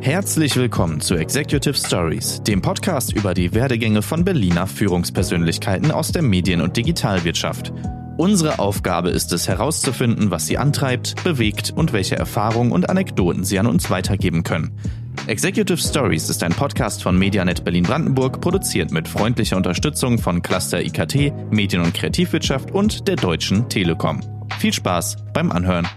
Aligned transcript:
Herzlich 0.00 0.56
willkommen 0.56 1.00
zu 1.00 1.16
Executive 1.16 1.74
Stories, 1.74 2.40
dem 2.44 2.62
Podcast 2.62 3.12
über 3.12 3.34
die 3.34 3.52
Werdegänge 3.52 4.00
von 4.00 4.24
Berliner 4.24 4.68
Führungspersönlichkeiten 4.68 5.90
aus 5.90 6.12
der 6.12 6.22
Medien- 6.22 6.60
und 6.60 6.76
Digitalwirtschaft. 6.76 7.72
Unsere 8.16 8.60
Aufgabe 8.60 9.10
ist 9.10 9.32
es 9.32 9.48
herauszufinden, 9.48 10.30
was 10.30 10.46
sie 10.46 10.56
antreibt, 10.56 11.22
bewegt 11.24 11.72
und 11.74 11.92
welche 11.92 12.16
Erfahrungen 12.16 12.70
und 12.70 12.88
Anekdoten 12.88 13.44
sie 13.44 13.58
an 13.58 13.66
uns 13.66 13.90
weitergeben 13.90 14.44
können. 14.44 14.78
Executive 15.26 15.78
Stories 15.78 16.30
ist 16.30 16.44
ein 16.44 16.52
Podcast 16.52 17.02
von 17.02 17.18
Medianet 17.18 17.64
Berlin-Brandenburg, 17.64 18.40
produziert 18.40 18.92
mit 18.92 19.08
freundlicher 19.08 19.56
Unterstützung 19.56 20.18
von 20.18 20.42
Cluster 20.42 20.80
IKT, 20.80 21.32
Medien- 21.50 21.82
und 21.82 21.92
Kreativwirtschaft 21.92 22.70
und 22.70 23.08
der 23.08 23.16
Deutschen 23.16 23.68
Telekom. 23.68 24.20
Viel 24.60 24.72
Spaß 24.72 25.16
beim 25.34 25.50
Anhören. 25.50 25.88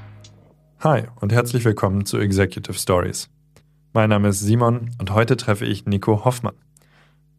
Hi 0.79 1.03
und 1.19 1.31
herzlich 1.31 1.63
willkommen 1.63 2.05
zu 2.05 2.17
Executive 2.17 2.73
Stories. 2.73 3.29
Mein 3.93 4.09
Name 4.09 4.29
ist 4.29 4.39
Simon 4.39 4.91
und 4.99 5.11
heute 5.11 5.35
treffe 5.35 5.65
ich 5.65 5.85
Nico 5.85 6.23
Hoffmann. 6.23 6.55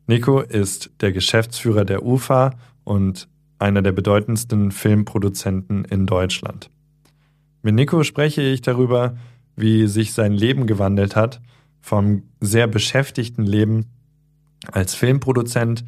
Nico 0.07 0.41
ist 0.41 0.91
der 1.01 1.11
Geschäftsführer 1.11 1.87
der 1.87 2.05
UFA 2.05 2.51
und 2.85 3.27
einer 3.59 3.81
der 3.81 3.93
bedeutendsten 3.93 4.71
Filmproduzenten 4.71 5.87
in 5.87 6.05
Deutschland. 6.05 6.69
Mit 7.63 7.75
Nico 7.75 8.03
spreche 8.03 8.43
ich 8.43 8.61
darüber, 8.61 9.17
wie 9.57 9.87
sich 9.87 10.13
sein 10.13 10.35
Leben 10.35 10.67
gewandelt 10.67 11.17
hat, 11.17 11.41
vom 11.81 12.25
sehr 12.41 12.67
beschäftigten 12.67 13.45
Leben 13.45 13.87
als 14.71 14.95
Filmproduzent 14.95 15.87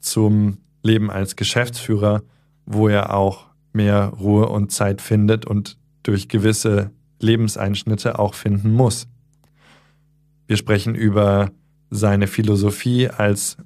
zum 0.00 0.56
Leben 0.82 1.10
als 1.10 1.36
Geschäftsführer, 1.36 2.22
wo 2.64 2.88
er 2.88 3.14
auch 3.14 3.48
mehr 3.74 4.14
Ruhe 4.18 4.48
und 4.48 4.72
Zeit 4.72 5.02
findet 5.02 5.44
und 5.44 5.76
durch 6.04 6.30
gewisse 6.30 6.90
Lebenseinschnitte 7.20 8.18
auch 8.18 8.32
finden 8.32 8.72
muss. 8.72 9.08
Wir 10.46 10.56
sprechen 10.56 10.94
über 10.94 11.50
seine 11.90 12.26
Philosophie 12.26 13.08
als 13.08 13.56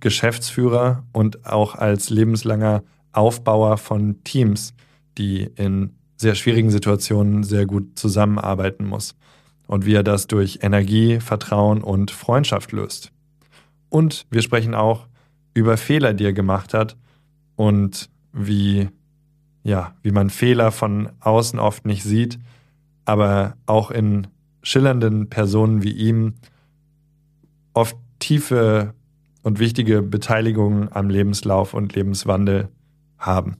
Geschäftsführer 0.00 1.04
und 1.12 1.46
auch 1.46 1.74
als 1.74 2.10
lebenslanger 2.10 2.82
Aufbauer 3.12 3.78
von 3.78 4.22
Teams, 4.24 4.74
die 5.16 5.50
in 5.56 5.94
sehr 6.16 6.34
schwierigen 6.34 6.70
Situationen 6.70 7.44
sehr 7.44 7.66
gut 7.66 7.98
zusammenarbeiten 7.98 8.84
muss 8.84 9.14
und 9.66 9.86
wie 9.86 9.94
er 9.94 10.02
das 10.02 10.26
durch 10.26 10.60
Energie, 10.62 11.20
Vertrauen 11.20 11.82
und 11.82 12.10
Freundschaft 12.10 12.72
löst. 12.72 13.12
Und 13.88 14.26
wir 14.30 14.42
sprechen 14.42 14.74
auch 14.74 15.06
über 15.54 15.76
Fehler, 15.76 16.14
die 16.14 16.24
er 16.24 16.32
gemacht 16.32 16.74
hat 16.74 16.96
und 17.56 18.10
wie 18.32 18.88
ja, 19.64 19.94
wie 20.02 20.10
man 20.10 20.30
Fehler 20.30 20.70
von 20.70 21.10
außen 21.20 21.58
oft 21.58 21.86
nicht 21.86 22.04
sieht, 22.04 22.38
aber 23.06 23.56
auch 23.66 23.90
in 23.90 24.26
schillernden 24.64 25.28
Personen 25.28 25.84
wie 25.84 25.92
ihm 25.92 26.34
oft 27.74 27.96
tiefe 28.18 28.94
und 29.42 29.58
wichtige 29.58 30.02
Beteiligungen 30.02 30.88
am 30.90 31.10
Lebenslauf 31.10 31.74
und 31.74 31.94
Lebenswandel 31.94 32.68
haben. 33.18 33.58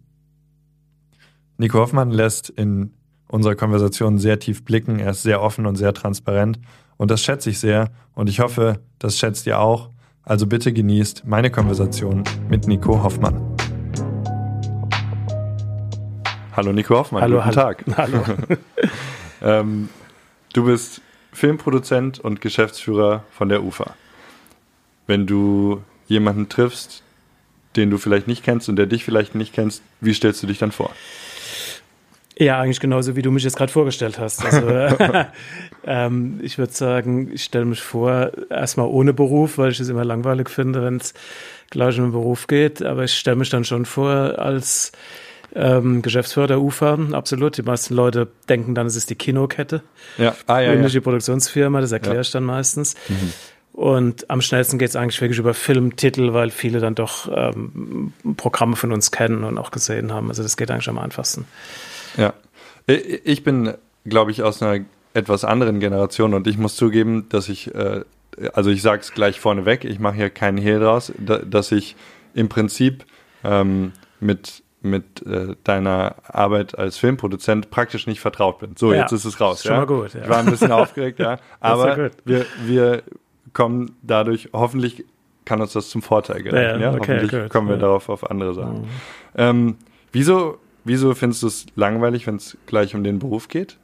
Nico 1.58 1.78
Hoffmann 1.78 2.10
lässt 2.10 2.48
in 2.48 2.94
unserer 3.28 3.54
Konversation 3.54 4.18
sehr 4.18 4.38
tief 4.38 4.64
blicken. 4.64 4.98
Er 4.98 5.10
ist 5.10 5.22
sehr 5.22 5.42
offen 5.42 5.66
und 5.66 5.76
sehr 5.76 5.92
transparent. 5.92 6.58
Und 6.96 7.10
das 7.10 7.22
schätze 7.22 7.50
ich 7.50 7.58
sehr. 7.58 7.90
Und 8.14 8.28
ich 8.28 8.40
hoffe, 8.40 8.80
das 8.98 9.18
schätzt 9.18 9.46
ihr 9.46 9.60
auch. 9.60 9.90
Also 10.22 10.46
bitte 10.46 10.72
genießt 10.72 11.26
meine 11.26 11.50
Konversation 11.50 12.24
mit 12.48 12.66
Nico 12.66 13.02
Hoffmann. 13.02 13.40
Hallo 16.56 16.72
Nico 16.72 16.96
Hoffmann, 16.96 17.22
hallo, 17.22 17.42
guten 17.42 17.46
hallo. 17.46 17.60
Tag. 17.60 17.84
Hallo. 17.96 18.22
ähm, 19.42 19.88
du 20.54 20.64
bist 20.64 21.02
Filmproduzent 21.32 22.20
und 22.20 22.40
Geschäftsführer 22.40 23.24
von 23.30 23.50
der 23.50 23.62
UFA. 23.62 23.94
Wenn 25.06 25.26
du 25.26 25.82
jemanden 26.06 26.48
triffst, 26.48 27.02
den 27.76 27.90
du 27.90 27.98
vielleicht 27.98 28.26
nicht 28.26 28.42
kennst 28.42 28.68
und 28.68 28.76
der 28.76 28.86
dich 28.86 29.04
vielleicht 29.04 29.34
nicht 29.34 29.52
kennst, 29.52 29.82
wie 30.00 30.14
stellst 30.14 30.42
du 30.42 30.46
dich 30.46 30.58
dann 30.58 30.72
vor? 30.72 30.90
Ja, 32.36 32.60
eigentlich 32.60 32.80
genauso, 32.80 33.14
wie 33.14 33.22
du 33.22 33.30
mich 33.30 33.44
jetzt 33.44 33.56
gerade 33.56 33.70
vorgestellt 33.70 34.18
hast. 34.18 34.44
Also, 34.44 34.68
ähm, 35.84 36.40
ich 36.42 36.58
würde 36.58 36.72
sagen, 36.72 37.30
ich 37.32 37.44
stelle 37.44 37.64
mich 37.64 37.80
vor, 37.80 38.32
erstmal 38.50 38.86
ohne 38.86 39.12
Beruf, 39.12 39.58
weil 39.58 39.70
ich 39.70 39.80
es 39.80 39.88
immer 39.88 40.04
langweilig 40.04 40.50
finde, 40.50 40.82
wenn 40.82 40.96
es 40.96 41.14
gleich 41.70 41.98
um 41.98 42.06
den 42.06 42.12
Beruf 42.12 42.46
geht. 42.46 42.82
Aber 42.82 43.04
ich 43.04 43.14
stelle 43.14 43.36
mich 43.36 43.50
dann 43.50 43.64
schon 43.64 43.84
vor 43.84 44.38
als 44.38 44.92
ähm, 45.54 46.02
Geschäftsführer 46.02 46.46
der 46.46 46.60
UFA, 46.60 46.98
absolut. 47.12 47.56
Die 47.56 47.62
meisten 47.62 47.94
Leute 47.94 48.28
denken 48.48 48.74
dann, 48.74 48.86
es 48.86 48.96
ist 48.96 49.10
die 49.10 49.14
Kinokette. 49.14 49.82
Ja, 50.18 50.34
ah, 50.46 50.60
ja, 50.60 50.74
ja. 50.74 51.00
Produktionsfirma, 51.00 51.80
das 51.80 51.92
erkläre 51.92 52.16
Ja. 52.16 52.20
ich 52.22 52.30
dann 52.30 52.44
meistens. 52.44 52.94
Mhm. 53.08 53.32
Und 53.72 54.30
am 54.30 54.40
schnellsten 54.40 54.78
geht 54.78 54.90
es 54.90 54.96
eigentlich 54.96 55.20
wirklich 55.20 55.38
über 55.38 55.52
Filmtitel, 55.52 56.32
weil 56.32 56.50
viele 56.50 56.78
dann 56.78 56.94
doch 56.94 57.28
ähm, 57.34 58.12
Programme 58.36 58.76
von 58.76 58.92
uns 58.92 59.10
kennen 59.10 59.42
und 59.42 59.58
auch 59.58 59.72
gesehen 59.72 60.12
haben. 60.12 60.28
Also 60.28 60.44
das 60.44 60.56
geht 60.56 60.70
eigentlich 60.70 60.88
am 60.88 60.98
einfachsten. 60.98 61.46
Ja. 62.16 62.34
Ich 62.86 63.42
bin, 63.42 63.74
glaube 64.04 64.30
ich, 64.30 64.42
aus 64.42 64.62
einer 64.62 64.84
etwas 65.14 65.44
anderen 65.44 65.80
Generation 65.80 66.34
und 66.34 66.46
ich 66.46 66.58
muss 66.58 66.76
zugeben, 66.76 67.28
dass 67.30 67.48
ich, 67.48 67.74
äh, 67.74 68.02
also 68.52 68.70
ich 68.70 68.82
sage 68.82 69.00
es 69.00 69.12
gleich 69.12 69.40
vorneweg, 69.40 69.84
ich 69.84 69.98
mache 69.98 70.16
hier 70.16 70.30
keinen 70.30 70.58
Hehl 70.58 70.80
draus, 70.80 71.12
da, 71.18 71.38
dass 71.38 71.72
ich 71.72 71.96
im 72.34 72.48
Prinzip 72.48 73.04
ähm, 73.42 73.92
mit 74.20 74.63
mit 74.84 75.26
äh, 75.26 75.56
deiner 75.64 76.16
Arbeit 76.24 76.78
als 76.78 76.98
Filmproduzent 76.98 77.70
praktisch 77.70 78.06
nicht 78.06 78.20
vertraut 78.20 78.58
bin. 78.58 78.76
So, 78.76 78.92
Ja, 78.92 79.00
jetzt 79.00 79.12
ist 79.12 79.24
es 79.24 79.40
raus. 79.40 79.62
schon 79.62 79.72
ja? 79.72 79.78
mal 79.78 79.86
gut, 79.86 80.14
ja. 80.14 80.22
Ich 80.22 80.28
war 80.28 80.38
ein 80.38 80.46
bisschen 80.46 80.72
aufgeregt, 80.72 81.18
ja. 81.18 81.38
Aber 81.60 82.10
wir, 82.24 82.46
wir 82.64 83.02
kommen 83.52 83.96
dadurch, 84.02 84.50
hoffentlich 84.52 85.04
kann 85.44 85.60
uns 85.60 85.72
das 85.72 85.88
zum 85.88 86.02
Vorteil 86.02 86.42
gereichen. 86.42 86.80
Ja, 86.80 86.90
okay, 86.90 86.98
hoffentlich 87.00 87.30
gut, 87.30 87.50
kommen 87.50 87.68
wir 87.68 87.76
darauf 87.76 88.08
auf 88.08 88.30
andere 88.30 88.54
Sachen. 88.54 88.86
Ähm, 89.36 89.76
wieso, 90.12 90.58
wieso 90.84 91.14
findest 91.14 91.42
du 91.42 91.46
es 91.46 91.66
langweilig, 91.76 92.26
wenn 92.26 92.36
es 92.36 92.56
gleich 92.66 92.94
um 92.94 93.04
den 93.04 93.18
Beruf 93.18 93.48
geht? 93.48 93.78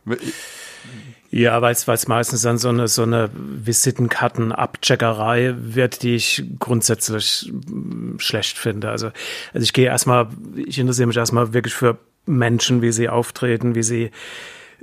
Ja, 1.31 1.63
weil 1.63 1.73
es 1.73 1.87
meistens 2.09 2.43
dann 2.43 2.59
so 2.59 2.71
eine, 2.71 2.89
so 2.89 3.05
eine 3.05 3.31
Visitenkarten-Abcheckerei 3.33 5.55
wird, 5.57 6.03
die 6.03 6.17
ich 6.17 6.43
grundsätzlich 6.59 7.53
mm, 7.53 8.19
schlecht 8.19 8.59
finde. 8.59 8.91
Also, 8.91 9.13
also 9.55 9.63
ich 9.63 9.73
gehe 9.73 9.87
erstmal, 9.87 10.27
ich 10.57 10.81
interessiere 10.81 11.07
mich 11.07 11.17
erstmal 11.17 11.53
wirklich 11.53 11.75
für 11.75 11.99
Menschen, 12.27 12.83
wie 12.83 12.91
sie 12.91 13.09
auftreten, 13.09 13.77
wie 13.77 13.85
sie 13.85 14.11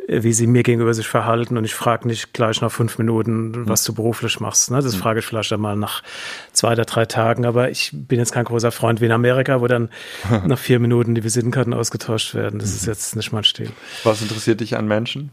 wie 0.09 0.31
sie 0.31 0.47
mir 0.47 0.63
gegenüber 0.63 0.93
sich 0.93 1.07
verhalten 1.07 1.57
und 1.57 1.65
ich 1.65 1.75
frage 1.75 2.07
nicht 2.07 2.33
gleich 2.33 2.61
nach 2.61 2.71
fünf 2.71 2.97
Minuten, 2.97 3.67
was 3.67 3.83
du 3.83 3.93
beruflich 3.93 4.39
machst. 4.39 4.71
Ne? 4.71 4.81
Das 4.81 4.95
frage 4.95 5.19
ich 5.19 5.25
vielleicht 5.25 5.51
einmal 5.51 5.75
nach 5.75 6.01
zwei 6.53 6.71
oder 6.71 6.85
drei 6.85 7.05
Tagen, 7.05 7.45
aber 7.45 7.69
ich 7.69 7.91
bin 7.93 8.17
jetzt 8.17 8.31
kein 8.31 8.45
großer 8.45 8.71
Freund 8.71 9.01
wie 9.01 9.05
in 9.05 9.11
Amerika, 9.11 9.59
wo 9.59 9.67
dann 9.67 9.89
nach 10.45 10.59
vier 10.59 10.79
Minuten 10.79 11.13
die 11.13 11.25
Visitenkarten 11.25 11.73
ausgetauscht 11.73 12.35
werden. 12.35 12.59
Das 12.59 12.73
ist 12.73 12.85
jetzt 12.85 13.17
nicht 13.17 13.33
mein 13.33 13.43
Stil. 13.43 13.69
Was 14.05 14.21
interessiert 14.21 14.61
dich 14.61 14.77
an 14.77 14.87
Menschen? 14.87 15.29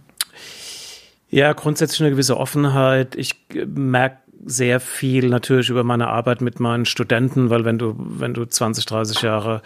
Ja, 1.34 1.52
grundsätzlich 1.52 2.00
eine 2.00 2.10
gewisse 2.12 2.36
Offenheit. 2.36 3.16
Ich 3.16 3.34
merke 3.66 4.18
sehr 4.44 4.78
viel 4.78 5.28
natürlich 5.28 5.68
über 5.68 5.82
meine 5.82 6.06
Arbeit 6.06 6.40
mit 6.40 6.60
meinen 6.60 6.84
Studenten, 6.84 7.50
weil 7.50 7.64
wenn 7.64 7.76
du, 7.76 7.96
wenn 7.98 8.34
du 8.34 8.44
20, 8.44 8.86
30 8.86 9.22
Jahre 9.22 9.60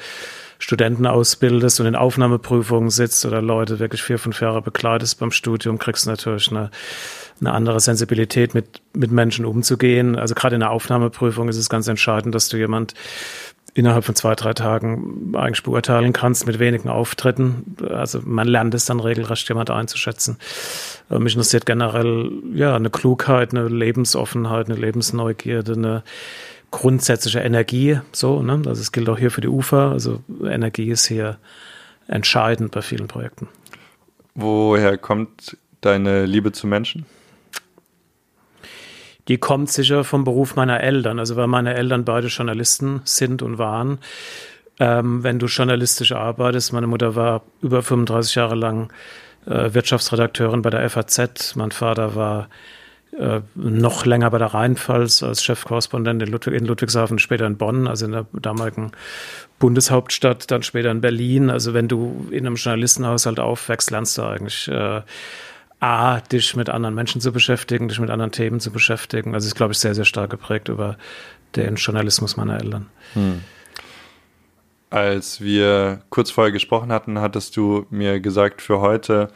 Studenten 0.59 1.07
ausbildest 1.07 1.79
und 1.81 1.87
in 1.87 1.95
Aufnahmeprüfungen 1.95 2.89
sitzt 2.89 3.27
oder 3.27 3.43
Leute 3.43 3.81
wirklich 3.81 4.03
vier, 4.03 4.19
fünf 4.19 4.41
Jahre 4.41 4.63
begleitest 4.63 5.21
beim 5.21 5.31
Studium, 5.31 5.79
kriegst 5.79 6.07
du 6.07 6.11
natürlich 6.11 6.51
eine, 6.51 6.71
eine 7.39 7.53
andere 7.53 7.81
Sensibilität 7.81 8.55
mit, 8.55 8.81
mit 8.95 9.11
Menschen 9.11 9.45
umzugehen. 9.45 10.17
Also 10.17 10.35
gerade 10.35 10.55
in 10.55 10.61
der 10.61 10.71
Aufnahmeprüfung 10.71 11.51
ist 11.51 11.59
es 11.59 11.69
ganz 11.69 11.87
entscheidend, 11.87 12.35
dass 12.35 12.49
du 12.49 12.57
jemand 12.57 12.95
innerhalb 13.79 14.05
von 14.05 14.17
zwei, 14.17 14.35
drei 14.35 14.55
Tagen 14.55 15.33
eigentlich 15.37 15.63
beurteilen 15.63 16.13
kannst 16.13 16.47
mit 16.47 16.59
wenigen 16.59 16.89
Auftritten. 16.89 17.77
Also 17.89 18.21
man 18.25 18.49
lernt 18.49 18.75
es 18.75 18.87
dann 18.87 18.99
regelrecht, 18.99 19.49
jemand 19.49 19.71
einzuschätzen. 19.71 20.37
Äh, 21.11 21.21
Mich 21.21 21.35
interessiert 21.35 21.65
generell 21.65 22.31
ja 22.55 22.75
eine 22.75 22.91
Klugheit, 22.91 23.55
eine 23.55 23.69
Lebensoffenheit, 23.69 24.69
eine 24.69 24.79
Lebensneugierde, 24.79 25.75
eine 25.75 26.03
grundsätzliche 26.73 27.39
Energie. 27.39 28.01
So, 28.13 28.43
ne? 28.43 28.61
Also 28.67 28.81
es 28.81 28.91
gilt 28.91 29.09
auch 29.09 29.19
hier 29.19 29.31
für 29.31 29.41
die 29.41 29.49
Ufer. 29.49 29.93
Also 29.93 30.21
Energie 30.45 30.91
ist 30.91 31.07
hier 31.07 31.39
entscheidend 32.09 32.73
bei 32.73 32.83
vielen 32.83 33.07
Projekten. 33.07 33.49
Woher 34.35 34.99
kommt 34.99 35.57
deine 35.81 36.27
Liebe 36.27 36.51
zu 36.51 36.67
Menschen? 36.67 37.07
Die 39.29 39.39
kommt 39.39 39.71
sicher 39.71 40.05
vom 40.05 40.25
Beruf 40.25 40.57
meiner 40.57 40.81
Eltern. 40.81 41.19
Also 41.19 41.37
weil 41.37 41.47
meine 41.47 41.75
Eltern 41.75 42.05
beide 42.05 42.29
Journalisten 42.29 43.03
sind 43.05 43.43
und 43.43 43.59
waren. 43.59 43.99
Ähm, 44.81 45.23
wenn 45.23 45.39
du 45.39 45.47
journalistisch 45.47 46.13
arbeitest, 46.13 46.73
meine 46.73 46.87
Mutter 46.87 47.15
war 47.15 47.43
über 47.61 47.83
35 47.83 48.35
Jahre 48.37 48.55
lang 48.55 48.93
äh, 49.47 49.75
Wirtschaftsredakteurin 49.75 50.63
bei 50.63 50.71
der 50.71 50.89
FAZ. 50.89 51.57
Mein 51.57 51.73
Vater 51.73 52.15
war 52.15 52.49
äh, 53.19 53.41
noch 53.55 54.07
länger 54.07 54.31
bei 54.31 54.39
der 54.39 54.55
Rheinpfalz 54.55 55.23
als 55.23 55.43
Chefkorrespondent 55.43 56.23
in, 56.23 56.29
Ludwig, 56.29 56.55
in 56.55 56.67
Ludwigshafen, 56.67 57.19
später 57.19 57.47
in 57.47 57.57
Bonn, 57.57 57.89
also 57.89 58.07
in 58.07 58.13
der 58.13 58.27
damaligen 58.33 58.93
Bundeshauptstadt, 59.59 60.51
dann 60.51 60.63
später 60.63 60.91
in 60.91 61.01
Berlin. 61.01 61.51
Also 61.51 61.75
wenn 61.75 61.89
du 61.89 62.29
in 62.31 62.47
einem 62.47 62.57
Journalistenhaushalt 62.57 63.41
aufwächst, 63.41 63.91
lernst 63.91 64.17
du 64.19 64.23
eigentlich 64.23 64.69
äh, 64.69 65.01
A, 65.81 66.21
dich 66.21 66.57
mit 66.57 66.69
anderen 66.69 66.95
Menschen 66.95 67.21
zu 67.21 67.33
beschäftigen, 67.33 67.89
dich 67.89 68.01
mit 68.01 68.11
anderen 68.11 68.33
Themen 68.33 68.59
zu 68.59 68.73
beschäftigen. 68.73 69.35
Also 69.35 69.47
ist, 69.47 69.55
glaube 69.55 69.73
ich, 69.73 69.79
sehr, 69.79 69.95
sehr 69.95 70.05
stark 70.05 70.31
geprägt 70.31 70.69
über 70.69 70.97
den 71.55 71.77
Journalismus 71.77 72.37
meiner 72.37 72.61
Eltern. 72.61 72.87
Hm. 73.15 73.43
Als 74.91 75.41
wir 75.41 76.01
kurz 76.09 76.31
vorher 76.31 76.53
gesprochen 76.53 76.91
hatten, 76.91 77.21
hattest 77.21 77.57
du 77.57 77.87
mir 77.91 78.21
gesagt, 78.21 78.63
für 78.63 78.81
heute, 78.81 79.29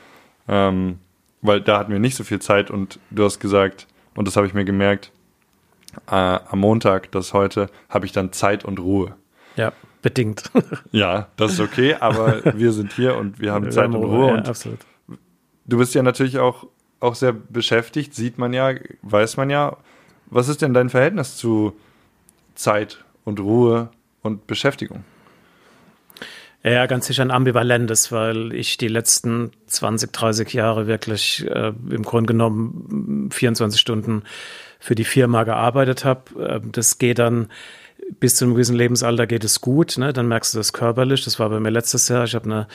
ähm, 0.48 0.98
weil 1.42 1.60
da 1.60 1.78
hatten 1.78 1.92
wir 1.92 1.98
nicht 1.98 2.16
so 2.16 2.24
viel 2.24 2.40
Zeit 2.40 2.70
und 2.70 2.98
du 3.10 3.24
hast 3.24 3.38
gesagt, 3.38 3.86
und 4.14 4.26
das 4.26 4.36
habe 4.36 4.46
ich 4.46 4.54
mir 4.54 4.64
gemerkt, 4.64 5.12
äh, 6.10 6.14
am 6.14 6.58
Montag, 6.58 7.12
das 7.12 7.34
heute, 7.34 7.68
habe 7.88 8.06
ich 8.06 8.12
dann 8.12 8.32
Zeit 8.32 8.64
und 8.64 8.80
Ruhe. 8.80 9.14
Ja, 9.56 9.72
bedingt. 10.00 10.50
ja, 10.90 11.28
das 11.36 11.52
ist 11.52 11.60
okay, 11.60 11.94
aber 12.00 12.42
wir 12.56 12.72
sind 12.72 12.92
hier 12.92 13.16
und 13.16 13.38
wir 13.38 13.52
haben 13.52 13.66
wir 13.66 13.72
Zeit 13.72 13.84
haben 13.84 13.96
und 13.96 14.04
Ruhe. 14.04 14.28
Ja, 14.28 14.34
und 14.34 14.48
absolut. 14.48 14.78
Du 15.64 15.78
bist 15.78 15.94
ja 15.94 16.02
natürlich 16.02 16.38
auch, 16.38 16.66
auch 17.00 17.14
sehr 17.14 17.32
beschäftigt, 17.32 18.14
sieht 18.14 18.38
man 18.38 18.52
ja, 18.52 18.74
weiß 19.02 19.36
man 19.36 19.50
ja. 19.50 19.76
Was 20.26 20.48
ist 20.48 20.62
denn 20.62 20.74
dein 20.74 20.90
Verhältnis 20.90 21.36
zu 21.36 21.74
Zeit 22.54 23.04
und 23.24 23.40
Ruhe 23.40 23.90
und 24.22 24.46
Beschäftigung? 24.46 25.04
Ja, 26.64 26.86
ganz 26.86 27.08
sicher 27.08 27.22
ein 27.22 27.32
ambivalentes, 27.32 28.12
weil 28.12 28.52
ich 28.52 28.76
die 28.76 28.88
letzten 28.88 29.50
20, 29.66 30.12
30 30.12 30.52
Jahre 30.52 30.86
wirklich 30.86 31.44
äh, 31.48 31.72
im 31.90 32.02
Grunde 32.04 32.32
genommen 32.32 33.30
24 33.32 33.80
Stunden 33.80 34.22
für 34.78 34.94
die 34.94 35.04
Firma 35.04 35.42
gearbeitet 35.42 36.04
habe. 36.04 36.40
Äh, 36.40 36.60
das 36.70 36.98
geht 36.98 37.18
dann 37.18 37.48
bis 38.20 38.36
zu 38.36 38.44
einem 38.44 38.54
gewissen 38.54 38.76
Lebensalter 38.76 39.26
geht 39.26 39.44
es 39.44 39.60
gut, 39.60 39.98
ne? 39.98 40.12
dann 40.12 40.28
merkst 40.28 40.54
du 40.54 40.58
das 40.58 40.72
körperlich. 40.72 41.24
Das 41.24 41.38
war 41.38 41.50
bei 41.50 41.60
mir 41.60 41.70
letztes 41.70 42.08
Jahr. 42.08 42.24
Ich 42.24 42.34
habe 42.34 42.44
eine 42.46 42.68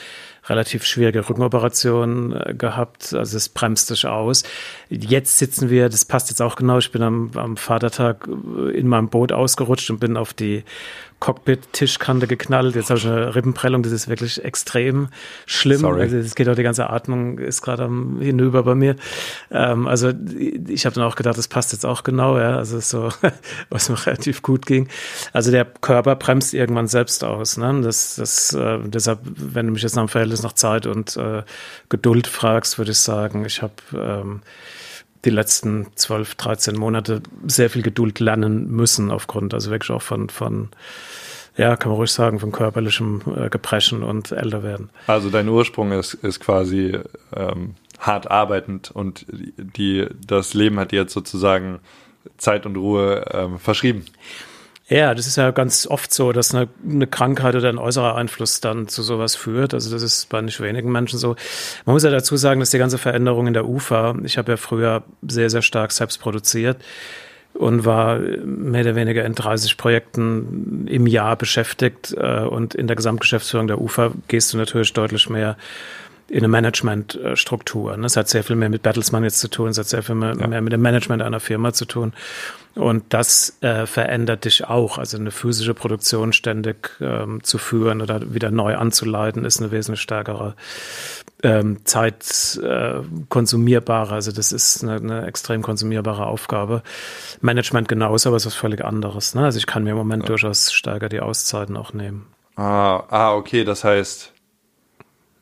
relativ 0.46 0.84
schwierige 0.84 1.28
Rückenoperation 1.28 2.32
äh, 2.32 2.54
gehabt, 2.54 3.12
also 3.12 3.36
es 3.36 3.48
bremst 3.48 3.90
dich 3.90 4.06
aus. 4.06 4.44
Jetzt 4.88 5.38
sitzen 5.38 5.70
wir, 5.70 5.88
das 5.88 6.04
passt 6.04 6.30
jetzt 6.30 6.40
auch 6.40 6.56
genau, 6.56 6.78
ich 6.78 6.90
bin 6.90 7.02
am, 7.02 7.30
am 7.34 7.56
Vatertag 7.56 8.28
in 8.72 8.88
meinem 8.88 9.08
Boot 9.08 9.32
ausgerutscht 9.32 9.90
und 9.90 10.00
bin 10.00 10.16
auf 10.16 10.32
die 10.32 10.64
Cockpit-Tischkante 11.20 12.26
geknallt. 12.26 12.76
Jetzt 12.76 12.90
habe 12.90 12.98
ich 12.98 13.06
eine 13.06 13.34
Rippenprellung, 13.34 13.82
das 13.82 13.92
ist 13.92 14.08
wirklich 14.08 14.44
extrem 14.44 15.08
schlimm. 15.46 15.80
Sorry. 15.80 16.02
Also 16.02 16.16
es 16.16 16.34
geht 16.34 16.48
auch 16.48 16.54
die 16.54 16.62
ganze 16.62 16.90
Atmung 16.90 17.38
ist 17.38 17.62
gerade 17.62 17.84
hinüber 17.84 18.62
bei 18.62 18.74
mir. 18.74 18.96
Ähm, 19.50 19.88
also 19.88 20.12
ich 20.68 20.86
habe 20.86 20.94
dann 20.94 21.04
auch 21.04 21.16
gedacht, 21.16 21.36
das 21.36 21.48
passt 21.48 21.72
jetzt 21.72 21.84
auch 21.84 22.04
genau, 22.04 22.38
ja. 22.38 22.56
Also 22.56 22.78
so, 22.80 23.10
was 23.70 23.88
mir 23.88 24.06
relativ 24.06 24.42
gut 24.42 24.66
ging. 24.66 24.88
Also 25.32 25.50
der 25.50 25.64
Körper 25.64 26.14
bremst 26.16 26.54
irgendwann 26.54 26.86
selbst 26.86 27.24
aus. 27.24 27.56
Ne? 27.56 27.80
Das, 27.82 28.16
das, 28.16 28.52
äh, 28.54 28.78
deshalb, 28.84 29.20
wenn 29.24 29.66
du 29.66 29.72
mich 29.72 29.82
jetzt 29.82 29.96
nach 29.96 30.04
dem 30.04 30.08
Verhältnis 30.08 30.42
nach 30.42 30.52
Zeit 30.52 30.86
und 30.86 31.16
äh, 31.16 31.42
Geduld 31.88 32.28
fragst, 32.28 32.78
würde 32.78 32.92
ich 32.92 32.98
sagen, 32.98 33.44
ich 33.44 33.62
habe 33.62 33.74
ähm, 33.94 34.42
die 35.24 35.30
letzten 35.30 35.86
12, 35.94 36.34
13 36.36 36.76
Monate 36.76 37.22
sehr 37.46 37.70
viel 37.70 37.82
Geduld 37.82 38.20
lernen 38.20 38.70
müssen, 38.70 39.10
aufgrund, 39.10 39.54
also 39.54 39.70
wirklich 39.70 39.90
auch 39.90 40.02
von, 40.02 40.28
von 40.28 40.68
ja, 41.56 41.76
kann 41.76 41.90
man 41.90 41.98
ruhig 41.98 42.12
sagen, 42.12 42.38
von 42.38 42.52
körperlichem 42.52 43.20
äh, 43.36 43.48
Gebrechen 43.50 44.04
und 44.04 44.30
älter 44.30 44.62
werden. 44.62 44.90
Also 45.08 45.28
dein 45.28 45.48
Ursprung 45.48 45.90
ist, 45.90 46.14
ist 46.14 46.38
quasi 46.38 46.96
ähm, 47.34 47.74
hart 47.98 48.30
arbeitend 48.30 48.92
und 48.92 49.26
die, 49.28 50.06
das 50.24 50.54
Leben 50.54 50.78
hat 50.78 50.92
dir 50.92 51.00
jetzt 51.02 51.12
sozusagen 51.12 51.80
Zeit 52.36 52.64
und 52.64 52.76
Ruhe 52.76 53.24
ähm, 53.32 53.58
verschrieben. 53.58 54.04
Ja, 54.88 55.14
das 55.14 55.26
ist 55.26 55.36
ja 55.36 55.50
ganz 55.50 55.86
oft 55.86 56.14
so, 56.14 56.32
dass 56.32 56.54
eine, 56.54 56.66
eine, 56.88 57.06
Krankheit 57.06 57.54
oder 57.54 57.68
ein 57.68 57.76
äußerer 57.76 58.14
Einfluss 58.14 58.60
dann 58.60 58.88
zu 58.88 59.02
sowas 59.02 59.36
führt. 59.36 59.74
Also 59.74 59.90
das 59.90 60.02
ist 60.02 60.30
bei 60.30 60.40
nicht 60.40 60.60
wenigen 60.60 60.90
Menschen 60.90 61.18
so. 61.18 61.36
Man 61.84 61.92
muss 61.92 62.04
ja 62.04 62.10
dazu 62.10 62.38
sagen, 62.38 62.60
dass 62.60 62.70
die 62.70 62.78
ganze 62.78 62.96
Veränderung 62.96 63.46
in 63.46 63.52
der 63.52 63.68
UFA, 63.68 64.16
ich 64.24 64.38
habe 64.38 64.52
ja 64.52 64.56
früher 64.56 65.02
sehr, 65.26 65.50
sehr 65.50 65.60
stark 65.60 65.92
selbst 65.92 66.18
produziert 66.18 66.78
und 67.52 67.84
war 67.84 68.18
mehr 68.18 68.80
oder 68.80 68.94
weniger 68.94 69.26
in 69.26 69.34
30 69.34 69.76
Projekten 69.76 70.86
im 70.88 71.06
Jahr 71.06 71.36
beschäftigt. 71.36 72.14
Äh, 72.16 72.44
und 72.44 72.74
in 72.74 72.86
der 72.86 72.96
Gesamtgeschäftsführung 72.96 73.66
der 73.66 73.82
UFA 73.82 74.12
gehst 74.28 74.54
du 74.54 74.56
natürlich 74.56 74.94
deutlich 74.94 75.28
mehr 75.28 75.58
in 76.28 76.38
eine 76.38 76.48
Managementstruktur. 76.48 77.96
Das 77.96 78.16
hat 78.16 78.28
sehr 78.28 78.44
viel 78.44 78.56
mehr 78.56 78.68
mit 78.68 78.82
Battlesman 78.82 79.24
jetzt 79.24 79.40
zu 79.40 79.48
tun, 79.48 79.68
es 79.68 79.78
hat 79.78 79.86
sehr 79.86 80.02
viel 80.02 80.14
mehr, 80.14 80.36
ja. 80.38 80.46
mehr 80.46 80.60
mit 80.60 80.72
dem 80.72 80.82
Management 80.82 81.22
einer 81.22 81.40
Firma 81.40 81.72
zu 81.72 81.86
tun. 81.86 82.12
Und 82.74 83.04
das 83.08 83.56
äh, 83.60 83.86
verändert 83.86 84.44
dich 84.44 84.66
auch. 84.66 84.98
Also 84.98 85.16
eine 85.16 85.30
physische 85.30 85.74
Produktion 85.74 86.32
ständig 86.32 86.90
ähm, 87.00 87.42
zu 87.42 87.58
führen 87.58 88.00
oder 88.00 88.34
wieder 88.34 88.50
neu 88.50 88.76
anzuleiten, 88.76 89.44
ist 89.44 89.60
eine 89.60 89.72
wesentlich 89.72 90.00
stärkere 90.00 90.54
ähm, 91.42 91.84
Zeit 91.84 92.60
äh, 92.62 93.00
konsumierbare. 93.28 94.14
Also 94.14 94.30
das 94.30 94.52
ist 94.52 94.84
eine, 94.84 94.96
eine, 94.96 95.26
extrem 95.26 95.62
konsumierbare 95.62 96.26
Aufgabe. 96.26 96.82
Management 97.40 97.88
genauso, 97.88 98.28
aber 98.28 98.36
es 98.36 98.44
ist 98.44 98.52
was 98.52 98.54
völlig 98.54 98.84
anderes. 98.84 99.34
Ne? 99.34 99.44
Also 99.44 99.58
ich 99.58 99.66
kann 99.66 99.82
mir 99.82 99.90
im 99.90 99.96
Moment 99.96 100.24
ja. 100.24 100.28
durchaus 100.28 100.72
stärker 100.72 101.08
die 101.08 101.20
Auszeiten 101.20 101.76
auch 101.76 101.92
nehmen. 101.92 102.26
Ah, 102.56 103.04
ah, 103.08 103.34
okay, 103.34 103.64
das 103.64 103.84
heißt, 103.84 104.32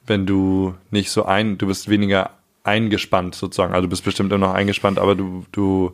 wenn 0.06 0.26
du 0.26 0.74
nicht 0.90 1.10
so 1.10 1.24
ein, 1.24 1.58
du 1.58 1.66
bist 1.66 1.88
weniger 1.88 2.30
eingespannt 2.64 3.34
sozusagen. 3.34 3.74
Also 3.74 3.86
du 3.86 3.90
bist 3.90 4.04
bestimmt 4.04 4.32
immer 4.32 4.48
noch 4.48 4.54
eingespannt, 4.54 4.98
aber 4.98 5.14
du, 5.14 5.44
du 5.52 5.92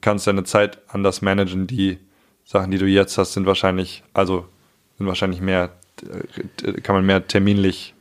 kannst 0.00 0.26
deine 0.26 0.44
Zeit 0.44 0.78
anders 0.88 1.22
managen. 1.22 1.66
Die 1.66 1.98
Sachen, 2.44 2.70
die 2.70 2.78
du 2.78 2.86
jetzt 2.86 3.18
hast, 3.18 3.32
sind 3.32 3.46
wahrscheinlich, 3.46 4.02
also 4.14 4.46
sind 4.96 5.06
wahrscheinlich 5.06 5.40
mehr, 5.40 5.70
äh, 6.02 6.80
kann 6.80 6.94
man 6.94 7.04
mehr 7.04 7.26
terminlich 7.26 7.94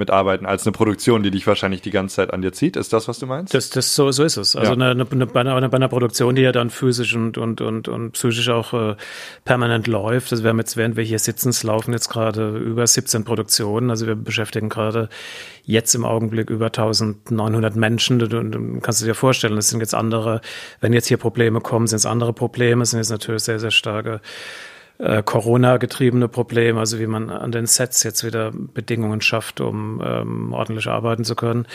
mitarbeiten 0.00 0.46
als 0.46 0.66
eine 0.66 0.72
Produktion, 0.72 1.22
die 1.22 1.30
dich 1.30 1.46
wahrscheinlich 1.46 1.80
die 1.80 1.92
ganze 1.92 2.16
Zeit 2.16 2.32
an 2.32 2.42
dir 2.42 2.52
zieht. 2.52 2.76
Ist 2.76 2.92
das, 2.92 3.06
was 3.06 3.20
du 3.20 3.26
meinst? 3.26 3.54
Das, 3.54 3.70
das 3.70 3.94
so, 3.94 4.10
so 4.10 4.24
ist 4.24 4.36
es. 4.36 4.56
Also 4.56 4.72
ja. 4.72 4.90
eine, 4.90 5.06
eine, 5.08 5.26
bei, 5.26 5.40
einer, 5.40 5.68
bei 5.68 5.76
einer 5.76 5.88
Produktion, 5.88 6.34
die 6.34 6.42
ja 6.42 6.50
dann 6.50 6.70
physisch 6.70 7.14
und, 7.14 7.38
und, 7.38 7.60
und, 7.60 7.86
und 7.86 8.12
psychisch 8.12 8.48
auch 8.48 8.72
äh, 8.72 8.96
permanent 9.44 9.86
läuft. 9.86 10.32
Also 10.32 10.42
wir 10.42 10.50
haben 10.50 10.58
jetzt, 10.58 10.76
während 10.76 10.96
wir 10.96 11.04
hier 11.04 11.20
sitzen, 11.20 11.50
es 11.50 11.62
laufen 11.62 11.92
jetzt 11.92 12.08
gerade 12.08 12.56
über 12.56 12.84
17 12.84 13.24
Produktionen. 13.24 13.90
Also 13.90 14.06
wir 14.06 14.16
beschäftigen 14.16 14.68
gerade 14.68 15.08
jetzt 15.64 15.94
im 15.94 16.04
Augenblick 16.04 16.50
über 16.50 16.66
1900 16.66 17.76
Menschen. 17.76 18.18
Du, 18.18 18.26
du, 18.26 18.42
du 18.42 18.80
kannst 18.80 19.00
du 19.02 19.06
dir 19.06 19.14
vorstellen, 19.14 19.56
das 19.56 19.68
sind 19.68 19.80
jetzt 19.80 19.94
andere, 19.94 20.40
wenn 20.80 20.92
jetzt 20.92 21.06
hier 21.06 21.18
Probleme 21.18 21.60
kommen, 21.60 21.86
sind 21.86 21.98
es 21.98 22.06
andere 22.06 22.32
Probleme, 22.32 22.82
es 22.82 22.90
sind 22.90 22.98
jetzt 22.98 23.10
natürlich 23.10 23.44
sehr, 23.44 23.60
sehr 23.60 23.70
starke 23.70 24.20
äh, 25.00 25.22
Corona-getriebene 25.22 26.28
Probleme, 26.28 26.78
also 26.78 26.98
wie 26.98 27.06
man 27.06 27.30
an 27.30 27.52
den 27.52 27.66
Sets 27.66 28.02
jetzt 28.02 28.24
wieder 28.24 28.50
Bedingungen 28.52 29.20
schafft, 29.20 29.60
um 29.60 30.02
ähm, 30.04 30.52
ordentlich 30.52 30.86
arbeiten 30.88 31.24
zu 31.24 31.34
können. 31.34 31.66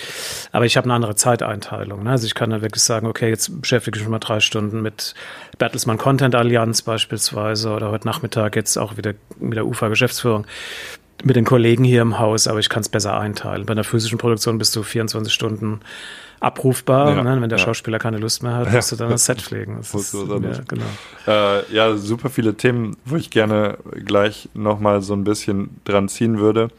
Aber 0.51 0.66
ich 0.66 0.77
habe 0.77 0.86
eine 0.86 0.94
andere 0.94 1.16
Zeiteinteilung. 1.16 2.04
Ne? 2.04 2.12
Also 2.12 2.25
ich 2.25 2.36
kann 2.36 2.51
dann 2.51 2.62
wirklich 2.62 2.83
sagen, 2.83 3.07
okay, 3.07 3.30
jetzt 3.30 3.62
beschäftige 3.62 3.98
ich 3.98 4.04
mich 4.04 4.12
mal 4.12 4.19
drei 4.19 4.39
Stunden 4.39 4.81
mit 4.81 5.16
Bertelsmann 5.57 5.97
Content 5.97 6.35
Allianz 6.35 6.81
beispielsweise 6.81 7.71
oder 7.71 7.92
heute 7.92 8.07
Nachmittag 8.07 8.56
jetzt 8.56 8.78
auch 8.78 8.97
wieder 8.97 9.14
mit 9.40 9.56
der 9.56 9.66
UFA-Geschäftsführung 9.66 10.45
mit 11.24 11.36
den 11.36 11.45
Kollegen 11.45 11.84
hier 11.84 12.02
im 12.02 12.19
Haus, 12.19 12.48
aber 12.48 12.60
ich 12.60 12.69
kann 12.69 12.81
es 12.81 12.90
besser 12.90 13.18
einteilen. 13.18 13.66
Bei 13.66 13.72
einer 13.72 13.84
physischen 13.84 14.18
Produktion 14.18 14.57
bist 14.57 14.76
du 14.76 14.84
24 14.84 15.34
Stunden 15.34 15.80
abrufbar. 16.40 17.16
Ja, 17.16 17.24
ne? 17.24 17.42
Wenn 17.42 17.50
der 17.50 17.57
ja. 17.57 17.66
Schauspieler 17.66 18.00
keine 18.00 18.18
Lust 18.18 18.44
mehr 18.44 18.54
hat, 18.54 18.72
musst 18.72 18.92
du 18.92 18.95
dann 18.95 19.10
das 19.10 19.26
Set 19.26 19.42
pflegen. 19.42 19.78
Das 19.78 19.94
ist, 19.94 20.14
ja, 20.14 20.40
genau. 20.68 20.86
Äh, 21.28 21.74
ja, 21.74 21.95
super 21.95 22.30
viele 22.30 22.56
Themen, 22.56 22.98
wo 23.06 23.16
ich 23.16 23.30
gerne 23.30 23.78
gleich 24.06 24.50
nochmal 24.54 25.02
so 25.02 25.14
ein 25.14 25.24
bisschen 25.24 25.81
dran 25.86 26.10
ziehen 26.10 26.38
würde. 26.38 26.69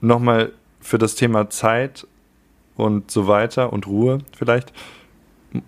Nochmal 0.00 0.52
für 0.80 0.98
das 0.98 1.14
Thema 1.14 1.50
Zeit 1.50 2.06
und 2.76 3.10
so 3.10 3.26
weiter 3.26 3.72
und 3.72 3.86
Ruhe 3.86 4.18
vielleicht. 4.36 4.72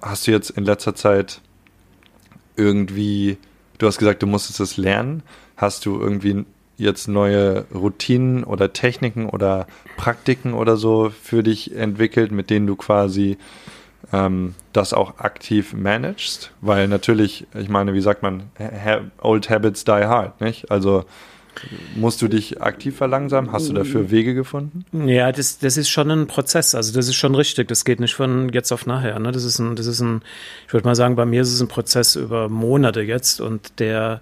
Hast 0.00 0.26
du 0.26 0.30
jetzt 0.30 0.50
in 0.50 0.64
letzter 0.64 0.94
Zeit 0.94 1.40
irgendwie, 2.56 3.36
du 3.78 3.86
hast 3.86 3.98
gesagt, 3.98 4.22
du 4.22 4.26
musstest 4.26 4.60
es 4.60 4.76
lernen. 4.76 5.22
Hast 5.56 5.84
du 5.84 6.00
irgendwie 6.00 6.44
jetzt 6.82 7.08
neue 7.08 7.64
Routinen 7.74 8.44
oder 8.44 8.72
Techniken 8.72 9.28
oder 9.28 9.66
Praktiken 9.96 10.54
oder 10.54 10.76
so 10.76 11.10
für 11.10 11.42
dich 11.42 11.74
entwickelt, 11.74 12.32
mit 12.32 12.50
denen 12.50 12.66
du 12.66 12.76
quasi 12.76 13.38
ähm, 14.12 14.54
das 14.72 14.92
auch 14.92 15.18
aktiv 15.18 15.72
managst? 15.74 16.52
Weil 16.60 16.88
natürlich, 16.88 17.46
ich 17.58 17.68
meine, 17.68 17.94
wie 17.94 18.00
sagt 18.00 18.22
man, 18.22 18.44
old 19.20 19.50
habits 19.50 19.84
die 19.84 19.92
hard, 19.92 20.40
nicht? 20.40 20.70
Also 20.70 21.04
Musst 21.94 22.22
du 22.22 22.28
dich 22.28 22.62
aktiv 22.62 22.96
verlangsamen? 22.96 23.52
Hast 23.52 23.68
du 23.68 23.74
dafür 23.74 24.10
Wege 24.10 24.34
gefunden? 24.34 24.84
Ja, 25.06 25.32
das, 25.32 25.58
das 25.58 25.76
ist 25.76 25.90
schon 25.90 26.10
ein 26.10 26.26
Prozess. 26.26 26.74
Also 26.74 26.94
das 26.94 27.08
ist 27.08 27.14
schon 27.14 27.34
richtig. 27.34 27.68
Das 27.68 27.84
geht 27.84 28.00
nicht 28.00 28.14
von 28.14 28.48
jetzt 28.48 28.72
auf 28.72 28.86
nachher. 28.86 29.18
Ne? 29.18 29.32
Das 29.32 29.44
ist 29.44 29.58
ein, 29.58 29.76
das 29.76 29.86
ist 29.86 30.00
ein, 30.00 30.22
ich 30.66 30.72
würde 30.72 30.86
mal 30.86 30.94
sagen, 30.94 31.14
bei 31.14 31.26
mir 31.26 31.42
ist 31.42 31.52
es 31.52 31.60
ein 31.60 31.68
Prozess 31.68 32.16
über 32.16 32.48
Monate 32.48 33.02
jetzt 33.02 33.40
und 33.40 33.78
der 33.78 34.20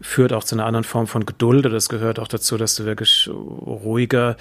führt 0.00 0.32
auch 0.32 0.44
zu 0.44 0.54
einer 0.54 0.66
anderen 0.66 0.84
Form 0.84 1.06
von 1.06 1.26
Geduld. 1.26 1.64
Das 1.66 1.88
gehört 1.88 2.18
auch 2.18 2.28
dazu, 2.28 2.56
dass 2.56 2.76
du 2.76 2.84
wirklich 2.84 3.28
ruhiger 3.32 4.36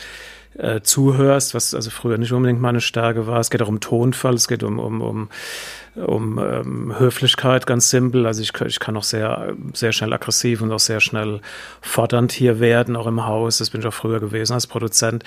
äh, 0.57 0.81
zuhörst, 0.81 1.53
was 1.53 1.73
also 1.73 1.89
früher 1.89 2.17
nicht 2.17 2.31
unbedingt 2.31 2.61
meine 2.61 2.81
Stärke 2.81 3.27
war. 3.27 3.39
Es 3.39 3.49
geht 3.49 3.61
auch 3.61 3.67
um 3.67 3.79
Tonfall, 3.79 4.35
es 4.35 4.47
geht 4.47 4.63
um, 4.63 4.79
um, 4.79 5.01
um 5.01 5.29
um 5.95 6.39
ähm, 6.39 6.99
Höflichkeit, 6.99 7.65
ganz 7.65 7.89
simpel. 7.89 8.25
Also 8.25 8.41
ich, 8.41 8.51
ich 8.65 8.79
kann 8.79 8.97
auch 8.97 9.03
sehr, 9.03 9.53
sehr 9.73 9.93
schnell 9.93 10.11
aggressiv 10.11 10.61
und 10.61 10.71
auch 10.71 10.79
sehr 10.79 10.99
schnell 10.99 11.39
fordernd 11.81 12.31
hier 12.33 12.59
werden, 12.59 12.95
auch 12.95 13.07
im 13.07 13.25
Haus. 13.25 13.59
Das 13.59 13.69
bin 13.69 13.81
ich 13.81 13.87
auch 13.87 13.93
früher 13.93 14.19
gewesen 14.19 14.53
als 14.53 14.67
Produzent. 14.67 15.23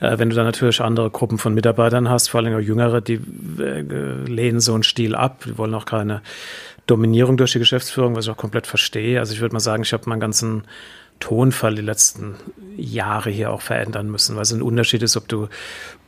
Äh, 0.00 0.18
wenn 0.18 0.30
du 0.30 0.36
dann 0.36 0.46
natürlich 0.46 0.80
andere 0.80 1.10
Gruppen 1.10 1.38
von 1.38 1.54
Mitarbeitern 1.54 2.08
hast, 2.08 2.28
vor 2.28 2.40
allem 2.40 2.54
auch 2.54 2.60
Jüngere, 2.60 3.00
die 3.00 3.20
äh, 3.58 3.82
lehnen 4.26 4.60
so 4.60 4.72
einen 4.72 4.84
Stil 4.84 5.14
ab. 5.14 5.42
Die 5.44 5.58
wollen 5.58 5.74
auch 5.74 5.84
keine 5.84 6.22
Dominierung 6.86 7.36
durch 7.36 7.52
die 7.52 7.58
Geschäftsführung, 7.58 8.14
was 8.16 8.26
ich 8.26 8.30
auch 8.30 8.36
komplett 8.36 8.66
verstehe. 8.66 9.18
Also 9.18 9.34
ich 9.34 9.40
würde 9.40 9.54
mal 9.54 9.60
sagen, 9.60 9.82
ich 9.82 9.92
habe 9.92 10.08
meinen 10.08 10.20
ganzen 10.20 10.64
Tonfall 11.20 11.74
die 11.74 11.82
letzten 11.82 12.36
Jahre 12.76 13.30
hier 13.30 13.50
auch 13.50 13.62
verändern 13.62 14.10
müssen, 14.10 14.36
weil 14.36 14.42
es 14.42 14.52
ein 14.52 14.62
Unterschied 14.62 15.02
ist, 15.02 15.16
ob 15.16 15.28
du 15.28 15.48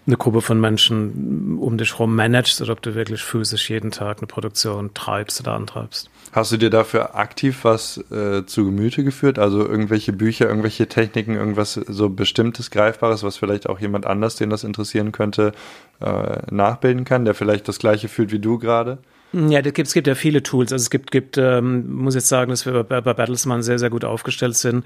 eine 0.06 0.16
Gruppe 0.16 0.40
von 0.40 0.58
Menschen 0.58 1.58
um 1.58 1.76
dich 1.76 1.92
herum 1.92 2.16
managst 2.16 2.62
oder 2.62 2.72
ob 2.72 2.82
du 2.82 2.94
wirklich 2.94 3.22
physisch 3.22 3.68
jeden 3.68 3.90
Tag 3.90 4.18
eine 4.18 4.26
Produktion 4.26 4.94
treibst 4.94 5.40
oder 5.40 5.52
antreibst. 5.52 6.08
Hast 6.32 6.52
du 6.52 6.56
dir 6.56 6.70
dafür 6.70 7.14
aktiv 7.14 7.60
was 7.62 7.98
äh, 8.10 8.44
zu 8.46 8.64
Gemüte 8.66 9.04
geführt? 9.04 9.38
Also 9.38 9.66
irgendwelche 9.66 10.12
Bücher, 10.12 10.48
irgendwelche 10.48 10.88
Techniken, 10.88 11.34
irgendwas 11.34 11.74
so 11.74 12.08
bestimmtes, 12.08 12.70
Greifbares, 12.70 13.22
was 13.22 13.36
vielleicht 13.36 13.68
auch 13.68 13.80
jemand 13.80 14.06
anders, 14.06 14.36
den 14.36 14.50
das 14.50 14.64
interessieren 14.64 15.12
könnte, 15.12 15.52
äh, 16.00 16.38
nachbilden 16.50 17.04
kann, 17.04 17.24
der 17.24 17.34
vielleicht 17.34 17.68
das 17.68 17.78
gleiche 17.78 18.08
fühlt 18.08 18.32
wie 18.32 18.38
du 18.38 18.58
gerade? 18.58 18.98
Ja, 19.32 19.60
es 19.60 19.72
gibt, 19.74 19.88
es 19.88 19.94
gibt 19.94 20.06
ja 20.06 20.14
viele 20.14 20.42
Tools. 20.42 20.72
Also 20.72 20.82
es 20.82 20.90
gibt, 20.90 21.10
gibt 21.10 21.36
ähm, 21.38 21.90
muss 21.92 22.14
jetzt 22.14 22.28
sagen, 22.28 22.50
dass 22.50 22.64
wir 22.64 22.84
bei, 22.84 23.00
bei 23.00 23.14
Battlesman 23.14 23.62
sehr, 23.62 23.78
sehr 23.78 23.90
gut 23.90 24.04
aufgestellt 24.04 24.56
sind. 24.56 24.84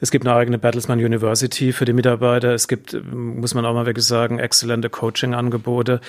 Es 0.00 0.10
gibt 0.10 0.26
eine 0.26 0.34
eigene 0.34 0.58
Battlesman 0.58 0.98
University 0.98 1.72
für 1.72 1.84
die 1.84 1.92
Mitarbeiter. 1.92 2.54
Es 2.54 2.68
gibt, 2.68 2.96
muss 3.12 3.54
man 3.54 3.66
auch 3.66 3.74
mal 3.74 3.86
wirklich 3.86 4.06
sagen, 4.06 4.38
exzellente 4.38 4.88
Coaching-Angebote, 4.88 6.00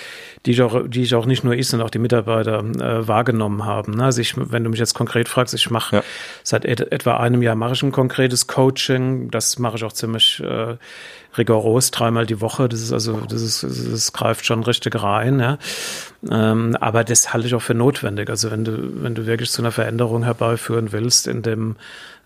die 0.45 0.51
ich 0.51 0.61
auch, 0.61 0.87
die 0.87 1.01
ich 1.01 1.13
auch 1.13 1.25
nicht 1.25 1.43
nur 1.43 1.53
ich, 1.53 1.67
sondern 1.67 1.87
auch 1.87 1.91
die 1.91 1.99
Mitarbeiter 1.99 2.59
äh, 2.59 3.07
wahrgenommen 3.07 3.65
haben. 3.65 3.99
Also 3.99 4.21
ich, 4.21 4.35
wenn 4.37 4.63
du 4.63 4.69
mich 4.69 4.79
jetzt 4.79 4.93
konkret 4.93 5.27
fragst, 5.27 5.53
ich 5.53 5.69
mache 5.69 5.97
ja. 5.97 6.03
seit 6.43 6.63
et 6.63 6.91
etwa 6.91 7.17
einem 7.17 7.41
Jahr 7.41 7.55
mache 7.55 7.73
ich 7.73 7.83
ein 7.83 7.91
konkretes 7.91 8.47
Coaching. 8.47 9.29
Das 9.29 9.59
mache 9.59 9.75
ich 9.75 9.83
auch 9.83 9.93
ziemlich 9.93 10.41
äh, 10.41 10.77
rigoros 11.37 11.91
dreimal 11.91 12.25
die 12.25 12.41
Woche. 12.41 12.67
Das 12.67 12.81
ist 12.81 12.91
also, 12.91 13.21
das 13.21 13.41
ist, 13.41 13.63
das 13.63 14.13
greift 14.13 14.45
schon 14.45 14.63
richtig 14.63 15.01
rein. 15.01 15.39
Ja. 15.39 15.57
Ähm, 16.29 16.75
aber 16.79 17.03
das 17.03 17.33
halte 17.33 17.47
ich 17.47 17.55
auch 17.55 17.61
für 17.61 17.73
notwendig. 17.73 18.29
Also 18.29 18.51
wenn 18.51 18.63
du, 18.63 19.03
wenn 19.03 19.15
du 19.15 19.25
wirklich 19.25 19.51
zu 19.51 19.61
einer 19.61 19.71
Veränderung 19.71 20.23
herbeiführen 20.23 20.91
willst 20.91 21.27
in 21.27 21.41
dem 21.41 21.75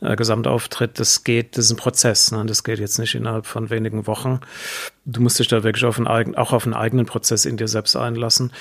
äh, 0.02 0.16
Gesamtauftritt, 0.16 1.00
das 1.00 1.24
geht, 1.24 1.58
das 1.58 1.66
ist 1.66 1.72
ein 1.72 1.78
Prozess. 1.78 2.32
Ne? 2.32 2.46
Das 2.46 2.64
geht 2.64 2.80
jetzt 2.80 3.00
nicht 3.00 3.16
innerhalb 3.16 3.46
von 3.46 3.70
wenigen 3.70 4.08
Wochen. 4.08 4.42
Du 5.06 5.22
musst 5.22 5.40
dich 5.40 5.48
da 5.48 5.64
wirklich 5.64 5.86
auf 5.86 6.00
einen, 6.00 6.36
auch 6.36 6.52
auf 6.52 6.66
einen 6.66 6.74
eigenen 6.74 7.06
Prozess 7.06 7.46
in 7.46 7.58
dir 7.58 7.68
selbst 7.68 7.96
einlassen. 7.96 8.52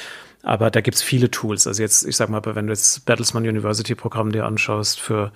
Aber 0.42 0.70
da 0.70 0.82
gibt's 0.82 1.02
viele 1.02 1.30
Tools. 1.30 1.66
Also 1.66 1.82
jetzt, 1.82 2.06
ich 2.06 2.16
sag 2.16 2.28
mal, 2.28 2.42
wenn 2.44 2.66
du 2.66 2.72
jetzt 2.72 3.06
Bertelsmann 3.06 3.44
University 3.44 3.94
Programm 3.94 4.30
dir 4.30 4.44
anschaust 4.44 5.00
für 5.00 5.32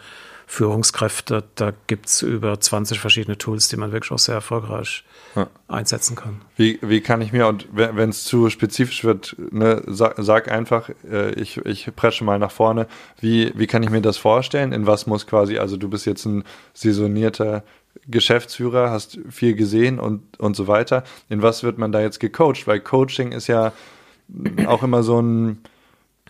Führungskräfte, 0.51 1.45
da 1.57 1.75
gibt's 1.89 2.23
über 2.23 2.59
20 2.59 2.99
verschiedene 2.99 3.37
Tools, 3.37 3.69
die 3.69 3.77
man 3.77 3.93
wirklich 3.93 4.11
auch 4.13 4.19
sehr 4.19 4.37
erfolgreich 4.37 5.05
ja. 5.37 5.47
einsetzen 5.69 6.17
kann. 6.17 6.41
Wie, 6.57 6.79
wie 6.81 7.03
kann 7.03 7.21
ich 7.21 7.33
mir, 7.33 7.47
und 7.47 7.69
wenn 7.71 8.09
es 8.09 8.25
zu 8.25 8.49
spezifisch 8.49 9.05
wird, 9.05 9.37
ne, 9.51 9.83
sag, 9.87 10.15
sag 10.17 10.51
einfach, 10.51 10.89
äh, 11.09 11.35
ich, 11.35 11.59
ich 11.59 11.95
presche 11.95 12.25
mal 12.25 12.39
nach 12.39 12.51
vorne, 12.51 12.87
wie, 13.21 13.53
wie 13.57 13.67
kann 13.67 13.83
ich 13.83 13.91
mir 13.91 14.01
das 14.01 14.17
vorstellen? 14.17 14.73
In 14.73 14.87
was 14.87 15.07
muss 15.07 15.27
quasi, 15.27 15.59
also 15.59 15.77
du 15.77 15.91
bist 15.91 16.07
jetzt 16.07 16.25
ein 16.25 16.45
saisonierter 16.73 17.63
Geschäftsführer, 18.07 18.91
hast 18.91 19.19
viel 19.29 19.55
gesehen 19.55 20.01
und, 20.01 20.41
und 20.41 20.57
so 20.57 20.67
weiter. 20.67 21.05
In 21.29 21.43
was 21.43 21.63
wird 21.63 21.77
man 21.77 21.93
da 21.93 22.01
jetzt 22.01 22.21
gecoacht? 22.21 22.67
Weil 22.67 22.81
Coaching 22.81 23.33
ist 23.33 23.49
ja 23.49 23.73
auch 24.67 24.83
immer 24.83 25.03
so 25.03 25.21
ein, 25.21 25.59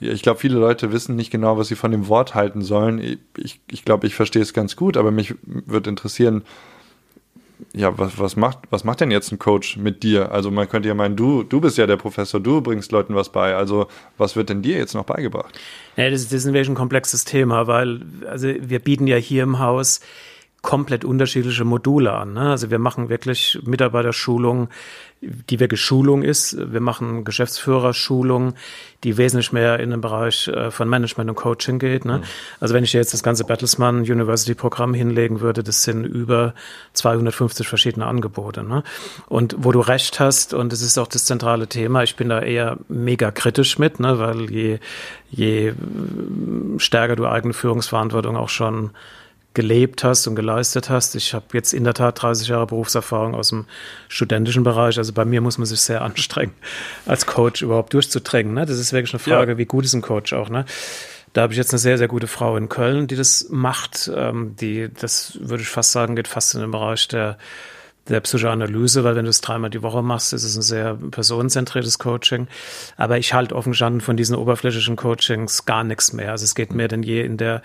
ich 0.00 0.22
glaube, 0.22 0.40
viele 0.40 0.58
Leute 0.58 0.92
wissen 0.92 1.16
nicht 1.16 1.30
genau, 1.30 1.58
was 1.58 1.68
sie 1.68 1.74
von 1.74 1.90
dem 1.90 2.08
Wort 2.08 2.34
halten 2.34 2.62
sollen. 2.62 2.98
Ich, 2.98 3.18
ich, 3.36 3.60
ich 3.70 3.84
glaube, 3.84 4.06
ich 4.06 4.14
verstehe 4.14 4.42
es 4.42 4.52
ganz 4.52 4.76
gut, 4.76 4.96
aber 4.96 5.10
mich 5.10 5.34
würde 5.42 5.90
interessieren, 5.90 6.42
ja, 7.72 7.96
was, 7.98 8.18
was, 8.18 8.36
macht, 8.36 8.58
was 8.70 8.84
macht 8.84 9.00
denn 9.00 9.10
jetzt 9.10 9.32
ein 9.32 9.38
Coach 9.38 9.76
mit 9.76 10.02
dir? 10.02 10.32
Also 10.32 10.50
man 10.50 10.68
könnte 10.68 10.88
ja 10.88 10.94
meinen, 10.94 11.16
du, 11.16 11.42
du 11.42 11.60
bist 11.60 11.76
ja 11.76 11.86
der 11.86 11.96
Professor, 11.96 12.40
du 12.40 12.60
bringst 12.60 12.92
Leuten 12.92 13.14
was 13.14 13.30
bei. 13.30 13.54
Also 13.54 13.88
was 14.16 14.36
wird 14.36 14.48
denn 14.48 14.62
dir 14.62 14.76
jetzt 14.76 14.94
noch 14.94 15.04
beigebracht? 15.04 15.58
Ja, 15.96 16.08
das, 16.10 16.24
das 16.24 16.44
ist 16.44 16.46
ein 16.46 16.54
ein 16.54 16.74
komplexes 16.74 17.24
Thema, 17.24 17.66
weil 17.66 18.02
also 18.28 18.48
wir 18.48 18.78
bieten 18.78 19.06
ja 19.06 19.16
hier 19.16 19.42
im 19.42 19.58
Haus 19.58 20.00
komplett 20.62 21.04
unterschiedliche 21.04 21.64
Module 21.64 22.12
an. 22.12 22.32
Ne? 22.32 22.50
Also 22.50 22.70
wir 22.70 22.78
machen 22.78 23.08
wirklich 23.08 23.58
Mitarbeiterschulung, 23.64 24.68
die 25.20 25.60
wirklich 25.60 25.80
Schulung 25.80 26.22
ist. 26.22 26.56
Wir 26.72 26.80
machen 26.80 27.24
Geschäftsführerschulung, 27.24 28.54
die 29.04 29.16
wesentlich 29.16 29.52
mehr 29.52 29.78
in 29.78 29.90
den 29.90 30.00
Bereich 30.00 30.48
äh, 30.48 30.70
von 30.70 30.88
Management 30.88 31.30
und 31.30 31.36
Coaching 31.36 31.78
geht. 31.78 32.04
Ne? 32.04 32.18
Mhm. 32.18 32.22
Also 32.58 32.74
wenn 32.74 32.82
ich 32.82 32.92
jetzt 32.92 33.12
das 33.14 33.22
ganze 33.22 33.44
Bertelsmann 33.44 34.00
University 34.00 34.54
Programm 34.54 34.94
hinlegen 34.94 35.40
würde, 35.40 35.62
das 35.62 35.84
sind 35.84 36.04
über 36.04 36.54
250 36.92 37.68
verschiedene 37.68 38.06
Angebote. 38.06 38.64
Ne? 38.64 38.82
Und 39.28 39.56
wo 39.58 39.70
du 39.70 39.80
recht 39.80 40.18
hast, 40.18 40.54
und 40.54 40.72
das 40.72 40.82
ist 40.82 40.98
auch 40.98 41.08
das 41.08 41.24
zentrale 41.24 41.68
Thema, 41.68 42.02
ich 42.02 42.16
bin 42.16 42.28
da 42.28 42.40
eher 42.40 42.78
mega 42.88 43.30
kritisch 43.30 43.78
mit, 43.78 44.00
ne? 44.00 44.18
weil 44.18 44.50
je, 44.50 44.78
je 45.30 45.72
stärker 46.78 47.14
du 47.14 47.26
eigene 47.26 47.54
Führungsverantwortung 47.54 48.36
auch 48.36 48.48
schon 48.48 48.90
gelebt 49.58 50.04
hast 50.04 50.28
und 50.28 50.36
geleistet 50.36 50.88
hast. 50.88 51.16
Ich 51.16 51.34
habe 51.34 51.46
jetzt 51.52 51.74
in 51.74 51.82
der 51.82 51.92
Tat 51.92 52.22
30 52.22 52.46
Jahre 52.46 52.68
Berufserfahrung 52.68 53.34
aus 53.34 53.48
dem 53.48 53.64
studentischen 54.06 54.62
Bereich. 54.62 54.98
Also 54.98 55.12
bei 55.12 55.24
mir 55.24 55.40
muss 55.40 55.58
man 55.58 55.66
sich 55.66 55.80
sehr 55.80 56.02
anstrengen, 56.08 56.54
als 57.06 57.26
Coach 57.26 57.60
überhaupt 57.60 57.92
durchzudrängen. 57.92 58.54
Ne? 58.54 58.66
Das 58.66 58.78
ist 58.78 58.92
wirklich 58.92 59.12
eine 59.12 59.18
Frage, 59.18 59.52
ja. 59.52 59.58
wie 59.58 59.64
gut 59.64 59.84
ist 59.84 59.94
ein 59.94 60.00
Coach 60.00 60.32
auch. 60.32 60.48
Ne? 60.48 60.64
Da 61.32 61.42
habe 61.42 61.52
ich 61.52 61.56
jetzt 61.56 61.72
eine 61.72 61.80
sehr, 61.80 61.98
sehr 61.98 62.06
gute 62.06 62.28
Frau 62.28 62.56
in 62.56 62.68
Köln, 62.68 63.08
die 63.08 63.16
das 63.16 63.48
macht. 63.50 64.08
Ähm, 64.14 64.54
die, 64.60 64.90
das 64.94 65.36
würde 65.42 65.64
ich 65.64 65.68
fast 65.68 65.90
sagen, 65.90 66.14
geht 66.14 66.28
fast 66.28 66.54
in 66.54 66.60
den 66.60 66.70
Bereich 66.70 67.08
der 67.08 67.36
der 68.08 68.20
Psychoanalyse, 68.20 69.04
weil 69.04 69.16
wenn 69.16 69.24
du 69.24 69.30
es 69.30 69.42
dreimal 69.42 69.68
die 69.68 69.82
Woche 69.82 70.02
machst, 70.02 70.32
ist 70.32 70.44
es 70.44 70.56
ein 70.56 70.62
sehr 70.62 70.94
personenzentriertes 70.94 71.98
Coaching. 71.98 72.48
Aber 72.96 73.18
ich 73.18 73.34
halte 73.34 73.54
offen 73.54 73.72
gestanden 73.72 74.00
von 74.00 74.16
diesen 74.16 74.34
oberflächlichen 74.34 74.96
Coachings 74.96 75.66
gar 75.66 75.84
nichts 75.84 76.14
mehr. 76.14 76.30
Also 76.30 76.44
es 76.44 76.54
geht 76.54 76.72
mehr 76.72 76.88
denn 76.88 77.02
je 77.02 77.22
in 77.22 77.36
der 77.36 77.60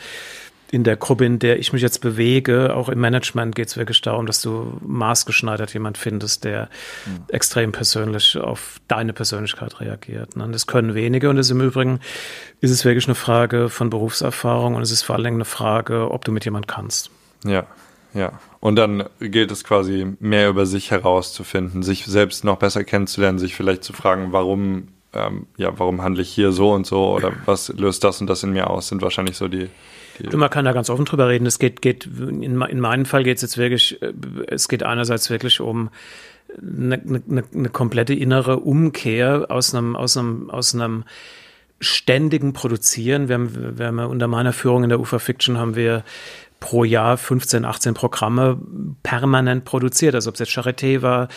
in 0.74 0.84
der 0.84 0.98
Gruppe, 0.98 1.24
in 1.24 1.38
der 1.38 1.60
ich 1.60 1.72
mich 1.72 1.84
jetzt 1.84 2.00
bewege, 2.00 2.76
auch 2.76 2.90
im 2.90 3.00
Management 3.00 3.54
geht 3.54 3.68
es 3.68 3.78
wirklich 3.78 4.02
darum, 4.02 4.26
dass 4.26 4.42
du 4.42 4.80
maßgeschneidert 4.82 5.72
jemand 5.72 6.00
findest, 6.00 6.46
der 6.46 6.68
mhm. 7.06 7.26
extrem 7.28 7.72
persönlich 7.72 8.36
auf 8.38 8.82
deine 8.88 9.14
Persönlichkeit 9.14 9.80
reagiert. 9.80 10.36
Ne? 10.36 10.50
Das 10.52 10.66
können 10.66 10.96
wenige 10.96 11.30
und 11.30 11.38
es 11.38 11.52
im 11.52 11.62
Übrigen 11.62 12.00
ist 12.60 12.72
es 12.72 12.86
wirklich 12.86 13.06
eine 13.06 13.14
Frage 13.14 13.70
von 13.70 13.92
Berufserfahrung 13.92 14.74
und 14.74 14.82
es 14.82 14.90
ist 14.90 15.04
vor 15.04 15.14
allen 15.14 15.26
Dingen 15.26 15.38
eine 15.38 15.46
Frage, 15.46 16.10
ob 16.10 16.26
du 16.26 16.32
mit 16.32 16.44
jemand 16.44 16.68
kannst. 16.68 17.12
Ja, 17.46 17.68
ja. 18.16 18.32
Und 18.60 18.76
dann 18.76 19.04
gilt 19.20 19.52
es 19.52 19.64
quasi 19.64 20.08
mehr 20.20 20.50
über 20.50 20.66
sich 20.66 20.90
herauszufinden, 20.90 21.84
sich 21.84 22.08
selbst 22.08 22.44
noch 22.46 22.58
besser 22.58 22.84
kennenzulernen, 22.84 23.38
sich 23.38 23.54
vielleicht 23.54 23.84
zu 23.84 23.94
fragen, 23.94 24.32
warum, 24.32 24.88
ähm, 25.14 25.46
ja, 25.56 25.78
warum 25.78 26.02
handle 26.02 26.24
ich 26.24 26.30
hier 26.30 26.52
so 26.52 26.72
und 26.72 26.88
so 26.88 27.14
oder 27.14 27.32
was 27.46 27.70
löst 27.70 28.04
das 28.04 28.22
und 28.22 28.28
das 28.28 28.42
in 28.42 28.54
mir 28.54 28.72
aus, 28.72 28.88
sind 28.88 29.04
wahrscheinlich 29.04 29.38
so 29.38 29.48
die 29.48 29.70
Du, 30.20 30.38
man 30.38 30.50
kann 30.50 30.66
da 30.66 30.74
ganz 30.74 30.90
offen 30.90 31.06
drüber 31.06 31.28
reden. 31.28 31.46
Es 31.46 31.60
geht, 31.60 31.82
geht 31.82 32.06
in, 32.06 32.62
in 32.62 32.80
meinem 32.80 33.06
Fall 33.06 33.24
geht 33.24 33.38
es 33.38 33.42
jetzt 33.42 33.58
wirklich, 33.58 34.02
äh, 34.02 34.14
es 34.48 34.68
geht 34.68 34.84
einerseits 34.84 35.30
wirklich 35.30 35.60
um 35.60 35.90
eine, 36.62 36.96
eine, 36.96 37.44
eine 37.54 37.70
komplette 37.70 38.14
innere 38.14 38.58
Umkehr 38.58 39.48
aus 39.50 39.74
einem, 39.74 39.96
aus 39.96 40.18
einem, 40.18 40.50
aus 40.50 40.76
einem 40.76 41.04
ständigen 41.80 42.54
Produzieren. 42.54 43.28
Wir 43.28 43.36
haben, 43.36 43.78
wir 43.78 43.88
haben 43.88 44.00
unter 44.00 44.28
meiner 44.28 44.54
Führung 44.54 44.84
in 44.84 44.90
der 44.90 45.00
UFA 45.00 45.20
Fiction 45.20 45.58
haben 45.58 45.76
wir 45.76 46.04
pro 46.60 46.86
Jahr 46.86 47.18
15, 47.18 47.66
18 47.66 47.94
Programme 47.94 48.58
permanent 49.04 49.66
produziert. 49.66 50.16
Also 50.16 50.30
ob 50.30 50.36
es 50.36 50.40
jetzt 50.40 50.58
Charité 50.58 51.02
war, 51.02 51.28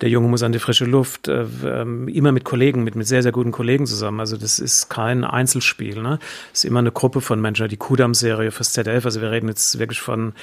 der 0.00 0.08
Junge 0.08 0.28
muss 0.28 0.42
an 0.42 0.52
die 0.52 0.58
frische 0.58 0.84
Luft, 0.84 1.28
äh, 1.28 1.46
ähm, 1.64 2.08
immer 2.08 2.32
mit 2.32 2.44
Kollegen, 2.44 2.84
mit, 2.84 2.94
mit 2.94 3.06
sehr, 3.06 3.22
sehr 3.22 3.32
guten 3.32 3.52
Kollegen 3.52 3.86
zusammen. 3.86 4.20
Also 4.20 4.36
das 4.36 4.58
ist 4.58 4.88
kein 4.88 5.24
Einzelspiel. 5.24 6.02
Ne? 6.02 6.18
Ist 6.52 6.64
immer 6.64 6.80
eine 6.80 6.92
Gruppe 6.92 7.20
von 7.20 7.40
Menschen. 7.40 7.68
Die 7.68 7.76
Kudam-Serie 7.76 8.50
fürs 8.50 8.72
ZDF, 8.72 9.04
also 9.04 9.20
wir 9.20 9.30
reden 9.30 9.48
jetzt 9.48 9.78
wirklich 9.78 10.00
von 10.00 10.34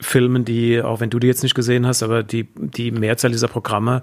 Filmen, 0.00 0.44
die, 0.44 0.82
auch 0.82 1.00
wenn 1.00 1.10
du 1.10 1.18
die 1.18 1.28
jetzt 1.28 1.42
nicht 1.44 1.54
gesehen 1.54 1.86
hast, 1.86 2.02
aber 2.02 2.22
die, 2.22 2.48
die 2.56 2.90
Mehrzahl 2.90 3.30
dieser 3.30 3.46
Programme, 3.46 4.02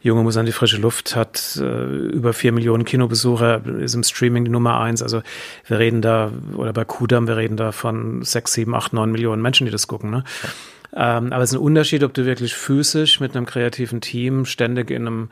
Junge 0.00 0.22
muss 0.22 0.36
an 0.36 0.46
die 0.46 0.52
frische 0.52 0.76
Luft, 0.76 1.16
hat 1.16 1.58
äh, 1.60 1.84
über 1.86 2.32
vier 2.32 2.52
Millionen 2.52 2.84
Kinobesucher, 2.84 3.64
ist 3.80 3.94
im 3.94 4.02
Streaming 4.02 4.44
die 4.44 4.50
Nummer 4.50 4.78
eins. 4.78 5.02
Also 5.02 5.22
wir 5.66 5.78
reden 5.78 6.02
da, 6.02 6.30
oder 6.56 6.72
bei 6.72 6.84
Kudam, 6.84 7.26
wir 7.26 7.36
reden 7.36 7.56
da 7.56 7.72
von 7.72 8.22
sechs, 8.22 8.52
sieben, 8.52 8.74
acht, 8.74 8.92
neun 8.92 9.10
Millionen 9.10 9.42
Menschen, 9.42 9.64
die 9.64 9.72
das 9.72 9.88
gucken. 9.88 10.10
Ne? 10.10 10.22
Ähm, 10.96 11.32
aber 11.32 11.42
es 11.42 11.50
ist 11.50 11.56
ein 11.56 11.62
Unterschied, 11.62 12.04
ob 12.04 12.14
du 12.14 12.24
wirklich 12.24 12.54
physisch 12.54 13.20
mit 13.20 13.36
einem 13.36 13.46
kreativen 13.46 14.00
Team 14.00 14.44
ständig 14.44 14.90
in 14.90 15.06
einem 15.06 15.28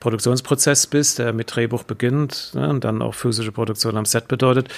Produktionsprozess 0.00 0.86
bist, 0.86 1.18
der 1.18 1.34
mit 1.34 1.54
Drehbuch 1.54 1.82
beginnt 1.82 2.52
ne, 2.54 2.70
und 2.70 2.84
dann 2.84 3.02
auch 3.02 3.14
physische 3.14 3.52
Produktion 3.52 3.98
am 3.98 4.06
Set 4.06 4.28
bedeutet, 4.28 4.68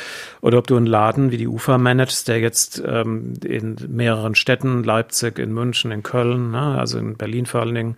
oder 0.40 0.58
ob 0.58 0.66
du 0.66 0.76
einen 0.76 0.86
Laden 0.86 1.30
wie 1.30 1.36
die 1.36 1.46
UFA 1.46 1.78
managst, 1.78 2.26
der 2.26 2.40
jetzt 2.40 2.82
ähm, 2.84 3.34
in 3.44 3.76
mehreren 3.88 4.34
Städten, 4.34 4.82
Leipzig, 4.82 5.38
in 5.38 5.54
München, 5.54 5.92
in 5.92 6.02
Köln, 6.02 6.50
ne, 6.50 6.76
also 6.76 6.98
in 6.98 7.16
Berlin 7.16 7.46
vor 7.46 7.60
allen 7.60 7.74
Dingen, 7.74 7.96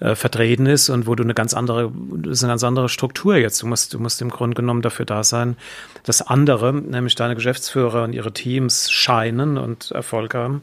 äh, 0.00 0.14
vertreten 0.14 0.66
ist 0.66 0.90
und 0.90 1.06
wo 1.06 1.14
du 1.14 1.22
eine 1.22 1.34
ganz 1.34 1.54
andere, 1.54 1.90
das 2.16 2.38
ist 2.38 2.44
eine 2.44 2.52
ganz 2.52 2.64
andere 2.64 2.90
Struktur 2.90 3.36
jetzt. 3.36 3.62
Du 3.62 3.66
musst, 3.66 3.94
du 3.94 3.98
musst 3.98 4.20
im 4.20 4.28
Grunde 4.28 4.56
genommen 4.56 4.82
dafür 4.82 5.06
da 5.06 5.24
sein, 5.24 5.56
dass 6.04 6.22
andere, 6.22 6.72
nämlich 6.72 7.14
deine 7.14 7.34
Geschäftsführer 7.34 8.04
und 8.04 8.12
ihre 8.12 8.32
Teams 8.32 8.90
scheinen 8.90 9.58
und 9.58 9.90
Erfolg 9.90 10.34
haben. 10.34 10.62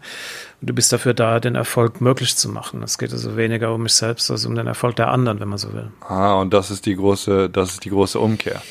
Und 0.62 0.70
du 0.70 0.74
bist 0.74 0.92
dafür 0.92 1.14
da, 1.14 1.40
den 1.40 1.56
Erfolg 1.56 2.02
möglich 2.02 2.36
zu 2.36 2.50
machen. 2.50 2.84
Es 2.84 2.98
geht 2.98 3.12
also 3.12 3.38
weniger 3.38 3.74
um 3.74 3.84
mich 3.84 3.94
selbst 3.94 4.30
als 4.32 4.46
um 4.46 4.56
den 4.56 4.68
Erfolg 4.68 4.96
der 4.96 5.10
anderen, 5.10 5.40
wenn 5.40 5.50
man 5.50 5.58
so 5.58 5.74
will. 5.74 5.92
Ah, 6.08 6.36
und 6.36 6.54
das 6.54 6.72
ist 6.72 6.86
die 6.86 6.96
große, 6.96 7.50
das 7.50 7.74
ist 7.74 7.86
die 7.86 7.90
große 7.90 8.20
Umkehr. 8.20 8.62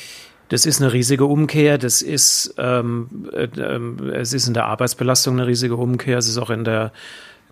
Das 0.49 0.65
ist 0.65 0.81
eine 0.81 0.93
riesige 0.93 1.25
Umkehr. 1.25 1.77
Das 1.77 2.01
ist, 2.01 2.55
ähm, 2.57 3.27
äh, 3.33 3.45
äh, 3.45 4.15
es 4.15 4.33
ist 4.33 4.47
in 4.47 4.53
der 4.53 4.65
Arbeitsbelastung 4.65 5.35
eine 5.35 5.47
riesige 5.47 5.75
Umkehr. 5.75 6.17
Es 6.17 6.27
ist 6.27 6.37
auch 6.37 6.49
in 6.49 6.63
der 6.63 6.91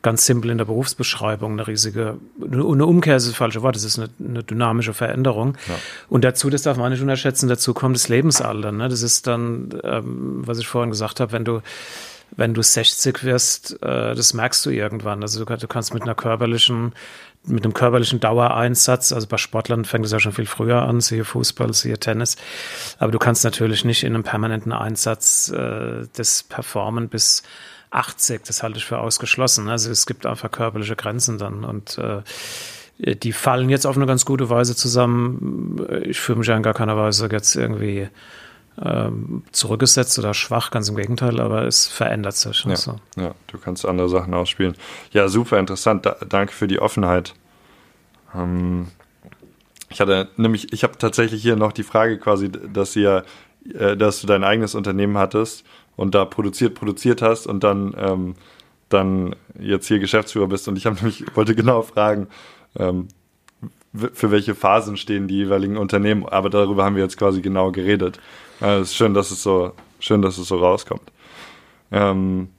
ganz 0.06 0.24
simpel 0.28 0.52
in 0.52 0.60
der 0.60 0.66
Berufsbeschreibung 0.66 1.54
eine 1.54 1.66
riesige, 1.66 2.20
eine 2.40 2.86
Umkehr 2.86 3.16
ist 3.16 3.28
das 3.28 3.34
falsche 3.36 3.64
Wort, 3.64 3.76
es 3.76 3.84
ist 3.84 3.98
eine, 3.98 4.10
eine, 4.20 4.44
dynamische 4.44 4.94
Veränderung. 4.94 5.58
Ja. 5.68 5.74
Und 6.10 6.24
dazu, 6.24 6.52
das 6.52 6.62
darf 6.62 6.78
man 6.78 6.92
nicht 6.92 7.02
unterschätzen, 7.02 7.50
dazu 7.50 7.74
kommt 7.74 7.96
das 7.96 8.08
Lebensalter. 8.08 8.72
Ne? 8.72 8.88
Das 8.88 9.02
ist 9.02 9.26
dann, 9.26 9.70
ähm, 9.84 10.44
was 10.46 10.60
ich 10.60 10.68
vorhin 10.68 10.92
gesagt 10.92 11.20
habe, 11.20 11.32
wenn 11.32 11.44
du 11.44 11.62
wenn 12.38 12.54
du 12.54 12.62
60 12.62 13.24
wirst, 13.24 13.82
äh, 13.82 14.14
das 14.14 14.34
merkst 14.34 14.66
du 14.66 14.70
irgendwann. 14.70 15.22
Also 15.22 15.44
du, 15.44 15.58
du, 15.58 15.68
kannst 15.68 15.94
mit 15.94 16.04
einer 16.04 16.16
körperlichen, 16.16 16.94
mit 17.46 17.64
einem 17.64 17.74
körperlichen 17.74 18.20
Dauereinsatz, 18.20 19.12
also 19.12 19.26
bei 19.28 19.38
Sportlern 19.38 19.86
fängt 19.86 20.06
es 20.06 20.12
ja 20.12 20.20
schon 20.20 20.34
viel 20.34 20.46
früher 20.46 20.82
an, 20.84 21.02
siehe 21.02 21.24
Fußball, 21.24 21.74
siehe 21.74 21.98
Tennis, 21.98 22.36
aber 23.00 23.12
du 23.12 23.20
kannst 23.20 23.44
natürlich 23.44 23.86
nicht 23.86 24.04
in 24.04 24.14
einem 24.14 24.24
permanenten 24.24 24.72
Einsatz 24.72 25.50
äh, 25.50 26.08
das 26.14 26.44
performen 26.44 27.10
bis 27.10 27.44
80, 27.96 28.44
das 28.46 28.64
halte 28.64 28.78
ich 28.78 28.86
für 28.86 29.00
ausgeschlossen. 29.00 29.70
Also 29.70 29.92
es 29.92 30.06
gibt 30.06 30.26
einfach 30.26 30.52
körperliche 30.52 30.96
Grenzen 30.96 31.38
dann 31.38 31.64
und 31.64 31.98
äh, 31.98 32.22
die 32.98 33.34
fallen 33.34 33.70
jetzt 33.70 33.86
auf 33.86 33.98
eine 33.98 34.06
ganz 34.06 34.26
gute 34.26 34.50
Weise 34.50 34.76
zusammen. 34.76 35.86
Ich 36.04 36.20
fühle 36.20 36.40
mich 36.40 36.48
ja 36.48 36.56
in 36.56 36.64
gar 36.64 36.74
keiner 36.74 36.96
Weise 36.96 37.28
jetzt 37.30 37.56
irgendwie 37.56 38.08
ähm, 38.82 39.44
zurückgesetzt 39.52 40.18
oder 40.20 40.34
schwach, 40.34 40.72
ganz 40.72 40.90
im 40.90 40.96
Gegenteil, 40.96 41.40
aber 41.40 41.64
es 41.64 41.88
verändert 41.88 42.36
sich. 42.36 42.64
Ja, 42.64 42.72
also. 42.72 42.96
ja 43.18 43.34
du 43.48 43.58
kannst 43.58 43.86
andere 43.86 44.10
Sachen 44.10 44.34
ausspielen. 44.34 44.76
Ja, 45.12 45.28
super 45.28 45.60
interessant. 45.60 46.06
Da, 46.06 46.16
danke 46.28 46.54
für 46.54 46.68
die 46.68 46.80
Offenheit. 46.80 47.34
Ähm, 48.34 48.88
ich 49.90 50.00
hatte 50.02 50.30
nämlich, 50.38 50.74
ich 50.74 50.84
habe 50.84 50.98
tatsächlich 50.98 51.42
hier 51.42 51.56
noch 51.56 51.72
die 51.72 51.84
Frage 51.84 52.18
quasi, 52.18 52.50
dass 52.50 52.96
ihr, 52.96 53.24
äh, 53.74 53.96
dass 53.96 54.22
du 54.22 54.28
dein 54.28 54.44
eigenes 54.44 54.76
Unternehmen 54.76 55.18
hattest 55.18 55.66
und 55.96 56.16
da 56.16 56.26
produziert, 56.26 56.76
produziert 56.76 57.22
hast 57.22 57.48
und 57.48 57.64
dann, 57.64 57.94
ähm, 57.98 58.36
dann 58.90 59.36
jetzt 59.60 59.88
hier 59.88 60.00
Geschäftsführer 60.00 60.48
bist. 60.48 60.68
Und 60.68 60.78
ich 60.78 60.86
habe 60.86 60.96
nämlich, 60.98 61.24
wollte 61.36 61.56
genau 61.56 61.82
fragen, 61.82 62.28
ähm, 62.78 63.08
für 64.14 64.32
welche 64.32 64.56
Phasen 64.56 64.98
stehen 64.98 65.28
die 65.28 65.36
jeweiligen 65.36 65.78
Unternehmen, 65.78 66.26
aber 66.26 66.50
darüber 66.50 66.84
haben 66.84 66.96
wir 66.96 67.04
jetzt 67.04 67.18
quasi 67.18 67.42
genau 67.42 67.72
geredet. 67.72 68.20
Es 68.60 68.90
ist 68.90 68.96
schön, 68.96 69.14
dass 69.14 69.32
es 69.32 69.42
so, 69.42 69.72
schön, 70.00 70.22
dass 70.22 70.38
es 70.38 70.48
so 70.48 70.58
rauskommt. 70.58 71.12
Ähm, 71.92 72.50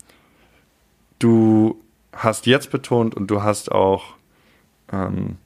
du 1.18 1.82
hast 2.12 2.46
jetzt 2.46 2.70
betont 2.70 3.14
und 3.14 3.30
du 3.30 3.42
hast 3.42 3.70
auch 3.70 4.14
ähm, 4.90 5.36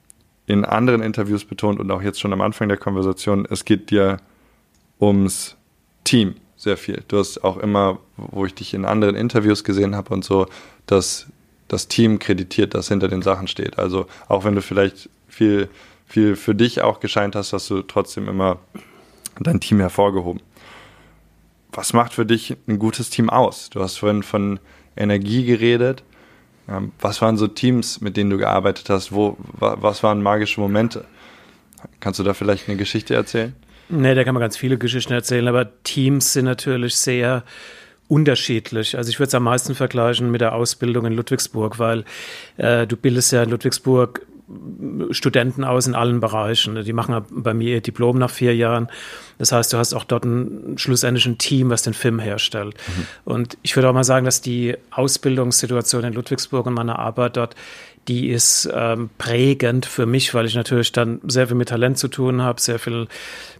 in 0.45 0.63
anderen 0.65 1.01
Interviews 1.01 1.45
betont 1.45 1.79
und 1.79 1.91
auch 1.91 2.01
jetzt 2.01 2.19
schon 2.19 2.33
am 2.33 2.41
Anfang 2.41 2.69
der 2.69 2.77
Konversation, 2.77 3.45
es 3.49 3.65
geht 3.65 3.91
dir 3.91 4.17
ums 4.99 5.57
Team 6.03 6.35
sehr 6.61 6.77
viel. 6.77 7.03
Du 7.07 7.17
hast 7.17 7.43
auch 7.43 7.57
immer, 7.57 7.97
wo 8.17 8.45
ich 8.45 8.53
dich 8.53 8.75
in 8.75 8.85
anderen 8.85 9.15
Interviews 9.15 9.63
gesehen 9.63 9.95
habe 9.95 10.13
und 10.13 10.23
so, 10.23 10.45
dass 10.85 11.25
das 11.67 11.87
Team 11.87 12.19
kreditiert, 12.19 12.75
das 12.75 12.87
hinter 12.87 13.07
den 13.07 13.23
Sachen 13.23 13.47
steht. 13.47 13.79
Also 13.79 14.05
auch 14.27 14.43
wenn 14.43 14.53
du 14.53 14.61
vielleicht 14.61 15.09
viel, 15.27 15.69
viel 16.05 16.35
für 16.35 16.53
dich 16.53 16.81
auch 16.81 16.99
gescheint 16.99 17.35
hast, 17.35 17.53
hast 17.53 17.67
du 17.71 17.81
trotzdem 17.81 18.27
immer 18.27 18.59
dein 19.39 19.59
Team 19.59 19.79
hervorgehoben. 19.79 20.43
Was 21.71 21.93
macht 21.93 22.13
für 22.13 22.27
dich 22.27 22.55
ein 22.67 22.77
gutes 22.77 23.09
Team 23.09 23.31
aus? 23.31 23.71
Du 23.71 23.81
hast 23.81 23.97
vorhin 23.97 24.21
von 24.21 24.59
Energie 24.95 25.45
geredet. 25.45 26.03
Ähm, 26.69 26.91
was 26.99 27.23
waren 27.23 27.37
so 27.37 27.47
Teams, 27.47 28.01
mit 28.01 28.17
denen 28.17 28.29
du 28.29 28.37
gearbeitet 28.37 28.87
hast? 28.91 29.11
Wo, 29.11 29.35
was 29.57 30.03
waren 30.03 30.21
magische 30.21 30.61
Momente? 30.61 31.05
Kannst 32.01 32.19
du 32.19 32.23
da 32.23 32.35
vielleicht 32.35 32.67
eine 32.67 32.77
Geschichte 32.77 33.15
erzählen? 33.15 33.55
Nee, 33.91 34.15
da 34.15 34.23
kann 34.23 34.33
man 34.33 34.41
ganz 34.41 34.57
viele 34.57 34.77
Geschichten 34.77 35.13
erzählen, 35.13 35.47
aber 35.47 35.69
Teams 35.83 36.33
sind 36.33 36.45
natürlich 36.45 36.95
sehr 36.95 37.43
unterschiedlich. 38.07 38.97
Also 38.97 39.09
ich 39.09 39.19
würde 39.19 39.29
es 39.29 39.35
am 39.35 39.43
meisten 39.43 39.75
vergleichen 39.75 40.31
mit 40.31 40.41
der 40.41 40.53
Ausbildung 40.53 41.05
in 41.05 41.13
Ludwigsburg, 41.13 41.79
weil 41.79 42.03
äh, 42.57 42.85
du 42.87 42.97
bildest 42.97 43.31
ja 43.31 43.43
in 43.43 43.49
Ludwigsburg 43.49 44.25
Studenten 45.11 45.63
aus 45.63 45.87
in 45.87 45.95
allen 45.95 46.19
Bereichen. 46.19 46.83
Die 46.83 46.93
machen 46.93 47.23
bei 47.29 47.53
mir 47.53 47.75
ihr 47.75 47.81
Diplom 47.81 48.17
nach 48.17 48.29
vier 48.29 48.55
Jahren. 48.55 48.89
Das 49.37 49.51
heißt, 49.51 49.71
du 49.73 49.77
hast 49.77 49.93
auch 49.93 50.03
dort 50.03 50.25
ein, 50.25 50.77
schlussendlich 50.77 51.25
ein 51.25 51.37
Team, 51.37 51.69
was 51.69 51.83
den 51.83 51.93
Film 51.93 52.19
herstellt. 52.19 52.75
Mhm. 52.75 53.05
Und 53.23 53.57
ich 53.61 53.75
würde 53.75 53.89
auch 53.89 53.93
mal 53.93 54.03
sagen, 54.03 54.25
dass 54.25 54.41
die 54.41 54.75
Ausbildungssituation 54.91 56.03
in 56.03 56.13
Ludwigsburg 56.13 56.65
und 56.65 56.73
meine 56.73 56.99
Arbeit 56.99 57.37
dort 57.37 57.55
die 58.07 58.29
ist 58.29 58.69
ähm, 58.73 59.09
prägend 59.17 59.85
für 59.85 60.05
mich, 60.05 60.33
weil 60.33 60.45
ich 60.45 60.55
natürlich 60.55 60.91
dann 60.91 61.21
sehr 61.23 61.47
viel 61.47 61.55
mit 61.55 61.69
Talent 61.69 61.97
zu 61.97 62.07
tun 62.07 62.41
habe, 62.41 62.59
sehr 62.59 62.79
viel 62.79 63.07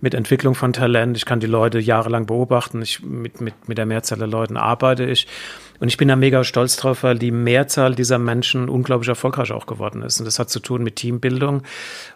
mit 0.02 0.14
Entwicklung 0.14 0.56
von 0.56 0.74
Talent. 0.74 1.16
Ich 1.16 1.26
kann 1.26 1.40
die 1.40 1.48
Leute 1.48 1.80
jahrelang 1.80 2.26
beobachten. 2.26 2.82
Ich, 2.82 3.04
mit, 3.04 3.40
mit, 3.40 3.68
mit 3.68 3.78
der 3.78 3.86
Mehrzahl 3.86 4.18
der 4.18 4.28
Leuten 4.28 4.58
arbeite 4.58 5.06
ich. 5.06 5.28
Und 5.82 5.88
ich 5.88 5.98
bin 5.98 6.10
da 6.10 6.16
mega 6.16 6.44
stolz 6.44 6.78
drauf, 6.78 7.02
weil 7.02 7.18
die 7.18 7.32
Mehrzahl 7.32 7.96
dieser 7.96 8.20
Menschen 8.20 8.70
unglaublich 8.70 9.10
erfolgreich 9.10 9.52
auch 9.52 9.66
geworden 9.66 10.04
ist. 10.04 10.20
Und 10.20 10.26
das 10.28 10.38
hat 10.38 10.52
zu 10.52 10.60
tun 10.60 10.84
mit 10.84 10.98
Teambildung. 10.98 11.64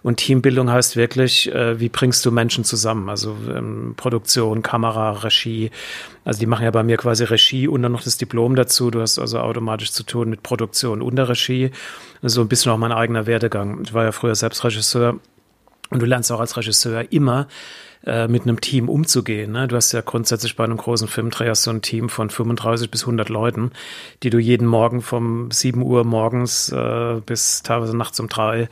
Und 0.03 0.17
Teambildung 0.17 0.71
heißt 0.71 0.95
wirklich, 0.95 1.51
äh, 1.51 1.79
wie 1.79 1.89
bringst 1.89 2.23
du 2.27 2.31
Menschen 2.31 2.63
zusammen? 2.63 3.09
Also 3.09 3.35
ähm, 3.49 3.95
Produktion, 3.97 4.61
Kamera, 4.61 5.13
Regie. 5.13 5.71
Also 6.25 6.39
die 6.39 6.45
machen 6.45 6.63
ja 6.63 6.69
bei 6.69 6.83
mir 6.83 6.97
quasi 6.97 7.23
Regie 7.23 7.67
und 7.67 7.81
dann 7.81 7.91
noch 7.91 8.03
das 8.03 8.17
Diplom 8.17 8.55
dazu. 8.55 8.91
Du 8.91 9.01
hast 9.01 9.17
also 9.17 9.39
automatisch 9.39 9.91
zu 9.91 10.03
tun 10.03 10.29
mit 10.29 10.43
Produktion 10.43 11.01
und 11.01 11.15
der 11.15 11.27
Regie. 11.27 11.71
So 12.21 12.41
ein 12.41 12.47
bisschen 12.47 12.71
auch 12.71 12.77
mein 12.77 12.91
eigener 12.91 13.25
Werdegang. 13.25 13.81
Ich 13.83 13.95
war 13.95 14.03
ja 14.03 14.11
früher 14.11 14.35
selbst 14.35 14.63
Regisseur. 14.63 15.19
Und 15.89 16.01
du 16.03 16.05
lernst 16.05 16.31
auch 16.31 16.39
als 16.39 16.55
Regisseur 16.55 17.11
immer, 17.11 17.47
äh, 18.05 18.27
mit 18.27 18.43
einem 18.43 18.61
Team 18.61 18.89
umzugehen. 18.89 19.51
Ne? 19.51 19.67
Du 19.67 19.75
hast 19.75 19.91
ja 19.91 20.01
grundsätzlich 20.01 20.55
bei 20.55 20.63
einem 20.63 20.77
großen 20.77 21.07
Filmdreh 21.07 21.53
so 21.55 21.71
ein 21.71 21.81
Team 21.81 22.09
von 22.09 22.29
35 22.29 22.91
bis 22.91 23.01
100 23.03 23.29
Leuten, 23.29 23.71
die 24.23 24.29
du 24.29 24.37
jeden 24.37 24.67
Morgen 24.67 25.01
vom 25.01 25.49
7 25.51 25.81
Uhr 25.81 26.03
morgens 26.03 26.71
äh, 26.71 27.21
bis 27.25 27.63
teilweise 27.63 27.97
nachts 27.97 28.19
um 28.19 28.27
drei 28.27 28.69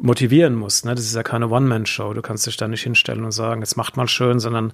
motivieren 0.00 0.54
musst. 0.54 0.84
Ne? 0.84 0.94
Das 0.94 1.04
ist 1.04 1.14
ja 1.14 1.22
keine 1.22 1.48
One-Man-Show. 1.48 2.14
Du 2.14 2.22
kannst 2.22 2.46
dich 2.46 2.56
da 2.56 2.68
nicht 2.68 2.82
hinstellen 2.82 3.24
und 3.24 3.32
sagen, 3.32 3.60
jetzt 3.60 3.76
macht 3.76 3.96
mal 3.96 4.08
schön, 4.08 4.40
sondern 4.40 4.72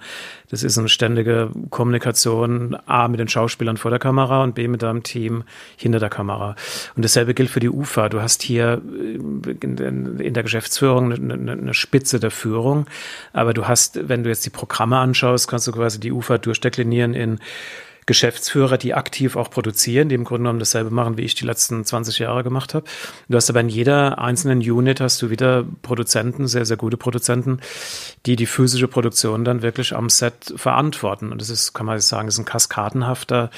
das 0.51 0.63
ist 0.63 0.79
eine 0.79 0.89
ständige 0.89 1.51
Kommunikation 1.71 2.77
A 2.87 3.09
mit 3.09 3.21
den 3.21 3.29
Schauspielern 3.29 3.77
vor 3.77 3.91
der 3.91 4.01
Kamera 4.01 4.43
und 4.43 4.55
B 4.55 4.69
mit 4.69 4.83
deinem 4.83 5.03
Team 5.03 5.45
hinter 5.77 5.99
der 5.99 6.11
Kamera. 6.11 6.55
Und 6.95 7.05
dasselbe 7.05 7.35
gilt 7.35 7.51
für 7.51 7.61
die 7.61 7.69
UFA. 7.69 8.09
Du 8.09 8.21
hast 8.21 8.43
hier 8.43 8.81
äh, 8.99 9.65
in 9.65 10.35
der 10.35 10.43
Geschäftsführung 10.43 11.13
eine, 11.13 11.53
eine 11.53 11.75
Spitze 11.75 12.21
der 12.21 12.31
Führung, 12.31 12.87
aber 13.33 13.53
du 13.53 13.67
hast, 13.67 14.09
wenn 14.09 14.23
du 14.23 14.31
jetzt 14.31 14.47
die 14.47 14.51
Programme 14.51 14.99
anschaust, 14.99 15.49
kannst 15.49 15.67
du 15.67 15.73
quasi 15.73 16.01
die 16.01 16.13
UFA 16.13 16.39
durchdeklinieren 16.39 17.15
in 17.15 17.41
Geschäftsführer, 18.07 18.79
die 18.79 18.95
aktiv 18.95 19.35
auch 19.35 19.51
produzieren, 19.51 20.09
die 20.09 20.15
im 20.15 20.23
Grunde 20.23 20.43
genommen 20.43 20.61
dasselbe 20.61 20.91
machen, 20.91 21.19
wie 21.19 21.23
ich 21.23 21.35
die 21.35 21.45
letzten 21.45 21.85
20 21.85 22.21
Jahre 22.21 22.45
gemacht 22.45 22.73
habe. 22.73 22.87
Du 23.29 23.37
hast 23.37 23.51
aber 23.51 23.61
in 23.61 23.69
jeder 23.69 24.19
einzelnen 24.19 24.61
Unit 24.61 25.01
hast 25.01 25.21
du 25.23 25.31
wieder 25.31 25.65
Produzenten, 25.83 26.47
sehr, 26.47 26.65
sehr 26.65 26.77
gute 26.77 26.97
Produzenten, 26.97 27.59
die 28.25 28.37
die 28.37 28.47
physische 28.47 28.87
Produktion 28.87 29.45
dann 29.45 29.63
wirklich 29.63 29.95
am 29.95 30.09
Set 30.09 30.55
verantworten. 30.57 31.33
Und 31.33 31.41
das 31.41 31.51
ist, 31.51 31.73
kann 31.73 31.87
man 31.87 31.99
sagen, 32.01 32.29
ist 32.29 32.39
ein 32.39 32.45
kaskadenhafter 32.45 33.51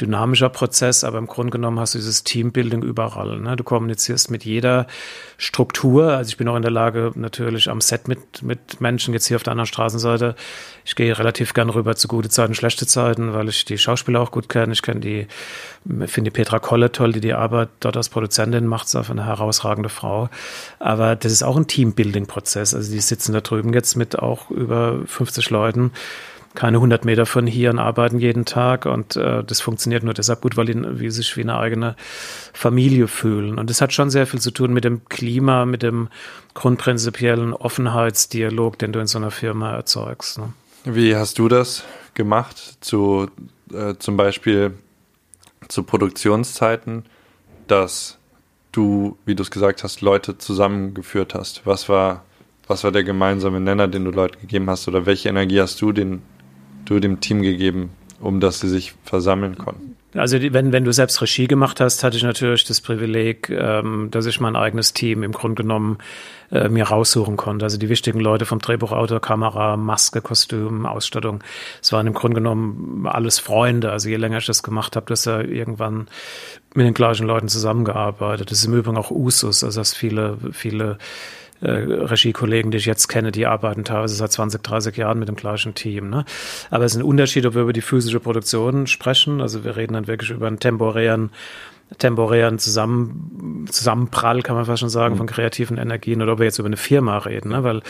dynamischer 0.00 0.48
Prozess, 0.48 1.02
aber 1.02 1.18
im 1.18 1.26
Grunde 1.26 1.50
genommen 1.50 1.80
hast 1.80 1.94
du 1.94 1.98
dieses 1.98 2.22
Teambuilding 2.22 2.82
überall. 2.82 3.40
Ne? 3.40 3.56
Du 3.56 3.64
kommunizierst 3.64 4.30
mit 4.30 4.44
jeder 4.44 4.86
Struktur. 5.38 6.12
Also 6.12 6.28
ich 6.28 6.36
bin 6.36 6.48
auch 6.48 6.56
in 6.56 6.62
der 6.62 6.70
Lage, 6.70 7.12
natürlich 7.16 7.68
am 7.68 7.80
Set 7.80 8.06
mit, 8.06 8.42
mit 8.42 8.80
Menschen, 8.80 9.12
jetzt 9.12 9.26
hier 9.26 9.36
auf 9.36 9.42
der 9.42 9.52
anderen 9.52 9.66
Straßenseite. 9.66 10.36
Ich 10.84 10.94
gehe 10.94 11.18
relativ 11.18 11.52
gern 11.52 11.70
rüber 11.70 11.96
zu 11.96 12.06
gute 12.06 12.28
Zeiten, 12.28 12.54
schlechte 12.54 12.86
Zeiten, 12.86 13.32
weil 13.32 13.48
ich 13.48 13.64
die 13.64 13.78
Schauspieler 13.88 14.20
auch 14.20 14.30
gut 14.30 14.50
kenne. 14.50 14.74
Ich 14.74 14.82
kenne 14.82 15.00
die, 15.00 15.26
finde 16.06 16.30
Petra 16.30 16.58
Kolle 16.58 16.92
toll, 16.92 17.12
die 17.12 17.20
die 17.20 17.32
Arbeit 17.32 17.70
dort 17.80 17.96
als 17.96 18.10
Produzentin 18.10 18.66
macht, 18.66 18.86
ist 18.86 18.96
einfach 18.96 19.12
eine 19.12 19.24
herausragende 19.24 19.88
Frau. 19.88 20.28
Aber 20.78 21.16
das 21.16 21.32
ist 21.32 21.42
auch 21.42 21.56
ein 21.56 21.66
Teambuilding-Prozess. 21.66 22.74
Also 22.74 22.92
die 22.92 23.00
sitzen 23.00 23.32
da 23.32 23.40
drüben 23.40 23.72
jetzt 23.72 23.96
mit 23.96 24.18
auch 24.18 24.50
über 24.50 24.98
50 25.06 25.48
Leuten 25.48 25.92
keine 26.54 26.78
100 26.78 27.04
Meter 27.04 27.24
von 27.24 27.46
hier 27.46 27.70
und 27.70 27.78
arbeiten 27.78 28.18
jeden 28.18 28.44
Tag. 28.44 28.84
Und 28.84 29.16
äh, 29.16 29.42
das 29.44 29.60
funktioniert 29.60 30.02
nur 30.02 30.12
deshalb 30.12 30.42
gut, 30.42 30.56
weil 30.56 30.66
wie 30.98 31.08
sich 31.10 31.36
wie 31.36 31.42
eine 31.42 31.56
eigene 31.56 31.96
Familie 32.52 33.08
fühlen. 33.08 33.58
Und 33.58 33.70
das 33.70 33.80
hat 33.80 33.92
schon 33.92 34.10
sehr 34.10 34.26
viel 34.26 34.40
zu 34.40 34.50
tun 34.50 34.72
mit 34.72 34.84
dem 34.84 35.04
Klima, 35.08 35.64
mit 35.64 35.82
dem 35.82 36.08
grundprinzipiellen 36.54 37.54
Offenheitsdialog, 37.54 38.78
den 38.78 38.92
du 38.92 38.98
in 38.98 39.06
so 39.06 39.18
einer 39.18 39.30
Firma 39.30 39.72
erzeugst. 39.72 40.38
Ne? 40.38 40.52
Wie 40.84 41.14
hast 41.16 41.38
du 41.38 41.48
das 41.48 41.84
gemacht, 42.14 42.78
zu, 42.80 43.28
äh, 43.72 43.96
zum 43.98 44.16
Beispiel 44.16 44.74
zu 45.68 45.82
Produktionszeiten, 45.82 47.04
dass 47.66 48.18
du, 48.72 49.16
wie 49.24 49.34
du 49.34 49.42
es 49.42 49.50
gesagt 49.50 49.82
hast, 49.82 50.00
Leute 50.00 50.38
zusammengeführt 50.38 51.34
hast? 51.34 51.66
Was 51.66 51.88
war, 51.88 52.24
was 52.66 52.84
war 52.84 52.92
der 52.92 53.04
gemeinsame 53.04 53.60
Nenner, 53.60 53.88
den 53.88 54.04
du 54.04 54.10
Leuten 54.10 54.40
gegeben 54.40 54.68
hast? 54.70 54.88
Oder 54.88 55.06
welche 55.06 55.28
Energie 55.28 55.60
hast 55.60 55.80
du 55.80 55.92
den 55.92 56.22
du 56.84 57.00
dem 57.00 57.20
Team 57.20 57.42
gegeben, 57.42 57.90
um 58.20 58.40
dass 58.40 58.60
sie 58.60 58.68
sich 58.68 58.94
versammeln 59.04 59.58
konnten? 59.58 59.96
Also 60.14 60.38
wenn, 60.40 60.72
wenn 60.72 60.84
du 60.84 60.92
selbst 60.92 61.20
Regie 61.20 61.46
gemacht 61.46 61.80
hast, 61.80 62.02
hatte 62.02 62.16
ich 62.16 62.22
natürlich 62.22 62.64
das 62.64 62.80
Privileg, 62.80 63.50
ähm, 63.50 64.08
dass 64.10 64.24
ich 64.24 64.40
mein 64.40 64.56
eigenes 64.56 64.94
Team 64.94 65.22
im 65.22 65.32
Grunde 65.32 65.62
genommen 65.62 65.98
äh, 66.50 66.70
mir 66.70 66.84
raussuchen 66.84 67.36
konnte. 67.36 67.66
Also 67.66 67.76
die 67.76 67.90
wichtigen 67.90 68.20
Leute 68.20 68.46
vom 68.46 68.58
Drehbuchautor, 68.58 69.20
Kamera, 69.20 69.76
Maske, 69.76 70.22
Kostüm, 70.22 70.86
Ausstattung. 70.86 71.44
Es 71.82 71.92
waren 71.92 72.06
im 72.06 72.14
Grunde 72.14 72.36
genommen 72.36 73.06
alles 73.06 73.38
Freunde. 73.38 73.92
Also 73.92 74.08
je 74.08 74.16
länger 74.16 74.38
ich 74.38 74.46
das 74.46 74.62
gemacht 74.62 74.96
habe, 74.96 75.06
dass 75.06 75.26
er 75.26 75.44
irgendwann 75.46 76.08
mit 76.74 76.86
den 76.86 76.94
gleichen 76.94 77.26
Leuten 77.26 77.48
zusammengearbeitet. 77.48 78.50
Das 78.50 78.58
ist 78.58 78.64
im 78.64 78.74
Übrigen 78.74 78.96
auch 78.96 79.10
Usus, 79.10 79.62
also 79.62 79.78
dass 79.80 79.94
viele, 79.94 80.38
viele 80.52 80.96
äh, 81.60 81.70
Regiekollegen, 81.70 82.70
die 82.70 82.78
ich 82.78 82.86
jetzt 82.86 83.08
kenne, 83.08 83.32
die 83.32 83.46
arbeiten 83.46 83.84
teilweise 83.84 84.14
seit 84.14 84.32
20, 84.32 84.62
30 84.62 84.96
Jahren 84.96 85.18
mit 85.18 85.28
dem 85.28 85.36
gleichen 85.36 85.74
Team. 85.74 86.10
Ne? 86.10 86.24
Aber 86.70 86.84
es 86.84 86.94
ist 86.94 87.00
ein 87.00 87.04
Unterschied, 87.04 87.46
ob 87.46 87.54
wir 87.54 87.62
über 87.62 87.72
die 87.72 87.80
physische 87.80 88.20
Produktion 88.20 88.86
sprechen. 88.86 89.40
Also 89.40 89.64
wir 89.64 89.76
reden 89.76 89.94
dann 89.94 90.06
wirklich 90.06 90.30
über 90.30 90.46
einen 90.46 90.60
temporären 90.60 91.30
temporären 91.96 92.58
Zusammen, 92.58 93.66
Zusammenprall, 93.70 94.42
kann 94.42 94.56
man 94.56 94.66
fast 94.66 94.80
schon 94.80 94.90
sagen, 94.90 95.14
mhm. 95.14 95.18
von 95.18 95.26
kreativen 95.26 95.78
Energien 95.78 96.20
oder 96.20 96.32
ob 96.32 96.38
wir 96.38 96.44
jetzt 96.44 96.58
über 96.58 96.66
eine 96.66 96.76
Firma 96.76 97.16
reden, 97.18 97.50
ne? 97.50 97.64
weil 97.64 97.82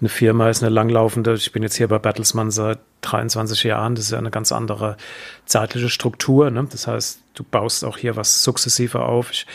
eine 0.00 0.08
Firma 0.08 0.48
ist 0.48 0.62
eine 0.62 0.70
langlaufende, 0.70 1.34
ich 1.34 1.52
bin 1.52 1.62
jetzt 1.62 1.76
hier 1.76 1.88
bei 1.88 1.98
Bertelsmann 1.98 2.50
seit 2.50 2.78
23 3.02 3.64
Jahren, 3.64 3.94
das 3.94 4.06
ist 4.06 4.10
ja 4.12 4.18
eine 4.18 4.30
ganz 4.30 4.52
andere 4.52 4.96
zeitliche 5.44 5.88
Struktur. 5.88 6.50
Ne? 6.50 6.66
Das 6.70 6.86
heißt, 6.86 7.20
du 7.34 7.44
baust 7.44 7.84
auch 7.84 7.98
hier 7.98 8.16
was 8.16 8.42
sukzessive 8.42 9.00
auf. 9.00 9.30
Ich 9.32 9.46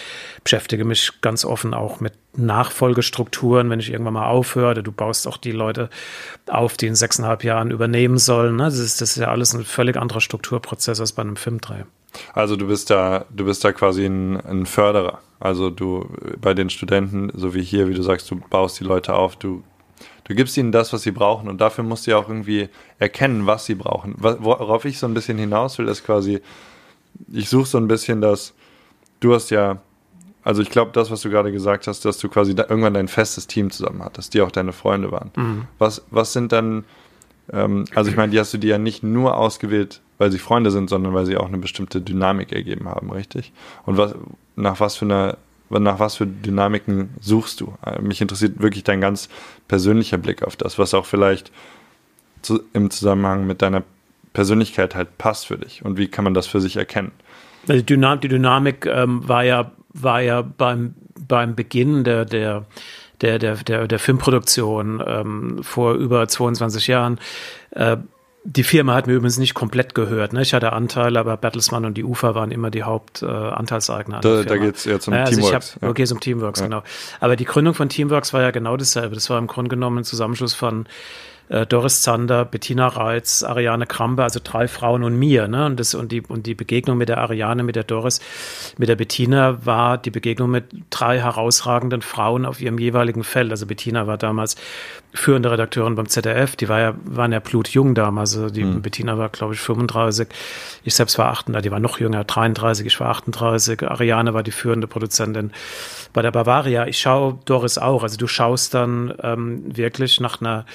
beschäftige 0.43 0.86
mich 0.86 1.21
ganz 1.21 1.45
offen 1.45 1.73
auch 1.73 1.99
mit 1.99 2.13
Nachfolgestrukturen, 2.36 3.69
wenn 3.69 3.79
ich 3.79 3.91
irgendwann 3.91 4.13
mal 4.13 4.27
aufhöre. 4.27 4.83
Du 4.83 4.91
baust 4.91 5.27
auch 5.27 5.38
die 5.38 5.53
Leute 5.53 5.89
auf, 6.47 6.77
die 6.77 6.88
in 6.88 6.95
sechseinhalb 6.95 7.43
Jahren 7.43 7.71
übernehmen 7.71 8.17
sollen. 8.17 8.57
Ne? 8.57 8.65
Das, 8.65 8.77
ist, 8.77 9.01
das 9.01 9.12
ist 9.12 9.17
ja 9.17 9.29
alles 9.29 9.53
ein 9.53 9.63
völlig 9.63 9.97
anderer 9.97 10.21
Strukturprozess 10.21 10.99
als 10.99 11.13
bei 11.13 11.21
einem 11.21 11.38
Filmdreh. 11.38 11.83
Also 12.34 12.56
du 12.56 12.67
bist 12.67 12.89
da, 12.89 13.25
du 13.30 13.45
bist 13.45 13.63
da 13.63 13.71
quasi 13.71 14.06
ein, 14.06 14.39
ein, 14.41 14.65
Förderer. 14.65 15.19
Also 15.39 15.69
du 15.69 16.10
bei 16.41 16.53
den 16.53 16.69
Studenten, 16.69 17.32
so 17.34 17.53
wie 17.53 17.62
hier, 17.62 17.88
wie 17.88 17.93
du 17.93 18.01
sagst, 18.01 18.30
du 18.32 18.39
baust 18.49 18.80
die 18.80 18.84
Leute 18.84 19.13
auf, 19.13 19.36
du, 19.36 19.63
du 20.23 20.36
gibst 20.36 20.58
ihnen 20.58 20.71
das, 20.71 20.93
was 20.93 21.03
sie 21.03 21.12
brauchen 21.12 21.47
und 21.47 21.62
dafür 21.62 21.84
musst 21.84 22.08
du 22.08 22.12
ja 22.12 22.17
auch 22.17 22.27
irgendwie 22.27 22.69
erkennen, 22.99 23.45
was 23.45 23.65
sie 23.65 23.75
brauchen. 23.75 24.15
Worauf 24.17 24.86
ich 24.86 24.99
so 24.99 25.08
ein 25.08 25.13
bisschen 25.13 25.38
hinaus 25.38 25.77
will, 25.77 25.88
ist 25.88 26.06
quasi, 26.06 26.41
ich 27.32 27.49
suche 27.49 27.67
so 27.67 27.77
ein 27.77 27.88
bisschen 27.88 28.21
das, 28.21 28.53
du 29.19 29.34
hast 29.34 29.49
ja, 29.49 29.80
also 30.43 30.62
ich 30.62 30.69
glaube, 30.69 30.91
das, 30.93 31.12
was 31.12 31.21
du 31.21 31.30
gerade 31.30 31.51
gesagt 31.51 31.88
hast, 31.88 32.06
dass 32.06 32.17
du 32.17 32.30
quasi 32.30 32.53
irgendwann 32.53 32.93
dein 32.93 33.08
festes 33.08 33.47
Team 33.47 33.69
zusammen 33.69 34.03
hattest, 34.03 34.34
die 34.34 34.41
auch 34.41 34.51
deine 34.51 34.71
Freunde 34.71 35.12
waren. 35.12 35.32
Mhm. 35.36 35.67
Was, 35.77 36.06
was 36.10 36.34
sind 36.34 36.51
dann, 36.51 36.86
ähm, 37.51 37.86
also 37.93 38.10
ich 38.10 38.15
meine, 38.15 38.32
die 38.32 38.39
hast 38.39 38.53
du 38.53 38.58
dir 38.58 38.71
ja 38.71 38.77
nicht 38.77 39.03
nur 39.03 39.36
ausgewählt, 39.36 40.01
weil 40.17 40.32
sie 40.32 40.39
Freunde 40.39 40.71
sind, 40.71 40.89
sondern 40.89 41.13
weil 41.13 41.25
sie 41.25 41.38
auch 41.38 41.47
eine 41.47 41.58
bestimmte 41.58 42.01
Dynamik 42.01 42.51
ergeben 42.51 42.88
haben, 42.88 43.12
richtig? 43.12 43.51
Und 43.86 43.97
was, 43.97 44.15
nach 44.56 44.80
was 44.80 44.95
für 44.95 45.06
einer 45.06 45.38
nach 45.69 45.99
was 45.99 46.15
für 46.15 46.25
Dynamiken 46.25 47.10
suchst 47.19 47.60
du? 47.60 47.73
Äh, 47.86 48.01
mich 48.01 48.21
interessiert 48.21 48.62
wirklich 48.62 48.84
dein 48.84 49.01
ganz 49.01 49.27
persönlicher 49.67 50.17
Blick 50.17 50.43
auf 50.43 50.56
das, 50.56 50.80
was 50.80 50.93
auch 50.93 51.06
vielleicht 51.06 51.51
zu, 52.41 52.62
im 52.73 52.89
Zusammenhang 52.89 53.45
mit 53.45 53.62
deiner 53.62 53.84
Persönlichkeit 54.34 54.95
halt 54.95 55.17
passt 55.17 55.47
für 55.47 55.58
dich 55.58 55.84
und 55.84 55.97
wie 55.97 56.08
kann 56.08 56.23
man 56.23 56.34
das 56.34 56.47
für 56.47 56.62
sich 56.62 56.77
erkennen? 56.77 57.12
Also 57.67 57.82
die, 57.82 57.86
Dynamik, 57.86 58.21
die 58.21 58.27
Dynamik 58.30 58.86
ähm, 58.86 59.27
war 59.27 59.43
ja, 59.43 59.71
war 59.93 60.21
ja 60.21 60.41
beim, 60.41 60.93
beim 61.27 61.56
Beginn 61.56 62.03
der, 62.03 62.23
der, 62.23 62.65
der, 63.21 63.39
der, 63.39 63.56
der, 63.56 63.88
der 63.88 63.99
Filmproduktion 63.99 65.03
ähm, 65.06 65.63
vor 65.63 65.95
über 65.95 66.27
22 66.27 66.88
Jahren. 66.88 67.19
Äh, 67.71 67.97
die 68.49 68.63
Firma 68.63 68.95
hat 68.95 69.07
mir 69.07 69.13
übrigens 69.13 69.38
nicht 69.38 69.53
komplett 69.53 69.93
gehört. 69.93 70.31
Ne? 70.31 70.41
Ich 70.41 70.53
hatte 70.53 70.71
Anteile, 70.71 71.19
aber 71.19 71.36
Bertelsmann 71.36 71.83
und 71.83 71.95
die 71.97 72.05
UFA 72.05 72.33
waren 72.33 72.49
immer 72.51 72.71
die 72.71 72.83
Hauptanteilseigner. 72.83 74.19
Äh, 74.19 74.21
da 74.21 74.43
da 74.43 74.57
geht 74.57 74.77
es 74.77 74.86
eher 74.86 75.01
zum 75.01 75.13
also 75.13 75.33
Teamworks. 75.33 75.75
Hab, 75.75 75.81
ja. 75.81 75.89
Okay, 75.89 76.05
zum 76.05 76.21
Teamworks, 76.21 76.62
ja. 76.62 76.67
genau. 76.67 76.81
Aber 77.19 77.36
die 77.36 77.43
Gründung 77.43 77.73
von 77.73 77.89
Teamworks 77.89 78.31
war 78.31 78.41
ja 78.41 78.51
genau 78.51 78.77
dasselbe. 78.77 79.15
Das 79.15 79.29
war 79.29 79.38
im 79.38 79.47
Grunde 79.47 79.67
genommen 79.67 79.97
ein 79.97 80.03
Zusammenschluss 80.05 80.53
von 80.53 80.86
äh, 81.49 81.65
Doris 81.65 82.01
Zander, 82.01 82.45
Bettina 82.45 82.88
Reitz, 82.88 83.43
Ariane 83.43 83.86
Krambe, 83.86 84.23
also 84.23 84.39
drei 84.43 84.67
Frauen 84.67 85.03
und 85.03 85.17
mir. 85.17 85.47
Ne? 85.47 85.65
Und, 85.65 85.79
das, 85.79 85.95
und, 85.95 86.12
die, 86.12 86.21
und 86.21 86.45
die 86.45 86.55
Begegnung 86.55 86.97
mit 86.97 87.10
der 87.10 87.19
Ariane, 87.19 87.63
mit 87.63 87.75
der 87.75 87.83
Doris, 87.83 88.19
mit 88.77 88.89
der 88.89 88.95
Bettina 88.95 89.65
war 89.65 89.97
die 89.97 90.12
Begegnung 90.12 90.51
mit 90.51 90.65
drei 90.89 91.19
herausragenden 91.19 92.01
Frauen 92.01 92.45
auf 92.45 92.62
ihrem 92.62 92.77
jeweiligen 92.77 93.23
Feld. 93.23 93.51
Also 93.51 93.65
Bettina 93.65 94.07
war 94.07 94.17
damals 94.17 94.55
führende 95.13 95.51
Redakteurin 95.51 95.95
beim 95.95 96.07
ZDF, 96.07 96.55
die 96.55 96.69
war 96.69 96.79
ja, 96.79 96.93
waren 97.05 97.31
ja 97.31 97.39
blutjung 97.39 97.95
damals. 97.95 98.36
Also 98.36 98.49
die 98.49 98.63
mhm. 98.63 98.81
Bettina 98.81 99.17
war, 99.17 99.29
glaube 99.29 99.53
ich, 99.53 99.60
35. 99.60 100.27
Ich 100.83 100.95
selbst 100.95 101.17
war 101.17 101.31
38, 101.31 101.63
die 101.63 101.71
war 101.71 101.79
noch 101.79 101.99
jünger, 101.99 102.23
33, 102.23 102.86
ich 102.86 102.99
war 102.99 103.10
38. 103.10 103.83
Ariane 103.83 104.33
war 104.33 104.43
die 104.43 104.51
führende 104.51 104.88
Produzentin 104.88 105.51
bei 106.13 106.21
der 106.21 106.31
Bavaria. 106.31 106.88
Ich 106.88 106.99
schaue 106.99 107.39
Doris 107.45 107.77
auch. 107.77 108.03
Also 108.03 108.17
du 108.17 108.27
schaust 108.27 108.73
dann 108.73 109.13
ähm, 109.23 109.63
wirklich 109.75 110.19
nach 110.19 110.41
einer 110.41 110.65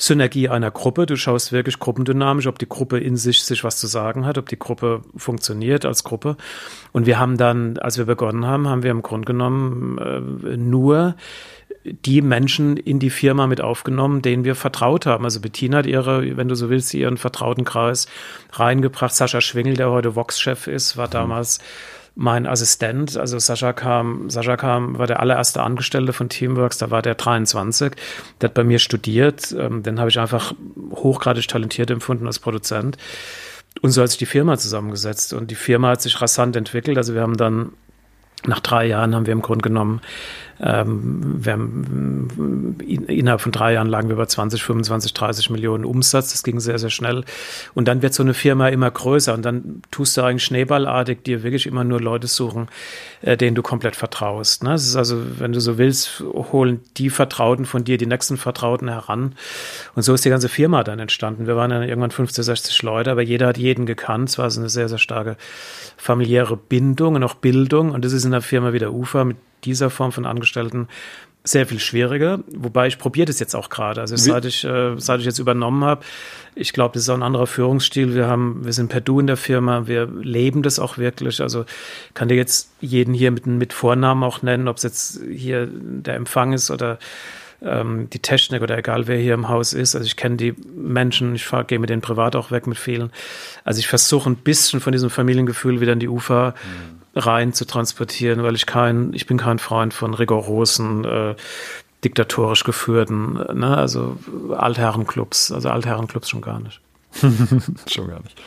Synergie 0.00 0.48
einer 0.48 0.70
Gruppe. 0.70 1.04
Du 1.04 1.16
schaust 1.16 1.52
wirklich 1.52 1.78
gruppendynamisch, 1.78 2.46
ob 2.46 2.58
die 2.58 2.68
Gruppe 2.68 2.98
in 2.98 3.16
sich 3.16 3.44
sich 3.44 3.64
was 3.64 3.78
zu 3.78 3.86
sagen 3.86 4.24
hat, 4.24 4.38
ob 4.38 4.48
die 4.48 4.58
Gruppe 4.58 5.02
funktioniert 5.14 5.84
als 5.84 6.04
Gruppe. 6.04 6.38
Und 6.92 7.04
wir 7.04 7.18
haben 7.18 7.36
dann, 7.36 7.76
als 7.76 7.98
wir 7.98 8.06
begonnen 8.06 8.46
haben, 8.46 8.66
haben 8.66 8.82
wir 8.82 8.90
im 8.92 9.02
Grunde 9.02 9.26
genommen 9.26 9.98
äh, 9.98 10.56
nur 10.56 11.16
die 11.84 12.22
Menschen 12.22 12.78
in 12.78 12.98
die 12.98 13.10
Firma 13.10 13.46
mit 13.46 13.60
aufgenommen, 13.60 14.22
denen 14.22 14.44
wir 14.44 14.54
vertraut 14.54 15.04
haben. 15.04 15.24
Also 15.24 15.40
Bettina 15.40 15.78
hat 15.78 15.86
ihre, 15.86 16.36
wenn 16.36 16.48
du 16.48 16.54
so 16.54 16.70
willst, 16.70 16.92
ihren 16.94 17.18
vertrauten 17.18 17.64
Kreis 17.64 18.06
reingebracht. 18.52 19.14
Sascha 19.14 19.40
Schwingel, 19.42 19.74
der 19.74 19.90
heute 19.90 20.16
Vox-Chef 20.16 20.66
ist, 20.66 20.96
war 20.96 21.08
mhm. 21.08 21.12
Mein 22.20 22.46
Assistent, 22.46 23.16
also 23.16 23.38
Sascha 23.38 23.72
kam, 23.72 24.28
Sascha 24.28 24.58
kam, 24.58 24.98
war 24.98 25.06
der 25.06 25.20
allererste 25.20 25.62
Angestellte 25.62 26.12
von 26.12 26.28
Teamworks, 26.28 26.76
da 26.76 26.90
war 26.90 27.00
der 27.00 27.14
23, 27.14 27.92
der 28.40 28.50
hat 28.50 28.54
bei 28.54 28.62
mir 28.62 28.78
studiert, 28.78 29.56
ähm, 29.58 29.82
den 29.82 29.98
habe 29.98 30.10
ich 30.10 30.18
einfach 30.18 30.52
hochgradig 30.92 31.48
talentiert 31.48 31.90
empfunden 31.90 32.26
als 32.26 32.38
Produzent. 32.38 32.98
Und 33.80 33.92
so 33.92 34.02
hat 34.02 34.10
sich 34.10 34.18
die 34.18 34.26
Firma 34.26 34.58
zusammengesetzt 34.58 35.32
und 35.32 35.50
die 35.50 35.54
Firma 35.54 35.88
hat 35.88 36.02
sich 36.02 36.20
rasant 36.20 36.56
entwickelt. 36.56 36.98
Also 36.98 37.14
wir 37.14 37.22
haben 37.22 37.38
dann 37.38 37.72
nach 38.44 38.60
drei 38.60 38.84
Jahren 38.84 39.14
haben 39.14 39.24
wir 39.24 39.32
im 39.32 39.40
Grunde 39.40 39.62
genommen 39.62 40.02
ähm, 40.62 41.44
wir 41.44 41.52
haben, 41.52 42.76
innerhalb 42.86 43.40
von 43.40 43.52
drei 43.52 43.72
Jahren 43.72 43.88
lagen 43.88 44.08
wir 44.08 44.14
über 44.14 44.28
20, 44.28 44.62
25, 44.62 45.14
30 45.14 45.50
Millionen 45.50 45.84
Umsatz. 45.84 46.32
Das 46.32 46.42
ging 46.42 46.60
sehr, 46.60 46.78
sehr 46.78 46.90
schnell. 46.90 47.24
Und 47.74 47.88
dann 47.88 48.02
wird 48.02 48.12
so 48.12 48.22
eine 48.22 48.34
Firma 48.34 48.68
immer 48.68 48.90
größer 48.90 49.32
und 49.32 49.42
dann 49.42 49.82
tust 49.90 50.16
du 50.16 50.22
eigentlich 50.22 50.44
schneeballartig 50.44 51.22
dir 51.22 51.42
wirklich 51.42 51.66
immer 51.66 51.84
nur 51.84 52.00
Leute 52.00 52.26
suchen, 52.26 52.68
äh, 53.22 53.36
denen 53.36 53.54
du 53.54 53.62
komplett 53.62 53.96
vertraust. 53.96 54.62
Ne? 54.62 54.70
Das 54.70 54.84
ist 54.84 54.96
also, 54.96 55.22
wenn 55.38 55.52
du 55.52 55.60
so 55.60 55.78
willst, 55.78 56.20
holen 56.20 56.80
die 56.98 57.08
Vertrauten 57.08 57.64
von 57.64 57.84
dir 57.84 57.96
die 57.96 58.06
nächsten 58.06 58.36
Vertrauten 58.36 58.88
heran. 58.88 59.34
Und 59.94 60.02
so 60.02 60.12
ist 60.12 60.24
die 60.26 60.30
ganze 60.30 60.50
Firma 60.50 60.84
dann 60.84 60.98
entstanden. 60.98 61.46
Wir 61.46 61.56
waren 61.56 61.70
dann 61.70 61.82
irgendwann 61.82 62.10
50, 62.10 62.44
60 62.44 62.82
Leute, 62.82 63.10
aber 63.10 63.22
jeder 63.22 63.46
hat 63.46 63.56
jeden 63.56 63.86
gekannt. 63.86 64.28
Es 64.28 64.38
war 64.38 64.44
also 64.44 64.60
eine 64.60 64.68
sehr, 64.68 64.90
sehr 64.90 64.98
starke 64.98 65.36
familiäre 65.96 66.58
Bindung 66.58 67.14
und 67.14 67.24
auch 67.24 67.34
Bildung. 67.34 67.92
Und 67.92 68.04
das 68.04 68.12
ist 68.12 68.24
in 68.24 68.32
der 68.32 68.42
Firma 68.42 68.74
wie 68.74 68.78
der 68.78 68.92
UFA 68.92 69.24
mit 69.24 69.36
dieser 69.64 69.90
Form 69.90 70.12
von 70.12 70.26
Angestellten 70.26 70.88
sehr 71.42 71.66
viel 71.66 71.80
schwieriger. 71.80 72.40
Wobei 72.54 72.86
ich 72.86 72.98
probiere 72.98 73.26
das 73.26 73.40
jetzt 73.40 73.54
auch 73.54 73.70
gerade. 73.70 74.00
Also 74.00 74.16
seit 74.16 74.44
ich, 74.44 74.64
äh, 74.64 74.94
seit 74.98 75.20
ich 75.20 75.26
jetzt 75.26 75.38
übernommen 75.38 75.84
habe, 75.84 76.04
ich 76.54 76.72
glaube, 76.72 76.94
das 76.94 77.04
ist 77.04 77.08
auch 77.08 77.14
ein 77.14 77.22
anderer 77.22 77.46
Führungsstil. 77.46 78.14
Wir 78.14 78.26
haben, 78.26 78.64
wir 78.64 78.72
sind 78.72 78.88
per 78.88 79.00
Du 79.00 79.20
in 79.20 79.26
der 79.26 79.36
Firma, 79.36 79.86
wir 79.86 80.06
leben 80.06 80.62
das 80.62 80.78
auch 80.78 80.98
wirklich. 80.98 81.40
Also 81.40 81.64
kann 82.12 82.28
dir 82.28 82.36
jetzt 82.36 82.72
jeden 82.80 83.14
hier 83.14 83.30
mit, 83.30 83.46
mit 83.46 83.72
Vornamen 83.72 84.22
auch 84.22 84.42
nennen, 84.42 84.68
ob 84.68 84.76
es 84.76 84.82
jetzt 84.82 85.20
hier 85.30 85.66
der 85.66 86.16
Empfang 86.16 86.52
ist 86.52 86.70
oder 86.70 86.98
ähm, 87.62 88.10
die 88.10 88.18
Technik 88.18 88.60
oder 88.62 88.76
egal 88.76 89.06
wer 89.06 89.16
hier 89.16 89.34
im 89.34 89.48
Haus 89.48 89.72
ist. 89.72 89.94
Also 89.94 90.06
ich 90.06 90.16
kenne 90.16 90.36
die 90.36 90.54
Menschen, 90.74 91.34
ich 91.34 91.48
gehe 91.68 91.78
mit 91.78 91.88
denen 91.88 92.02
privat 92.02 92.36
auch 92.36 92.50
weg 92.50 92.66
mit 92.66 92.78
vielen. 92.78 93.10
Also 93.64 93.78
ich 93.78 93.88
versuche 93.88 94.28
ein 94.28 94.36
bisschen 94.36 94.80
von 94.80 94.92
diesem 94.92 95.08
Familiengefühl 95.08 95.80
wieder 95.80 95.94
in 95.94 96.00
die 96.00 96.08
Ufer 96.08 96.54
mhm 96.64 96.99
rein 97.14 97.52
zu 97.52 97.64
transportieren, 97.64 98.42
weil 98.42 98.54
ich 98.54 98.66
kein, 98.66 99.12
ich 99.12 99.26
bin 99.26 99.38
kein 99.38 99.58
Freund 99.58 99.94
von 99.94 100.14
rigorosen, 100.14 101.04
äh, 101.04 101.34
diktatorisch 102.04 102.64
geführten, 102.64 103.34
ne, 103.34 103.76
also 103.76 104.16
Altherrenclubs, 104.56 105.52
also 105.52 105.68
Altherrenclubs 105.68 106.30
schon 106.30 106.40
gar 106.40 106.60
nicht. 106.60 106.80
schon 107.88 108.08
gar 108.08 108.22
nicht. 108.22 108.40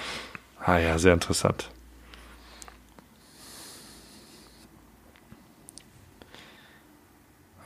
Ah 0.60 0.78
ja, 0.78 0.98
sehr 0.98 1.14
interessant. 1.14 1.70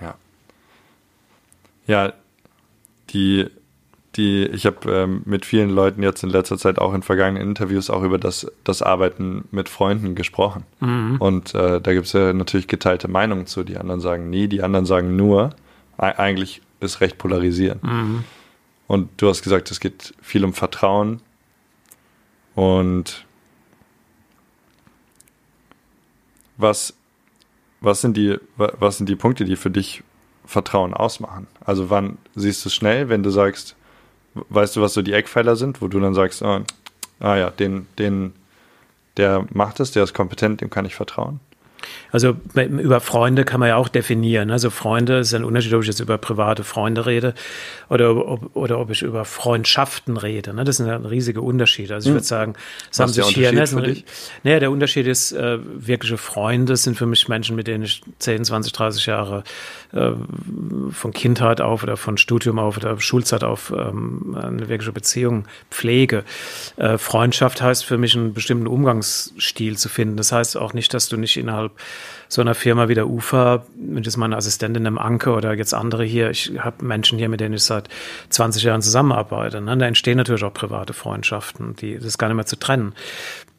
Ja. 0.01 0.15
Ja, 1.85 2.13
die, 3.11 3.47
die, 4.17 4.45
ich 4.47 4.65
habe 4.65 4.91
ähm, 4.91 5.21
mit 5.25 5.45
vielen 5.45 5.69
Leuten 5.69 6.01
jetzt 6.01 6.23
in 6.23 6.29
letzter 6.29 6.57
Zeit 6.57 6.79
auch 6.79 6.93
in 6.93 7.03
vergangenen 7.03 7.47
Interviews 7.47 7.89
auch 7.89 8.01
über 8.01 8.17
das, 8.17 8.51
das 8.63 8.81
Arbeiten 8.81 9.47
mit 9.51 9.69
Freunden 9.69 10.15
gesprochen. 10.15 10.63
Mhm. 10.79 11.17
Und 11.19 11.53
äh, 11.53 11.79
da 11.79 11.93
gibt 11.93 12.07
es 12.07 12.13
ja 12.13 12.33
natürlich 12.33 12.67
geteilte 12.67 13.07
Meinungen 13.07 13.45
zu. 13.45 13.63
Die 13.63 13.77
anderen 13.77 14.01
sagen 14.01 14.29
nie, 14.29 14.47
die 14.47 14.63
anderen 14.63 14.85
sagen 14.85 15.15
nur. 15.15 15.51
E 15.99 16.05
eigentlich 16.05 16.61
ist 16.79 16.99
recht 16.99 17.17
polarisierend. 17.17 17.83
Mhm. 17.83 18.23
Und 18.87 19.09
du 19.17 19.29
hast 19.29 19.43
gesagt, 19.43 19.69
es 19.69 19.79
geht 19.79 20.15
viel 20.21 20.43
um 20.43 20.53
Vertrauen. 20.53 21.21
Und 22.55 23.25
was, 26.57 26.95
was, 27.81 28.01
sind 28.01 28.17
die, 28.17 28.37
was 28.55 28.97
sind 28.97 29.09
die 29.09 29.15
Punkte, 29.15 29.45
die 29.45 29.55
für 29.55 29.69
dich 29.69 30.03
Vertrauen 30.45 30.95
ausmachen? 30.95 31.45
Also 31.63 31.91
wann 31.91 32.17
siehst 32.33 32.65
du 32.65 32.69
es 32.69 32.73
schnell, 32.73 33.09
wenn 33.09 33.21
du 33.21 33.29
sagst, 33.29 33.75
weißt 34.49 34.75
du, 34.75 34.81
was 34.81 34.93
so 34.93 35.01
die 35.01 35.13
Eckpfeiler 35.13 35.55
sind, 35.55 35.81
wo 35.81 35.87
du 35.87 35.99
dann 35.99 36.13
sagst, 36.13 36.41
oh, 36.41 36.61
ah 37.19 37.35
ja, 37.35 37.49
den, 37.49 37.87
den, 37.97 38.33
der 39.17 39.45
macht 39.51 39.79
es, 39.79 39.91
der 39.91 40.03
ist 40.03 40.13
kompetent, 40.13 40.61
dem 40.61 40.69
kann 40.69 40.85
ich 40.85 40.95
vertrauen? 40.95 41.39
Also 42.11 42.37
über 42.55 42.99
Freunde 42.99 43.43
kann 43.43 43.59
man 43.59 43.69
ja 43.69 43.75
auch 43.75 43.89
definieren. 43.89 44.51
Also 44.51 44.69
Freunde 44.69 45.19
ist 45.19 45.33
ein 45.33 45.43
Unterschied, 45.43 45.73
ob 45.73 45.81
ich 45.81 45.87
jetzt 45.87 45.99
über 45.99 46.17
private 46.17 46.63
Freunde 46.63 47.05
rede 47.05 47.33
oder 47.89 48.15
ob, 48.15 48.55
oder 48.55 48.79
ob 48.79 48.89
ich 48.91 49.01
über 49.01 49.25
Freundschaften 49.25 50.17
rede. 50.17 50.53
Ne? 50.53 50.63
Das 50.63 50.77
sind 50.77 50.87
ja 50.87 50.97
riesige 50.97 51.41
Unterschiede. 51.41 51.95
Also 51.95 52.09
ich 52.09 52.13
würde 52.13 52.21
hm. 52.21 52.27
sagen, 52.27 52.53
es 52.91 52.99
haben 52.99 53.11
sich 53.11 53.25
hier. 53.27 53.51
Ne, 53.51 53.65
dich? 53.81 54.05
Naja, 54.43 54.59
der 54.59 54.71
Unterschied 54.71 55.07
ist, 55.07 55.31
äh, 55.31 55.59
wirkliche 55.61 56.17
Freunde 56.17 56.77
sind 56.77 56.97
für 56.97 57.05
mich 57.05 57.27
Menschen, 57.27 57.55
mit 57.55 57.67
denen 57.67 57.83
ich 57.83 58.01
10, 58.19 58.45
20, 58.45 58.73
30 58.73 59.05
Jahre 59.05 59.43
äh, 59.93 60.11
von 60.91 61.13
Kindheit 61.13 61.61
auf 61.61 61.83
oder 61.83 61.97
von 61.97 62.17
Studium 62.17 62.59
auf 62.59 62.77
oder 62.77 62.99
Schulzeit 62.99 63.43
auf 63.43 63.73
ähm, 63.75 64.37
eine 64.39 64.69
wirkliche 64.69 64.91
Beziehung 64.91 65.45
pflege. 65.71 66.23
Äh, 66.77 66.97
Freundschaft 66.97 67.61
heißt 67.61 67.85
für 67.85 67.97
mich 67.97 68.15
einen 68.15 68.33
bestimmten 68.33 68.67
Umgangsstil 68.67 69.77
zu 69.77 69.89
finden. 69.89 70.17
Das 70.17 70.31
heißt 70.31 70.57
auch 70.57 70.73
nicht, 70.73 70.93
dass 70.93 71.09
du 71.09 71.17
nicht 71.17 71.37
innerhalb 71.37 71.71
so 72.29 72.41
einer 72.41 72.55
Firma 72.55 72.89
wie 72.89 72.93
der 72.93 73.07
UFA, 73.07 73.65
wenn 73.75 74.03
das 74.03 74.17
meine 74.17 74.35
Assistentin 74.35 74.85
im 74.85 74.97
Anke 74.97 75.31
oder 75.31 75.53
jetzt 75.53 75.73
andere 75.73 76.03
hier, 76.03 76.29
ich 76.29 76.51
habe 76.59 76.83
Menschen 76.83 77.17
hier, 77.17 77.29
mit 77.29 77.39
denen 77.39 77.55
ich 77.55 77.63
seit 77.63 77.89
20 78.29 78.63
Jahren 78.63 78.81
zusammenarbeite. 78.81 79.61
Ne? 79.61 79.77
Da 79.77 79.85
entstehen 79.85 80.17
natürlich 80.17 80.43
auch 80.43 80.53
private 80.53 80.93
Freundschaften, 80.93 81.75
die 81.75 81.95
das 81.95 82.05
ist 82.05 82.17
gar 82.17 82.27
nicht 82.27 82.35
mehr 82.35 82.45
zu 82.45 82.57
trennen. 82.57 82.93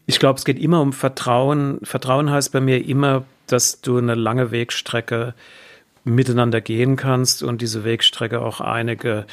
Ich 0.07 0.19
glaube, 0.19 0.39
es 0.39 0.45
geht 0.45 0.59
immer 0.59 0.81
um 0.81 0.93
Vertrauen. 0.93 1.81
Vertrauen 1.83 2.31
heißt 2.31 2.53
bei 2.53 2.61
mir 2.61 2.87
immer, 2.87 3.25
dass 3.47 3.81
du 3.81 3.99
eine 3.99 4.15
lange 4.15 4.51
Wegstrecke 4.51 5.35
miteinander 6.05 6.61
gehen 6.61 6.97
kannst 6.97 7.43
und 7.43 7.61
diese 7.61 7.85
Wegstrecke 7.85 8.41
auch 8.41 8.61
einige 8.61 9.27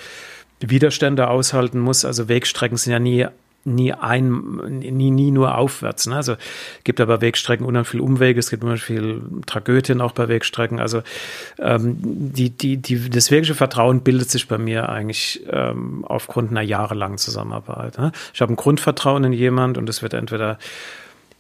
Widerstände 0.60 1.30
aushalten 1.30 1.80
muss. 1.80 2.06
Also 2.06 2.28
Wegstrecken 2.28 2.78
sind 2.78 2.94
ja 2.94 3.00
nie 3.00 3.28
nie 3.66 3.94
ein, 3.94 4.80
nie, 4.80 5.12
nie 5.12 5.32
nur 5.32 5.58
aufwärts. 5.58 6.08
Ne? 6.08 6.16
Also 6.16 6.36
gibt 6.84 7.02
aber 7.02 7.22
Wegstrecken 7.22 7.66
unheimlich 7.66 7.90
viel 7.90 8.00
Umwege, 8.00 8.40
es 8.40 8.50
gibt 8.50 8.64
unheimlich 8.64 8.84
viel 8.84 9.22
Tragödien 9.46 10.02
auch 10.02 10.12
bei 10.12 10.28
Wegstrecken. 10.28 10.80
Also 10.80 11.02
ähm, 11.60 11.98
die, 12.00 12.52
die, 12.52 12.78
die, 12.78 13.10
das 13.10 13.32
wirkliche 13.32 13.56
Vertrauen 13.56 14.02
bildet 14.02 14.30
sich 14.30 14.48
bei 14.48 14.58
mir 14.58 14.90
eigentlich 14.90 15.44
ähm, 15.50 16.06
aufgrund 16.06 16.52
einer 16.52 16.62
jahrelangen 16.62 17.18
Zusammenarbeit. 17.18 17.98
Ne? 17.98 18.12
Ich 18.34 18.42
habe 18.42 18.54
ein 18.54 18.56
Grundvertrauen 18.56 19.24
in 19.24 19.34
jemand 19.34 19.78
und 19.78 19.90
es 19.90 20.02
wird 20.02 20.14
entweder 20.14 20.60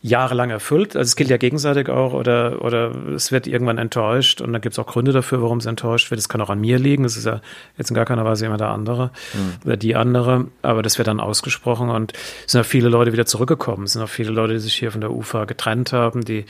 jahrelang 0.06 0.52
erfüllt. 0.52 0.96
Also 0.96 1.10
es 1.10 1.16
gilt 1.16 1.32
ja 1.32 1.38
gegenseitig 1.38 1.90
auch 1.90 2.14
oder, 2.14 2.62
oder 2.64 2.92
es 3.16 3.32
wird 3.32 3.48
irgendwann 3.48 3.80
enttäuscht 3.80 4.40
und 4.40 4.54
dann 4.54 4.62
gibt 4.62 4.74
es 4.74 4.80
auch 4.80 4.86
Gründe 4.86 5.12
dafür, 5.12 5.42
warum 5.42 5.58
es 5.58 5.66
enttäuscht 5.66 6.12
wird. 6.12 6.20
Es 6.20 6.30
kann 6.30 6.42
auch 6.42 6.52
an 6.52 6.62
mir 6.62 6.78
liegen. 6.78 7.02
Das 7.02 7.18
ist 7.18 7.26
ja 7.26 7.42
jetzt 7.76 7.90
in 7.90 7.96
gar 7.96 8.06
keiner 8.06 8.24
Weise 8.24 8.46
immer 8.46 8.58
der 8.58 8.70
andere 8.70 9.10
mhm. 9.34 9.66
oder 9.66 9.78
die 9.78 9.96
andere. 9.96 10.46
Aber 10.62 10.84
das 10.84 11.00
wird 11.00 11.08
dann 11.08 11.20
ausgesprochen 11.20 11.90
und 11.90 12.14
es 12.46 12.52
sind 12.52 12.62
auch 12.62 12.66
viele 12.66 12.88
Leute 12.88 13.14
wieder 13.14 13.26
zurückgekommen. 13.26 13.86
Es 13.86 13.94
sind 13.94 14.04
auch 14.04 14.10
viele 14.10 14.30
Leute, 14.30 14.54
die 14.54 14.60
sich 14.60 14.76
hier 14.76 14.92
von 14.92 15.02
der 15.02 15.12
UFA 15.12 15.46
getrennt 15.46 15.92
haben, 15.92 16.24
die 16.24 16.46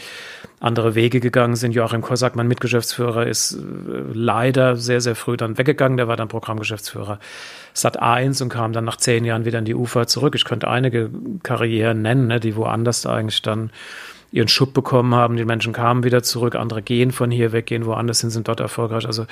andere 0.59 0.95
Wege 0.95 1.19
gegangen 1.19 1.55
sind. 1.55 1.73
Joachim 1.73 2.01
Kosak, 2.01 2.35
mein 2.35 2.47
Mitgeschäftsführer, 2.47 3.27
ist 3.27 3.53
äh, 3.53 3.57
leider 4.13 4.75
sehr, 4.77 5.01
sehr 5.01 5.15
früh 5.15 5.37
dann 5.37 5.57
weggegangen. 5.57 5.97
Der 5.97 6.07
war 6.07 6.15
dann 6.15 6.27
Programmgeschäftsführer 6.27 7.19
Sat 7.73 7.99
1 8.01 8.41
und 8.41 8.49
kam 8.49 8.73
dann 8.73 8.85
nach 8.85 8.97
zehn 8.97 9.25
Jahren 9.25 9.45
wieder 9.45 9.59
in 9.59 9.65
die 9.65 9.75
UFA 9.75 10.07
zurück. 10.07 10.35
Ich 10.35 10.45
könnte 10.45 10.67
einige 10.67 11.09
Karrieren 11.43 12.01
nennen, 12.01 12.27
ne, 12.27 12.39
die 12.39 12.55
woanders 12.55 13.05
eigentlich 13.05 13.41
dann 13.41 13.69
ihren 14.31 14.47
Schub 14.47 14.73
bekommen 14.73 15.13
haben. 15.13 15.37
Die 15.37 15.45
Menschen 15.45 15.73
kamen 15.73 16.03
wieder 16.03 16.23
zurück, 16.23 16.55
andere 16.55 16.81
gehen 16.81 17.11
von 17.11 17.31
hier 17.31 17.51
weg, 17.51 17.67
gehen 17.67 17.85
woanders 17.85 18.21
hin, 18.21 18.29
sind 18.29 18.47
dort 18.47 18.59
erfolgreich. 18.59 19.05
Also 19.05 19.25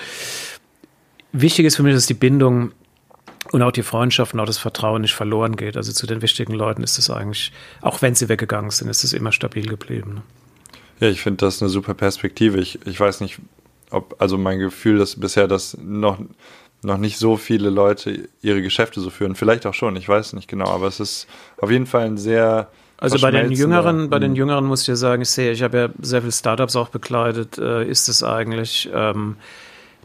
wichtig 1.32 1.66
ist 1.66 1.78
für 1.78 1.84
mich, 1.84 1.94
dass 1.94 2.06
die 2.06 2.14
Bindung 2.14 2.72
und 3.52 3.62
auch 3.62 3.72
die 3.72 3.84
Freundschaft 3.84 4.34
und 4.34 4.40
auch 4.40 4.46
das 4.46 4.58
Vertrauen 4.58 5.02
nicht 5.02 5.14
verloren 5.14 5.56
geht. 5.56 5.78
Also 5.78 5.92
zu 5.92 6.08
den 6.08 6.22
wichtigen 6.22 6.54
Leuten 6.54 6.84
ist 6.84 6.98
es 6.98 7.10
eigentlich, 7.10 7.52
auch 7.82 8.02
wenn 8.02 8.16
sie 8.16 8.30
weggegangen 8.30 8.72
sind, 8.72 8.90
ist 8.90 9.04
es 9.04 9.14
immer 9.14 9.32
stabil 9.32 9.68
geblieben. 9.68 10.22
Ja, 11.04 11.10
ich 11.10 11.22
finde 11.22 11.46
das 11.46 11.62
eine 11.62 11.68
super 11.68 11.96
Perspektive. 11.96 12.62
Ich, 12.62 12.80
ich 12.86 12.98
weiß 12.98 13.20
nicht, 13.20 13.38
ob, 13.92 14.16
also 14.20 14.38
mein 14.38 14.58
Gefühl 14.58 15.02
ist 15.02 15.20
bisher, 15.20 15.50
dass 15.50 15.78
noch, 15.78 16.18
noch 16.82 16.98
nicht 16.98 17.18
so 17.18 17.36
viele 17.36 17.70
Leute 17.70 18.30
ihre 18.42 18.62
Geschäfte 18.62 19.02
so 19.02 19.10
führen. 19.10 19.36
Vielleicht 19.36 19.66
auch 19.66 19.74
schon, 19.74 19.98
ich 19.98 20.08
weiß 20.08 20.32
nicht 20.32 20.48
genau, 20.48 20.70
aber 20.70 20.88
es 20.88 21.02
ist 21.02 21.28
auf 21.58 21.70
jeden 21.70 21.88
Fall 21.88 22.06
ein 22.06 22.18
sehr. 22.18 22.70
Also 22.96 23.20
bei 23.20 23.32
den 23.32 23.52
Jüngeren, 23.52 24.10
bei 24.10 24.20
den 24.20 24.32
hm. 24.32 24.38
Jüngeren 24.38 24.64
muss 24.64 24.84
ich 24.84 24.88
ja 24.88 24.96
sagen, 24.96 25.24
ich 25.24 25.30
sehe, 25.30 25.52
ich 25.52 25.62
habe 25.62 25.78
ja 25.78 25.90
sehr 26.02 26.22
viele 26.22 26.32
Startups 26.32 26.78
auch 26.78 26.88
bekleidet, 26.88 27.58
äh, 27.58 27.86
ist 27.86 28.08
es 28.08 28.24
eigentlich 28.24 28.90
ähm, 28.94 29.36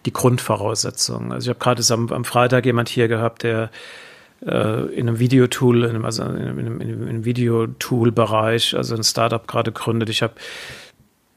die 0.04 0.12
Grundvoraussetzung. 0.12 1.32
Also 1.32 1.44
ich 1.44 1.50
habe 1.50 1.60
gerade 1.60 1.94
am, 1.94 2.12
am 2.12 2.24
Freitag 2.24 2.66
jemand 2.66 2.88
hier 2.88 3.06
gehabt, 3.06 3.44
der 3.44 3.70
äh, 4.44 4.86
in 4.94 5.08
einem 5.08 5.20
Videotool, 5.20 5.84
also 6.04 6.24
in 6.24 6.36
einem, 6.36 6.80
in 6.80 7.08
einem 7.08 7.24
Videotool-Bereich, 7.24 8.76
also 8.76 8.96
ein 8.96 9.04
Startup 9.04 9.46
gerade 9.46 9.70
gründet. 9.70 10.10
Ich 10.10 10.22
habe 10.22 10.34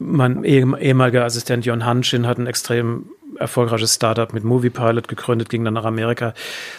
mein 0.02 0.44
ehemaliger 0.44 1.24
Assistent 1.24 1.64
Jon 1.64 1.84
Hanschin 1.84 2.26
hat 2.26 2.38
ein 2.38 2.46
extrem 2.46 3.06
erfolgreiches 3.38 3.94
Startup 3.94 4.32
mit 4.32 4.44
MoviePilot 4.44 5.08
gegründet, 5.08 5.48
ging 5.48 5.64
dann 5.64 5.74
nach 5.74 5.84
Amerika. 5.84 6.34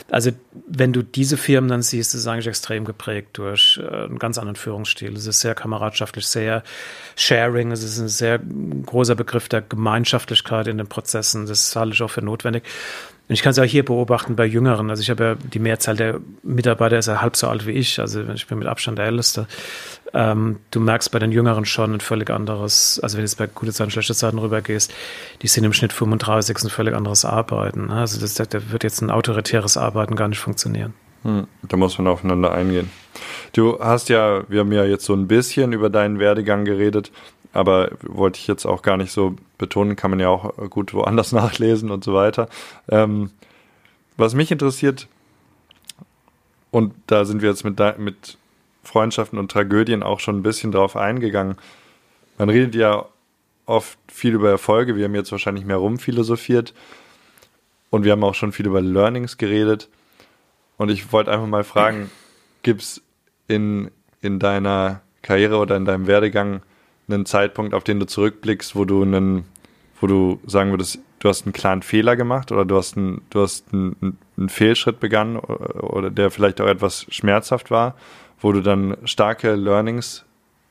Also 0.10 0.32
wenn 0.68 0.94
du 0.94 1.04
diese 1.04 1.38
Firmen 1.38 1.70
dann 1.70 1.82
siehst, 1.82 2.14
ist 2.14 2.22
es 2.22 2.28
eigentlich 2.28 2.48
extrem 2.48 2.86
geprägt 2.86 3.38
durch 3.38 3.80
äh, 3.84 4.06
einen 4.06 4.20
ganz 4.20 4.38
anderen 4.38 4.56
Führungsstil. 4.56 5.16
Es 5.16 5.28
ist 5.28 5.42
sehr 5.42 5.56
kameradschaftlich, 5.56 6.26
sehr 6.28 6.64
sharing, 7.16 7.72
es 7.72 7.84
ist 7.84 8.00
ein 8.00 8.08
sehr 8.08 8.40
großer 8.40 9.16
Begriff 9.16 9.50
der 9.50 9.62
Gemeinschaftlichkeit 9.62 10.68
in 10.68 10.78
den 10.78 10.88
Prozessen. 10.88 11.46
Das 11.46 11.76
halte 11.76 11.94
ich 11.94 12.02
auch 12.02 12.12
für 12.12 12.22
notwendig. 12.22 12.64
Und 13.30 13.34
ich 13.34 13.42
kann 13.42 13.52
es 13.52 13.60
auch 13.60 13.64
hier 13.64 13.86
beobachten 13.86 14.36
bei 14.36 14.46
Jüngeren. 14.46 14.90
Also 14.90 15.02
ich 15.02 15.10
habe 15.10 15.24
ja 15.24 15.36
die 15.36 15.60
Mehrzahl 15.60 15.96
der 15.96 16.20
Mitarbeiter 16.44 16.98
ist 16.98 17.08
ja 17.08 17.22
halb 17.22 17.38
so 17.38 17.48
alt 17.48 17.66
wie 17.66 17.72
ich. 17.72 18.00
Also 18.00 18.22
ich 18.34 18.48
bin 18.48 18.60
mit 18.60 18.68
Abstand 18.68 18.98
der 18.98 19.06
Älteste. 19.06 19.48
Ähm, 20.14 20.60
du 20.72 20.82
merkst 20.82 21.10
bei 21.12 21.20
den 21.20 21.32
Jüngeren 21.32 21.66
schon 21.66 21.94
ein 21.94 22.00
völlig 22.02 22.30
anderes, 22.30 23.00
also 23.02 23.18
wenn 23.18 23.24
du 23.24 23.30
jetzt 23.30 23.38
bei 23.38 23.48
gute 23.48 23.72
Zeiten, 23.72 23.92
schlechte 23.92 24.14
Zeiten 24.14 24.38
rübergehst, 24.40 24.94
die 25.42 25.48
sind 25.48 25.64
im 25.64 25.74
Schnitt 25.74 25.94
35, 25.94 26.64
ein 26.64 26.70
völlig 26.70 26.94
anderes 26.96 27.24
Arbeiten. 27.24 27.88
Ne? 27.88 27.96
Also 27.96 28.20
das, 28.20 28.36
da 28.36 28.46
wird 28.72 28.84
jetzt 28.84 29.02
ein 29.02 29.10
autoritäres 29.10 29.78
Arbeiten 29.78 30.16
gar 30.16 30.28
nicht 30.28 30.40
funktionieren. 30.40 30.94
Hm, 31.24 31.48
da 31.64 31.78
muss 31.78 31.98
man 31.98 32.08
aufeinander 32.08 32.52
eingehen. 32.52 32.92
Du 33.54 33.80
hast 33.80 34.10
ja, 34.10 34.44
wir 34.50 34.62
haben 34.62 34.72
ja 34.72 34.86
jetzt 34.86 35.06
so 35.06 35.14
ein 35.14 35.28
bisschen 35.28 35.74
über 35.74 35.90
deinen 35.90 36.20
Werdegang 36.20 36.66
geredet 36.66 37.12
aber 37.54 37.92
wollte 38.02 38.40
ich 38.40 38.48
jetzt 38.48 38.66
auch 38.66 38.82
gar 38.82 38.98
nicht 38.98 39.12
so 39.12 39.36
betonen, 39.58 39.96
kann 39.96 40.10
man 40.10 40.20
ja 40.20 40.28
auch 40.28 40.56
gut 40.70 40.94
woanders 40.94 41.32
nachlesen 41.32 41.92
und 41.92 42.04
so 42.04 42.14
weiter. 42.14 42.50
Ähm, 42.90 43.30
was 44.18 44.34
mich 44.34 44.52
interessiert, 44.52 45.08
und 46.72 46.94
da 47.06 47.24
sind 47.24 47.44
wir 47.44 47.50
jetzt 47.50 47.64
mit, 47.64 47.80
mit 48.00 48.38
Freundschaften 48.84 49.38
und 49.38 49.52
Tragödien 49.52 50.02
auch 50.02 50.20
schon 50.20 50.38
ein 50.38 50.44
bisschen 50.44 50.72
drauf 50.72 50.96
eingegangen. 50.96 51.56
Man 52.40 52.50
redet 52.50 52.74
ja 52.74 53.06
oft 53.68 53.98
viel 54.12 54.34
über 54.34 54.50
Erfolge, 54.50 54.96
wir 54.96 55.06
haben 55.06 55.16
jetzt 55.16 55.32
wahrscheinlich 55.32 55.66
mehr 55.66 55.78
rumphilosophiert 55.78 56.74
und 57.92 58.04
wir 58.04 58.12
haben 58.12 58.24
auch 58.24 58.34
schon 58.34 58.52
viel 58.52 58.66
über 58.66 58.82
Learnings 58.82 59.38
geredet. 59.38 59.88
Und 60.84 60.90
ich 60.90 61.14
wollte 61.14 61.32
einfach 61.32 61.48
mal 61.48 61.64
fragen, 61.64 62.12
gibt 62.62 62.82
es 62.82 63.02
in, 63.48 63.90
in 64.20 64.38
deiner 64.38 65.00
Karriere 65.22 65.56
oder 65.56 65.78
in 65.78 65.86
deinem 65.86 66.08
Werdegang 66.08 66.62
einen 67.08 67.26
Zeitpunkt, 67.26 67.74
auf 67.74 67.86
den 67.86 68.02
du 68.02 68.06
zurückblickst, 68.06 68.76
wo 68.76 68.84
du 68.84 69.02
einen, 69.02 69.46
wo 70.02 70.08
du 70.08 70.42
sagen 70.46 70.72
würdest, 70.72 71.00
du 71.20 71.30
hast 71.30 71.46
einen 71.46 71.54
klaren 71.54 71.84
Fehler 71.84 72.18
gemacht 72.18 72.52
oder 72.52 72.66
du 72.66 72.76
hast 72.76 72.98
einen, 72.98 73.22
du 73.30 73.44
hast 73.44 73.72
einen, 73.72 74.18
einen 74.38 74.50
Fehlschritt 74.50 75.00
begangen 75.00 75.38
oder 75.38 76.12
der 76.12 76.32
vielleicht 76.32 76.60
auch 76.60 76.68
etwas 76.68 77.06
schmerzhaft 77.08 77.72
war, 77.72 77.96
wo 78.42 78.52
du 78.52 78.60
dann 78.60 78.98
starke 79.06 79.56
Learnings 79.56 80.26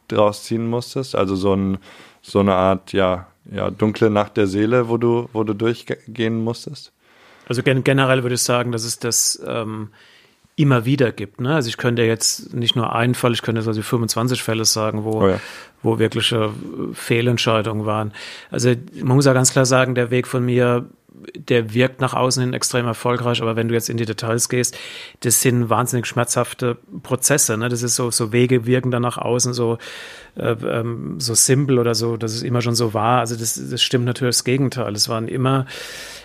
draus 0.08 0.44
ziehen 0.44 0.68
musstest, 0.68 1.16
also 1.16 1.36
so, 1.36 1.54
ein, 1.54 1.78
so 2.20 2.40
eine 2.40 2.52
Art, 2.52 2.92
ja, 2.92 3.28
ja, 3.50 3.70
dunkle 3.70 4.10
Nacht 4.10 4.36
der 4.36 4.46
Seele, 4.46 4.90
wo 4.90 4.98
du, 4.98 5.30
wo 5.32 5.42
du 5.42 5.54
durchgehen 5.54 6.44
musstest? 6.44 6.92
Also 7.48 7.62
generell 7.62 8.22
würde 8.22 8.34
ich 8.34 8.42
sagen, 8.42 8.72
dass 8.72 8.84
es 8.84 8.98
das 8.98 9.42
ähm, 9.46 9.88
immer 10.56 10.84
wieder 10.84 11.12
gibt. 11.12 11.40
Ne? 11.40 11.54
Also 11.54 11.68
ich 11.68 11.76
könnte 11.76 12.02
jetzt 12.02 12.54
nicht 12.54 12.76
nur 12.76 12.94
einen 12.94 13.14
Fall, 13.14 13.32
ich 13.32 13.42
könnte 13.42 13.60
jetzt 13.60 13.68
also 13.68 13.82
25 13.82 14.42
Fälle 14.42 14.64
sagen, 14.64 15.04
wo, 15.04 15.22
oh 15.22 15.28
ja. 15.28 15.40
wo 15.82 15.98
wirkliche 15.98 16.52
Fehlentscheidungen 16.92 17.86
waren. 17.86 18.12
Also 18.50 18.72
man 19.02 19.16
muss 19.16 19.26
ja 19.26 19.32
ganz 19.32 19.52
klar 19.52 19.66
sagen, 19.66 19.94
der 19.94 20.10
Weg 20.10 20.26
von 20.26 20.44
mir 20.44 20.86
der 21.36 21.74
wirkt 21.74 22.00
nach 22.00 22.14
außen 22.14 22.42
hin 22.42 22.54
extrem 22.54 22.86
erfolgreich, 22.86 23.42
aber 23.42 23.56
wenn 23.56 23.68
du 23.68 23.74
jetzt 23.74 23.88
in 23.88 23.96
die 23.96 24.06
Details 24.06 24.48
gehst, 24.48 24.76
das 25.20 25.40
sind 25.40 25.70
wahnsinnig 25.70 26.06
schmerzhafte 26.06 26.78
Prozesse. 27.02 27.56
Ne? 27.56 27.68
Das 27.68 27.82
ist 27.82 27.96
so, 27.96 28.10
so 28.10 28.32
Wege 28.32 28.66
wirken 28.66 28.90
dann 28.90 29.02
nach 29.02 29.18
außen 29.18 29.52
so, 29.52 29.78
äh, 30.36 30.52
ähm, 30.52 31.20
so 31.20 31.34
simpel 31.34 31.78
oder 31.78 31.94
so, 31.94 32.16
dass 32.16 32.34
es 32.34 32.42
immer 32.42 32.60
schon 32.60 32.74
so 32.74 32.94
war. 32.94 33.20
Also 33.20 33.36
das, 33.36 33.60
das 33.70 33.82
stimmt 33.82 34.04
natürlich 34.04 34.36
das 34.36 34.44
Gegenteil. 34.44 34.94
Es 34.94 35.08
waren 35.08 35.28
immer 35.28 35.66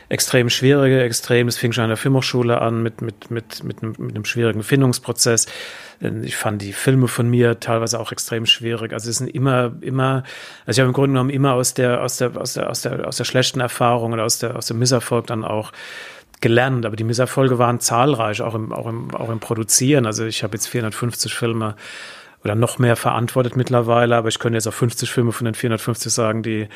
extrem 0.10 0.50
schwierige, 0.50 1.02
extrem, 1.02 1.48
das 1.48 1.58
fing 1.58 1.74
schon 1.74 1.84
an 1.84 1.89
der 1.89 1.98
Filmhochschule 1.98 2.62
an 2.62 2.82
mit, 2.82 3.02
mit, 3.02 3.30
mit, 3.30 3.63
mit, 3.63 3.84
einem, 3.84 3.96
mit 3.98 4.15
einem 4.15 4.26
schwierigen 4.26 4.63
Findungsprozess. 4.63 5.48
Ich 6.22 6.38
fand 6.38 6.62
die 6.62 6.74
Filme 6.74 7.08
von 7.08 7.30
mir 7.30 7.60
teilweise 7.60 8.00
auch 8.00 8.12
extrem 8.12 8.46
schwierig. 8.46 8.93
Also 8.93 9.10
es 9.10 9.17
sind 9.17 9.28
immer, 9.28 9.74
immer, 9.82 10.24
also 10.65 10.78
ich 10.78 10.80
habe 10.80 10.89
im 10.89 10.93
Grunde 10.93 11.10
genommen 11.10 11.30
immer 11.30 11.54
aus 11.54 11.74
der, 11.74 12.04
aus 12.04 12.17
der, 12.17 12.38
aus 12.38 12.54
der, 12.54 12.70
aus 12.70 12.82
der, 12.82 13.08
aus 13.08 13.17
der 13.17 13.26
schlechten 13.26 13.60
Erfahrung 13.60 14.13
oder 14.13 14.24
aus 14.24 14.39
der, 14.39 14.56
aus 14.56 14.67
dem 14.67 14.80
Misserfolg 14.80 15.28
dann 15.28 15.43
auch 15.43 15.72
gelernt. 16.39 16.86
Aber 16.86 16.96
die 16.96 17.04
Misserfolge 17.04 17.58
waren 17.58 17.80
zahlreich, 17.80 18.41
auch 18.41 18.56
im, 18.56 18.72
auch 18.72 18.88
im, 18.88 19.13
auch 19.13 19.30
im 19.30 19.39
Produzieren. 19.39 20.06
Also 20.06 20.26
ich 20.26 20.43
habe 20.43 20.56
jetzt 20.56 20.67
450 20.67 21.34
Filme 21.34 21.76
oder 22.43 22.56
noch 22.56 22.80
mehr 22.80 22.96
verantwortet 22.96 23.58
mittlerweile, 23.58 24.15
aber 24.15 24.30
ich 24.30 24.39
könnte 24.39 24.56
jetzt 24.58 24.67
auch 24.67 24.74
50 24.74 25.12
Filme 25.12 25.32
von 25.32 25.46
den 25.46 25.56
450 25.56 26.13
sagen, 26.13 26.43
die 26.43 26.70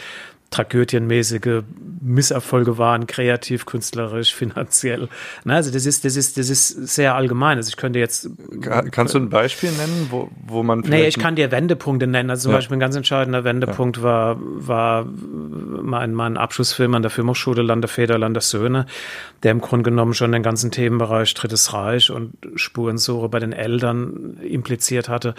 tragödienmäßige 0.51 1.63
Misserfolge 2.01 2.77
waren, 2.77 3.07
kreativ, 3.07 3.65
künstlerisch, 3.65 4.35
finanziell. 4.35 5.07
Na, 5.45 5.55
also 5.55 5.71
das 5.71 5.85
ist, 5.85 6.03
das 6.03 6.15
ist, 6.15 6.37
das 6.37 6.49
ist 6.49 6.67
sehr 6.67 7.15
allgemein. 7.15 7.57
Also 7.57 7.69
ich 7.69 7.77
könnte 7.77 7.99
jetzt. 7.99 8.29
Kannst 8.91 9.13
du 9.13 9.19
ein 9.19 9.29
Beispiel 9.29 9.71
nennen, 9.71 10.07
wo, 10.09 10.29
wo 10.45 10.61
man 10.61 10.81
Nee, 10.81 11.07
ich 11.07 11.17
kann 11.17 11.35
dir 11.35 11.51
Wendepunkte 11.51 12.05
nennen. 12.05 12.29
Also 12.29 12.43
zum 12.43 12.51
ja. 12.51 12.57
Beispiel 12.57 12.77
ein 12.77 12.81
ganz 12.81 12.95
entscheidender 12.95 13.43
Wendepunkt 13.43 13.97
ja. 13.97 14.03
war, 14.03 14.37
war 14.39 15.05
mein, 15.05 16.13
mein 16.13 16.37
Abschlussfilm 16.37 16.93
an 16.95 17.01
der 17.01 17.11
Filmhochschule 17.11 17.61
Landefeder, 17.61 18.17
Landessöhne, 18.17 18.87
der 19.43 19.51
im 19.51 19.61
Grunde 19.61 19.89
genommen 19.89 20.13
schon 20.13 20.33
den 20.33 20.43
ganzen 20.43 20.69
Themenbereich 20.71 21.33
Drittes 21.33 21.73
Reich 21.73 22.11
und 22.11 22.33
Spurensuche 22.55 23.29
bei 23.29 23.39
den 23.39 23.53
Eltern 23.53 24.37
impliziert 24.41 25.07
hatte. 25.07 25.33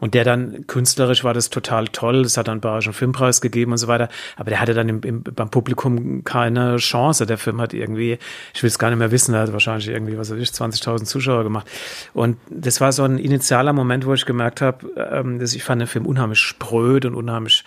Und 0.00 0.14
der 0.14 0.24
dann 0.24 0.66
künstlerisch 0.66 1.24
war 1.24 1.34
das 1.34 1.50
total 1.50 1.88
toll. 1.88 2.20
Es 2.20 2.36
hat 2.36 2.48
dann 2.48 2.52
einen 2.52 2.60
Bayerischen 2.60 2.92
Filmpreis 2.92 3.40
gegeben 3.40 3.72
und 3.72 3.78
so 3.78 3.88
weiter. 3.88 4.08
Aber 4.36 4.50
der 4.50 4.60
hatte 4.60 4.74
dann 4.74 4.88
im, 4.88 5.00
im, 5.02 5.22
beim 5.22 5.50
Publikum 5.50 6.24
keine 6.24 6.76
Chance. 6.76 7.26
Der 7.26 7.38
Film 7.38 7.60
hat 7.60 7.72
irgendwie, 7.72 8.18
ich 8.54 8.62
will 8.62 8.68
es 8.68 8.78
gar 8.78 8.90
nicht 8.90 8.98
mehr 8.98 9.10
wissen, 9.10 9.34
er 9.34 9.42
hat 9.42 9.52
wahrscheinlich 9.52 9.88
irgendwie, 9.88 10.18
was 10.18 10.30
weiß 10.30 10.38
ich, 10.38 10.48
20.000 10.50 11.04
Zuschauer 11.04 11.44
gemacht. 11.44 11.66
Und 12.12 12.36
das 12.50 12.80
war 12.80 12.92
so 12.92 13.04
ein 13.04 13.18
initialer 13.18 13.72
Moment, 13.72 14.06
wo 14.06 14.14
ich 14.14 14.26
gemerkt 14.26 14.60
habe, 14.60 14.86
ähm, 14.96 15.38
dass 15.38 15.54
ich 15.54 15.64
fand 15.64 15.80
den 15.80 15.88
Film 15.88 16.06
unheimlich 16.06 16.40
spröd 16.40 17.04
und 17.04 17.14
unheimlich 17.14 17.64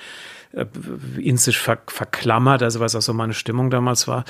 in 1.18 1.38
sich 1.38 1.60
ver 1.60 1.78
verklammert, 1.86 2.64
also 2.64 2.80
was 2.80 2.96
auch 2.96 3.02
so 3.02 3.14
meine 3.14 3.34
Stimmung 3.34 3.70
damals 3.70 4.08
war. 4.08 4.26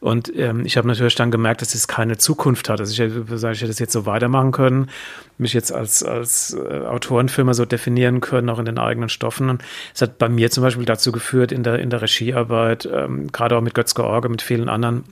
Und 0.00 0.30
ähm, 0.36 0.66
ich 0.66 0.76
habe 0.76 0.86
natürlich 0.86 1.14
dann 1.14 1.30
gemerkt, 1.30 1.62
dass 1.62 1.74
es 1.74 1.88
keine 1.88 2.18
Zukunft 2.18 2.68
hat. 2.68 2.80
Also 2.80 2.92
ich 2.92 3.00
ich 3.00 3.08
hätte 3.08 3.66
das 3.66 3.78
jetzt 3.78 3.92
so 3.92 4.04
weitermachen 4.04 4.52
können, 4.52 4.90
mich 5.38 5.54
jetzt 5.54 5.72
als, 5.72 6.02
als 6.02 6.54
äh, 6.54 6.80
Autorenfilmer 6.86 7.54
so 7.54 7.64
definieren 7.64 8.20
können, 8.20 8.50
auch 8.50 8.58
in 8.58 8.66
den 8.66 8.78
eigenen 8.78 9.08
Stoffen. 9.08 9.48
Und 9.48 9.62
es 9.94 10.02
hat 10.02 10.18
bei 10.18 10.28
mir 10.28 10.50
zum 10.50 10.62
Beispiel 10.62 10.84
dazu 10.84 11.10
geführt, 11.10 11.52
in 11.52 11.62
der, 11.62 11.78
in 11.78 11.88
der 11.88 12.02
Regiearbeit, 12.02 12.86
ähm, 12.92 13.32
gerade 13.32 13.56
auch 13.56 13.62
mit 13.62 13.74
Götz 13.74 13.94
George, 13.94 14.28
mit 14.28 14.42
vielen 14.42 14.68
anderen, 14.68 15.04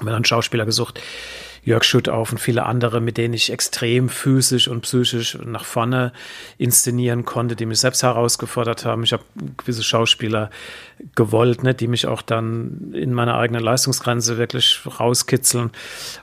wenn 0.00 0.14
einen 0.14 0.24
Schauspieler 0.24 0.64
gesucht, 0.64 1.00
Jörg 1.68 1.84
Schüttauf 1.84 2.32
und 2.32 2.38
viele 2.38 2.64
andere, 2.64 3.00
mit 3.02 3.18
denen 3.18 3.34
ich 3.34 3.52
extrem 3.52 4.08
physisch 4.08 4.68
und 4.68 4.80
psychisch 4.80 5.36
nach 5.44 5.66
vorne 5.66 6.12
inszenieren 6.56 7.26
konnte, 7.26 7.56
die 7.56 7.66
mich 7.66 7.80
selbst 7.80 8.02
herausgefordert 8.02 8.86
haben. 8.86 9.04
Ich 9.04 9.12
habe 9.12 9.22
gewisse 9.58 9.82
Schauspieler 9.82 10.48
gewollt, 11.14 11.62
ne, 11.62 11.74
die 11.74 11.86
mich 11.86 12.06
auch 12.06 12.22
dann 12.22 12.94
in 12.94 13.12
meiner 13.12 13.36
eigenen 13.36 13.62
Leistungsgrenze 13.62 14.38
wirklich 14.38 14.80
rauskitzeln. 14.98 15.70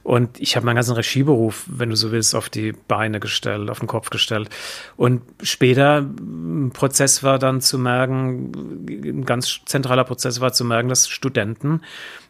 Und 0.01 0.39
ich 0.39 0.55
habe 0.55 0.65
meinen 0.65 0.77
ganzen 0.77 0.95
Regieberuf, 0.95 1.65
wenn 1.67 1.91
du 1.91 1.95
so 1.95 2.11
willst, 2.11 2.33
auf 2.33 2.49
die 2.49 2.71
Beine 2.71 3.19
gestellt, 3.19 3.69
auf 3.69 3.79
den 3.79 3.87
Kopf 3.87 4.09
gestellt. 4.09 4.49
Und 4.97 5.21
später 5.43 5.99
ein 5.99 6.71
Prozess 6.73 7.21
war 7.21 7.37
dann 7.37 7.61
zu 7.61 7.77
merken, 7.77 8.87
ein 8.89 9.25
ganz 9.25 9.59
zentraler 9.65 10.05
Prozess 10.05 10.41
war 10.41 10.53
zu 10.53 10.65
merken, 10.65 10.89
dass 10.89 11.07
Studenten 11.07 11.81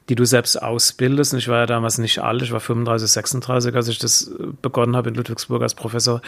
die 0.09 0.15
du 0.15 0.25
selbst 0.25 0.61
ausbildest. 0.61 1.33
Und 1.33 1.39
ich 1.39 1.47
war 1.47 1.59
ja 1.59 1.65
damals 1.65 1.97
nicht 1.97 2.19
alt, 2.19 2.41
ich 2.41 2.51
war 2.51 2.59
35, 2.59 3.09
36, 3.09 3.75
als 3.75 3.87
ich 3.87 3.97
das 3.97 4.27
äh, 4.27 4.47
begonnen 4.61 4.95
habe 4.95 5.09
in 5.09 5.15
Ludwigsburg 5.15 5.61
als 5.61 5.73
Professor. 5.73 6.21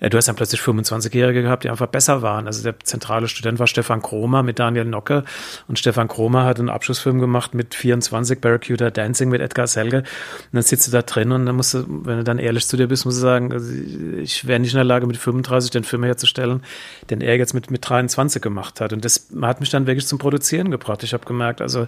Äh, 0.00 0.10
du 0.10 0.16
hast 0.16 0.26
dann 0.26 0.36
plötzlich 0.36 0.60
25-Jährige 0.60 1.42
gehabt, 1.42 1.64
die 1.64 1.70
einfach 1.70 1.86
besser 1.86 2.22
waren. 2.22 2.46
Also 2.46 2.62
der 2.62 2.78
zentrale 2.80 3.28
Student 3.28 3.58
war 3.58 3.66
Stefan 3.66 4.02
Kromer 4.02 4.42
mit 4.42 4.58
Daniel 4.58 4.84
Nocke. 4.84 5.24
Und 5.68 5.78
Stefan 5.78 6.08
Kromer 6.08 6.44
hat 6.44 6.58
einen 6.58 6.68
Abschlussfilm 6.68 7.20
gemacht 7.20 7.54
mit 7.54 7.74
24, 7.74 8.40
Barracuda 8.40 8.90
Dancing 8.90 9.28
mit 9.28 9.40
Edgar 9.40 9.66
Selge. 9.68 9.98
Und 9.98 10.06
dann 10.52 10.62
sitzt 10.62 10.88
du 10.88 10.92
da 10.92 11.02
drin 11.02 11.30
und 11.30 11.46
dann 11.46 11.54
musst 11.54 11.74
du, 11.74 11.84
wenn 11.86 12.18
du 12.18 12.24
dann 12.24 12.38
ehrlich 12.38 12.66
zu 12.66 12.76
dir 12.76 12.88
bist, 12.88 13.04
musst 13.04 13.18
du 13.18 13.22
sagen, 13.22 13.52
also 13.52 13.72
ich 14.18 14.46
wäre 14.46 14.58
nicht 14.58 14.72
in 14.72 14.76
der 14.76 14.84
Lage, 14.84 15.06
mit 15.06 15.16
35 15.16 15.70
den 15.70 15.84
Film 15.84 16.02
herzustellen, 16.02 16.62
den 17.10 17.20
er 17.20 17.36
jetzt 17.36 17.54
mit, 17.54 17.70
mit 17.70 17.88
23 17.88 18.42
gemacht 18.42 18.80
hat. 18.80 18.92
Und 18.92 19.04
das 19.04 19.28
hat 19.40 19.60
mich 19.60 19.70
dann 19.70 19.86
wirklich 19.86 20.06
zum 20.06 20.18
Produzieren 20.18 20.70
gebracht. 20.70 21.04
Ich 21.04 21.12
habe 21.12 21.24
gemerkt, 21.24 21.60
also 21.60 21.86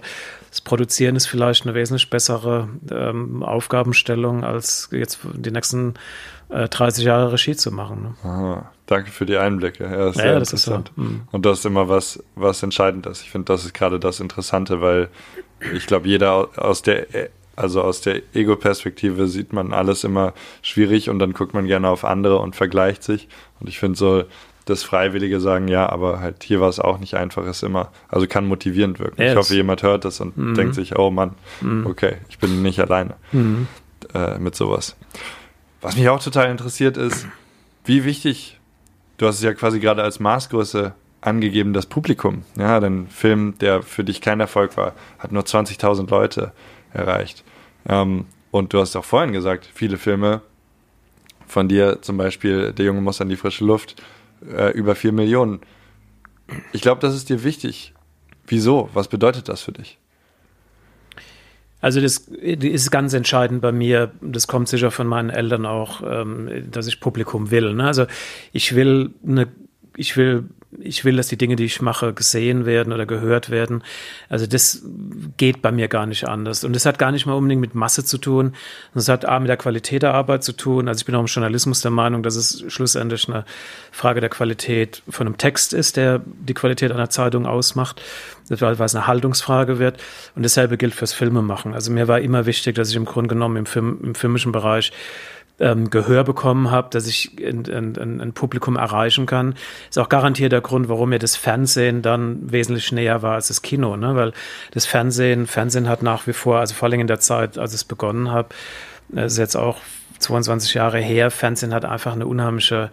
das 0.49 0.61
Produzieren 0.61 1.15
ist 1.15 1.32
vielleicht 1.33 1.65
eine 1.65 1.73
wesentlich 1.73 2.11
bessere 2.11 2.69
ähm, 2.91 3.41
Aufgabenstellung, 3.41 4.43
als 4.43 4.89
jetzt 4.91 5.17
die 5.33 5.49
nächsten 5.49 5.95
äh, 6.49 6.69
30 6.69 7.05
Jahre 7.05 7.33
Regie 7.33 7.55
zu 7.55 7.71
machen. 7.71 8.03
Ne? 8.03 8.29
Aha, 8.29 8.71
danke 8.85 9.09
für 9.09 9.25
die 9.25 9.35
Einblicke. 9.35 9.83
Ja, 9.83 10.09
ist 10.09 10.17
ja, 10.17 10.21
sehr 10.21 10.39
das 10.39 10.49
interessant. 10.51 10.89
Ist 10.89 10.95
so. 10.95 11.01
mhm. 11.01 11.21
Und 11.31 11.45
das 11.47 11.59
ist 11.59 11.65
immer 11.65 11.89
was, 11.89 12.23
was 12.35 12.61
entscheidend 12.61 13.07
ist. 13.07 13.23
Ich 13.23 13.31
finde, 13.31 13.45
das 13.45 13.65
ist 13.65 13.73
gerade 13.73 13.99
das 13.99 14.19
Interessante, 14.19 14.79
weil 14.79 15.09
ich 15.73 15.87
glaube, 15.87 16.07
jeder 16.07 16.49
aus 16.55 16.83
der 16.83 17.07
also 17.55 17.81
aus 17.83 18.01
der 18.01 18.21
Ego-Perspektive 18.33 19.27
sieht 19.27 19.53
man 19.53 19.73
alles 19.73 20.03
immer 20.03 20.33
schwierig 20.63 21.09
und 21.09 21.19
dann 21.19 21.33
guckt 21.33 21.53
man 21.53 21.67
gerne 21.67 21.87
auf 21.87 22.03
andere 22.03 22.39
und 22.39 22.55
vergleicht 22.55 23.03
sich. 23.03 23.27
Und 23.59 23.69
ich 23.69 23.77
finde 23.77 23.97
so, 23.97 24.23
das 24.65 24.83
Freiwillige 24.83 25.39
sagen, 25.39 25.67
ja, 25.67 25.89
aber 25.89 26.19
halt 26.19 26.43
hier 26.43 26.61
war 26.61 26.69
es 26.69 26.79
auch 26.79 26.99
nicht 26.99 27.15
einfach, 27.15 27.45
ist 27.45 27.63
immer, 27.63 27.91
also 28.07 28.27
kann 28.27 28.45
motivierend 28.45 28.99
wirken. 28.99 29.21
Yes. 29.21 29.31
Ich 29.31 29.37
hoffe, 29.37 29.55
jemand 29.55 29.83
hört 29.83 30.05
das 30.05 30.19
und 30.21 30.37
mhm. 30.37 30.55
denkt 30.55 30.75
sich, 30.75 30.97
oh 30.97 31.11
Mann, 31.11 31.31
mhm. 31.61 31.85
okay, 31.85 32.17
ich 32.29 32.39
bin 32.39 32.61
nicht 32.61 32.79
alleine 32.79 33.15
mhm. 33.31 33.67
äh, 34.13 34.37
mit 34.37 34.55
sowas. 34.55 34.95
Was 35.81 35.97
mich 35.97 36.07
auch 36.07 36.23
total 36.23 36.49
interessiert 36.49 36.95
ist, 36.95 37.27
wie 37.83 38.05
wichtig, 38.05 38.59
du 39.17 39.27
hast 39.27 39.35
es 39.35 39.43
ja 39.43 39.53
quasi 39.53 39.79
gerade 39.79 40.01
als 40.01 40.19
Maßgröße 40.19 40.93
angegeben, 41.19 41.73
das 41.73 41.85
Publikum. 41.85 42.43
Ja, 42.57 42.79
dein 42.79 43.07
Film, 43.07 43.55
der 43.59 43.81
für 43.81 44.03
dich 44.03 44.21
kein 44.21 44.39
Erfolg 44.39 44.77
war, 44.77 44.93
hat 45.19 45.31
nur 45.31 45.43
20.000 45.43 46.09
Leute 46.09 46.51
erreicht. 46.93 47.43
Ähm, 47.87 48.25
und 48.51 48.73
du 48.73 48.79
hast 48.79 48.95
auch 48.95 49.05
vorhin 49.05 49.33
gesagt, 49.33 49.69
viele 49.73 49.97
Filme 49.97 50.41
von 51.47 51.67
dir, 51.67 52.01
zum 52.01 52.17
Beispiel 52.17 52.71
Der 52.71 52.85
Junge 52.85 53.01
muss 53.01 53.21
an 53.21 53.29
die 53.29 53.35
frische 53.35 53.65
Luft, 53.65 54.01
äh, 54.51 54.71
über 54.71 54.95
vier 54.95 55.11
Millionen. 55.11 55.61
Ich 56.71 56.81
glaube, 56.81 57.01
das 57.01 57.15
ist 57.15 57.29
dir 57.29 57.43
wichtig. 57.43 57.93
Wieso? 58.47 58.89
Was 58.93 59.07
bedeutet 59.07 59.49
das 59.49 59.61
für 59.61 59.71
dich? 59.71 59.97
Also 61.83 61.99
das 61.99 62.17
ist 62.17 62.91
ganz 62.91 63.13
entscheidend 63.13 63.61
bei 63.61 63.73
mir. 63.73 64.11
Das 64.21 64.47
kommt 64.47 64.69
sicher 64.69 64.89
von 64.89 65.05
meinen 65.05 65.29
Eltern 65.29 65.65
auch, 65.65 66.01
ähm, 66.05 66.71
dass 66.71 66.87
ich 66.87 67.01
Publikum 67.01 67.51
will. 67.51 67.73
Ne? 67.73 67.85
Also 67.85 68.05
ich 68.53 68.73
will 68.73 69.13
eine, 69.27 69.49
ich 69.97 70.15
will 70.15 70.45
ich 70.79 71.05
will, 71.05 71.15
dass 71.15 71.27
die 71.27 71.37
Dinge, 71.37 71.55
die 71.55 71.65
ich 71.65 71.81
mache, 71.81 72.13
gesehen 72.13 72.65
werden 72.65 72.93
oder 72.93 73.05
gehört 73.05 73.49
werden. 73.49 73.83
Also 74.29 74.47
das 74.47 74.83
geht 75.37 75.61
bei 75.61 75.71
mir 75.71 75.87
gar 75.87 76.05
nicht 76.05 76.27
anders. 76.27 76.63
Und 76.63 76.75
das 76.75 76.85
hat 76.85 76.99
gar 76.99 77.11
nicht 77.11 77.25
mal 77.25 77.33
unbedingt 77.33 77.61
mit 77.61 77.75
Masse 77.75 78.03
zu 78.03 78.17
tun. 78.17 78.53
Das 78.93 79.09
hat 79.09 79.25
A 79.25 79.39
mit 79.39 79.49
der 79.49 79.57
Qualität 79.57 80.03
der 80.03 80.13
Arbeit 80.13 80.43
zu 80.43 80.53
tun. 80.53 80.87
Also 80.87 81.01
ich 81.01 81.05
bin 81.05 81.15
auch 81.15 81.21
im 81.21 81.27
Journalismus 81.27 81.81
der 81.81 81.91
Meinung, 81.91 82.23
dass 82.23 82.35
es 82.35 82.63
schlussendlich 82.67 83.27
eine 83.27 83.45
Frage 83.91 84.21
der 84.21 84.29
Qualität 84.29 85.03
von 85.09 85.27
einem 85.27 85.37
Text 85.37 85.73
ist, 85.73 85.97
der 85.97 86.21
die 86.25 86.53
Qualität 86.53 86.91
einer 86.91 87.09
Zeitung 87.09 87.45
ausmacht. 87.45 88.01
Weil 88.49 88.73
es 88.73 88.95
eine 88.95 89.07
Haltungsfrage 89.07 89.79
wird. 89.79 90.01
Und 90.35 90.43
dasselbe 90.43 90.77
gilt 90.77 90.93
fürs 90.93 91.13
Filmemachen. 91.13 91.73
Also 91.73 91.91
mir 91.91 92.07
war 92.07 92.19
immer 92.19 92.45
wichtig, 92.45 92.75
dass 92.75 92.89
ich 92.89 92.95
im 92.95 93.05
Grunde 93.05 93.29
genommen 93.29 93.57
im, 93.57 93.65
Film, 93.65 93.99
im 94.03 94.15
filmischen 94.15 94.51
Bereich 94.51 94.91
ähm, 95.59 95.89
Gehör 95.89 96.23
bekommen 96.23 96.71
habe, 96.71 96.89
dass 96.89 97.07
ich 97.07 97.31
ein, 97.39 97.65
ein, 97.67 98.21
ein, 98.21 98.33
Publikum 98.33 98.75
erreichen 98.75 99.25
kann. 99.25 99.55
Ist 99.89 99.99
auch 99.99 100.09
garantiert 100.09 100.51
der 100.51 100.61
Grund, 100.61 100.89
warum 100.89 101.09
mir 101.09 101.19
das 101.19 101.35
Fernsehen 101.35 102.01
dann 102.01 102.51
wesentlich 102.51 102.91
näher 102.91 103.21
war 103.21 103.35
als 103.35 103.49
das 103.49 103.61
Kino, 103.61 103.95
ne? 103.95 104.15
weil 104.15 104.33
das 104.71 104.85
Fernsehen, 104.85 105.47
Fernsehen 105.47 105.87
hat 105.87 106.01
nach 106.01 106.27
wie 106.27 106.33
vor, 106.33 106.59
also 106.59 106.73
vor 106.73 106.89
allem 106.89 106.99
in 106.99 107.07
der 107.07 107.19
Zeit, 107.19 107.57
als 107.57 107.73
ich 107.73 107.87
begonnen 107.87 108.31
habe, 108.31 108.49
das 109.09 109.33
ist 109.33 109.39
jetzt 109.39 109.55
auch 109.55 109.77
22 110.19 110.73
Jahre 110.73 110.99
her, 110.99 111.29
Fernsehen 111.29 111.73
hat 111.73 111.85
einfach 111.85 112.13
eine 112.13 112.25
unheimliche 112.25 112.89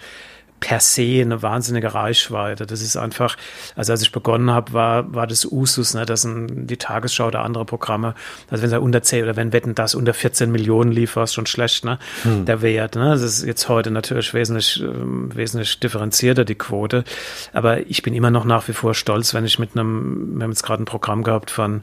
per 0.61 0.79
se 0.81 1.21
eine 1.23 1.43
wahnsinnige 1.43 1.95
Reichweite. 1.95 2.67
Das 2.67 2.83
ist 2.83 2.97
einfach, 2.97 3.37
also 3.77 3.93
als 3.93 4.03
ich 4.03 4.13
begonnen 4.13 4.51
habe, 4.51 4.73
war, 4.73 5.13
war 5.15 5.27
das 5.27 5.45
Usus, 5.45 5.95
ne, 5.95 6.07
das 6.07 6.23
sind 6.23 6.67
die 6.67 6.77
Tagesschau 6.77 7.29
oder 7.29 7.43
andere 7.43 7.65
Programme. 7.65 8.15
Also 8.51 8.63
wenn 8.63 8.71
es 8.71 8.79
unter 8.79 9.03
10 9.03 9.25
oder 9.25 9.37
wenn 9.37 9.53
Wetten 9.53 9.75
das 9.75 9.95
unter 9.95 10.15
14 10.15 10.53
Millionen 10.53 10.93
lief, 10.93 11.17
war 11.17 11.25
es 11.25 11.35
schon 11.35 11.47
schlecht, 11.47 11.85
ne? 11.85 11.99
Hm. 12.23 12.45
Der 12.45 12.63
Wert, 12.63 12.95
ne? 12.95 13.11
Das 13.11 13.23
ist 13.23 13.45
jetzt 13.45 13.69
heute 13.69 13.91
natürlich 13.91 14.35
wesentlich, 14.35 14.83
äh, 14.83 14.87
wesentlich 14.87 15.81
differenzierter, 15.81 16.45
die 16.45 16.55
Quote. 16.55 17.05
Aber 17.53 17.87
ich 17.87 18.03
bin 18.03 18.15
immer 18.15 18.31
noch 18.31 18.45
nach 18.45 18.69
wie 18.69 18.73
vor 18.73 18.95
stolz, 18.95 19.35
wenn 19.35 19.45
ich 19.45 19.59
mit 19.59 19.77
einem, 19.77 20.37
wir 20.37 20.45
haben 20.45 20.51
jetzt 20.51 20.63
gerade 20.63 20.83
ein 20.83 20.87
Programm 20.87 21.23
gehabt 21.23 21.51
von 21.51 21.83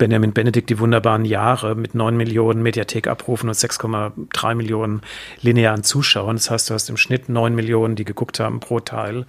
Benjamin 0.00 0.32
Benedikt 0.32 0.70
die 0.70 0.78
wunderbaren 0.78 1.26
Jahre 1.26 1.74
mit 1.74 1.94
9 1.94 2.16
Millionen 2.16 2.62
Mediathek-Abrufen 2.62 3.50
und 3.50 3.54
6,3 3.54 4.54
Millionen 4.54 5.02
linearen 5.42 5.84
Zuschauern. 5.84 6.36
Das 6.36 6.50
heißt, 6.50 6.70
du 6.70 6.74
hast 6.74 6.88
im 6.88 6.96
Schnitt 6.96 7.28
9 7.28 7.54
Millionen, 7.54 7.96
die 7.96 8.06
geguckt 8.06 8.40
haben 8.40 8.60
pro 8.60 8.80
Teil. 8.80 9.26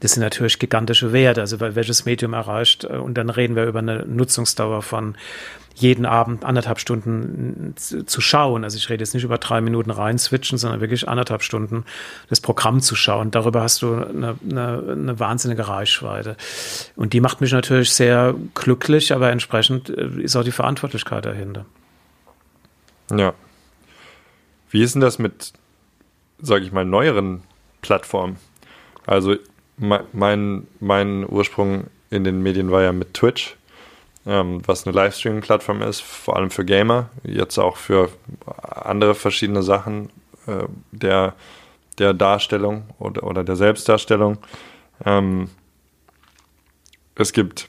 Das 0.00 0.12
sind 0.12 0.22
natürlich 0.22 0.58
gigantische 0.58 1.12
Werte, 1.12 1.42
also 1.42 1.60
welches 1.60 2.06
Medium 2.06 2.32
erreicht. 2.32 2.86
Und 2.86 3.18
dann 3.18 3.28
reden 3.28 3.54
wir 3.54 3.66
über 3.66 3.80
eine 3.80 4.06
Nutzungsdauer 4.06 4.80
von 4.80 5.14
jeden 5.74 6.06
Abend 6.06 6.44
anderthalb 6.44 6.78
Stunden 6.78 7.74
zu 7.76 8.20
schauen. 8.20 8.62
Also 8.62 8.76
ich 8.76 8.88
rede 8.88 9.02
jetzt 9.02 9.12
nicht 9.12 9.24
über 9.24 9.38
drei 9.38 9.60
Minuten 9.60 9.90
rein 9.90 10.18
switchen, 10.18 10.56
sondern 10.56 10.80
wirklich 10.80 11.08
anderthalb 11.08 11.42
Stunden 11.42 11.84
das 12.28 12.40
Programm 12.40 12.80
zu 12.80 12.94
schauen. 12.94 13.32
Darüber 13.32 13.62
hast 13.62 13.82
du 13.82 13.94
eine, 13.94 14.36
eine, 14.48 14.84
eine 14.88 15.18
wahnsinnige 15.18 15.66
Reichweite. 15.66 16.36
Und 16.94 17.12
die 17.12 17.20
macht 17.20 17.40
mich 17.40 17.52
natürlich 17.52 17.92
sehr 17.92 18.34
glücklich, 18.54 19.12
aber 19.12 19.30
entsprechend 19.30 19.90
äh, 19.90 20.22
ist 20.22 20.36
auch 20.36 20.44
die 20.44 20.52
Verantwortlichkeit 20.52 21.26
dahinter. 21.26 21.66
Ja. 23.10 23.34
Wie 24.70 24.82
ist 24.82 24.94
denn 24.94 25.00
das 25.00 25.18
mit, 25.18 25.52
sage 26.40 26.64
ich 26.64 26.72
mal, 26.72 26.84
neueren 26.84 27.42
Plattformen? 27.82 28.36
Also 29.06 29.36
mein, 29.76 30.68
mein 30.78 31.28
Ursprung 31.28 31.84
in 32.10 32.22
den 32.22 32.42
Medien 32.42 32.70
war 32.70 32.82
ja 32.82 32.92
mit 32.92 33.14
Twitch 33.14 33.56
ähm, 34.26 34.62
was 34.66 34.86
eine 34.86 34.94
Livestreaming-Plattform 34.94 35.82
ist, 35.82 36.00
vor 36.00 36.36
allem 36.36 36.50
für 36.50 36.64
Gamer, 36.64 37.10
jetzt 37.22 37.58
auch 37.58 37.76
für 37.76 38.08
andere 38.46 39.14
verschiedene 39.14 39.62
Sachen 39.62 40.10
äh, 40.46 40.64
der, 40.92 41.34
der 41.98 42.14
Darstellung 42.14 42.84
oder, 42.98 43.24
oder 43.24 43.44
der 43.44 43.56
Selbstdarstellung. 43.56 44.38
Ähm, 45.04 45.50
es 47.16 47.32
gibt 47.32 47.68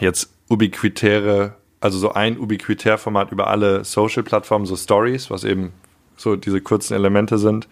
jetzt 0.00 0.32
ubiquitäre, 0.48 1.54
also 1.80 1.98
so 1.98 2.12
ein 2.12 2.38
Ubiquitär-Format 2.38 3.32
über 3.32 3.48
alle 3.48 3.84
Social-Plattformen, 3.84 4.66
so 4.66 4.76
Stories, 4.76 5.30
was 5.30 5.44
eben 5.44 5.72
so 6.16 6.36
diese 6.36 6.60
kurzen 6.60 6.94
Elemente 6.94 7.38
sind. 7.38 7.68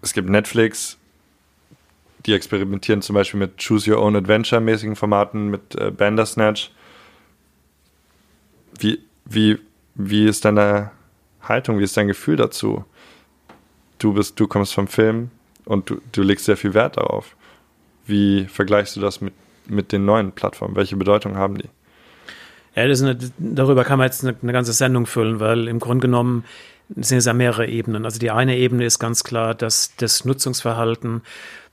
Es 0.00 0.12
gibt 0.14 0.28
Netflix, 0.28 0.98
die 2.26 2.34
experimentieren 2.34 3.02
zum 3.02 3.14
Beispiel 3.14 3.40
mit 3.40 3.58
Choose 3.58 3.90
Your 3.90 4.02
Own 4.02 4.16
Adventure-mäßigen 4.16 4.96
Formaten, 4.96 5.48
mit 5.48 5.74
äh, 5.76 5.90
Bandersnatch. 5.90 6.70
Wie, 8.78 9.00
wie, 9.24 9.58
wie 9.94 10.26
ist 10.26 10.44
deine 10.44 10.90
Haltung, 11.42 11.78
wie 11.78 11.84
ist 11.84 11.96
dein 11.96 12.08
Gefühl 12.08 12.36
dazu? 12.36 12.84
Du 13.98 14.14
bist, 14.14 14.38
du 14.38 14.46
kommst 14.46 14.74
vom 14.74 14.88
Film 14.88 15.30
und 15.64 15.90
du, 15.90 16.00
du 16.12 16.22
legst 16.22 16.46
sehr 16.46 16.56
viel 16.56 16.74
Wert 16.74 16.96
darauf. 16.96 17.36
Wie 18.06 18.46
vergleichst 18.46 18.96
du 18.96 19.00
das 19.00 19.20
mit, 19.20 19.34
mit 19.66 19.92
den 19.92 20.04
neuen 20.04 20.32
Plattformen? 20.32 20.74
Welche 20.74 20.96
Bedeutung 20.96 21.36
haben 21.36 21.58
die? 21.58 21.68
Ja, 22.74 22.88
das 22.88 23.02
eine, 23.02 23.18
darüber 23.38 23.84
kann 23.84 23.98
man 23.98 24.06
jetzt 24.06 24.24
eine, 24.24 24.36
eine, 24.42 24.52
ganze 24.52 24.72
Sendung 24.72 25.06
füllen, 25.06 25.40
weil 25.40 25.68
im 25.68 25.78
Grunde 25.78 26.06
genommen 26.06 26.44
sind 26.96 27.18
es 27.18 27.26
ja 27.26 27.32
mehrere 27.32 27.68
Ebenen. 27.68 28.04
Also 28.04 28.18
die 28.18 28.30
eine 28.30 28.56
Ebene 28.56 28.84
ist 28.84 28.98
ganz 28.98 29.24
klar, 29.24 29.54
dass 29.54 29.94
das 29.96 30.24
Nutzungsverhalten 30.24 31.22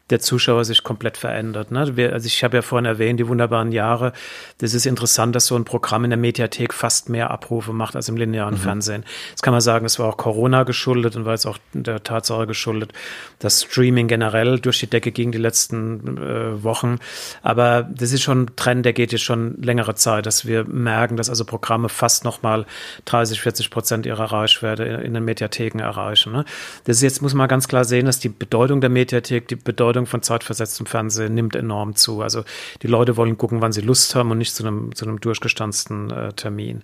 der 0.10 0.20
Zuschauer 0.20 0.66
sich 0.66 0.84
komplett 0.84 1.18
verändert. 1.18 1.72
Ne? 1.72 1.96
Wir, 1.96 2.14
also 2.14 2.26
ich 2.26 2.44
habe 2.44 2.58
ja 2.58 2.62
vorhin 2.62 2.86
erwähnt, 2.86 3.20
die 3.20 3.28
wunderbaren 3.28 3.72
Jahre. 3.72 4.14
Das 4.58 4.74
ist 4.74 4.86
interessant, 4.86 5.36
dass 5.36 5.46
so 5.46 5.56
ein 5.56 5.66
Programm 5.66 6.04
in 6.04 6.10
der 6.10 6.18
Mediathek 6.18 6.74
fast 6.74 7.10
mehr 7.10 7.32
Abrufe 7.32 7.74
macht 7.74 7.96
als 7.96 8.10
im 8.10 8.18
linearen 8.18 8.56
mhm. 8.56 8.60
Fernsehen. 8.60 9.06
Jetzt 9.30 9.44
kann 9.44 9.54
man 9.54 9.62
sagen, 9.62 9.86
es 9.86 10.00
war 10.00 10.08
auch 10.08 10.18
Corona 10.18 10.64
geschuldet 10.64 11.16
und 11.16 11.26
war 11.26 11.34
jetzt 11.34 11.46
auch 11.46 11.58
der 11.74 12.04
Tatsache 12.04 12.48
geschuldet, 12.48 12.94
dass 13.40 13.64
Streaming 13.64 14.08
generell 14.08 14.60
durch 14.60 14.80
die 14.80 14.88
Decke 14.88 15.12
ging 15.12 15.32
die 15.32 15.38
letzten 15.38 16.18
äh, 16.18 16.64
Wochen. 16.64 17.00
Aber 17.42 17.84
das 17.84 18.12
ist 18.12 18.24
schon 18.24 18.44
ein 18.44 18.56
Trend, 18.56 18.86
der 18.86 18.94
geht 18.94 19.12
jetzt 19.12 19.24
schon 19.24 19.62
längere 19.62 19.96
Zeit, 19.96 20.26
dass 20.26 20.46
wir 20.46 20.66
merken, 20.66 21.18
dass 21.18 21.30
also 21.30 21.46
Programme 21.46 21.90
fast 21.90 22.24
nochmal 22.26 22.66
30, 23.06 23.42
40 23.42 23.70
Prozent 23.70 24.06
ihrer 24.06 24.32
Reichweite 24.32 24.84
in, 24.84 25.00
in 25.00 25.14
den 25.14 25.26
Mediatheken 25.26 25.80
erreichen. 25.80 26.34
Ne? 26.34 26.46
Das 26.86 26.98
ist 26.98 27.04
jetzt, 27.04 27.22
muss 27.22 27.34
man 27.34 27.48
ganz 27.48 27.68
klar 27.68 27.86
sehen, 27.86 28.06
dass 28.06 28.20
die 28.20 28.30
Bedeutung 28.30 28.82
der 28.82 28.90
Mediathek, 28.90 29.48
die 29.48 29.56
Bedeutung 29.56 29.99
Bedeutung 30.00 30.06
von 30.06 30.22
zeitversetztem 30.22 30.86
Fernsehen 30.86 31.34
nimmt 31.34 31.56
enorm 31.56 31.96
zu. 31.96 32.22
Also 32.22 32.44
die 32.82 32.88
Leute 32.88 33.18
wollen 33.18 33.38
gucken, 33.38 33.62
wann 33.62 33.72
sie 33.72 33.82
Lust 33.82 34.16
haben 34.16 34.32
und 34.32 34.38
nicht 34.38 34.56
zu 34.56 34.64
einem, 34.64 34.96
zu 34.96 35.06
einem 35.06 35.20
durchgestanzten 35.20 36.12
äh, 36.12 36.34
Termin. 36.34 36.84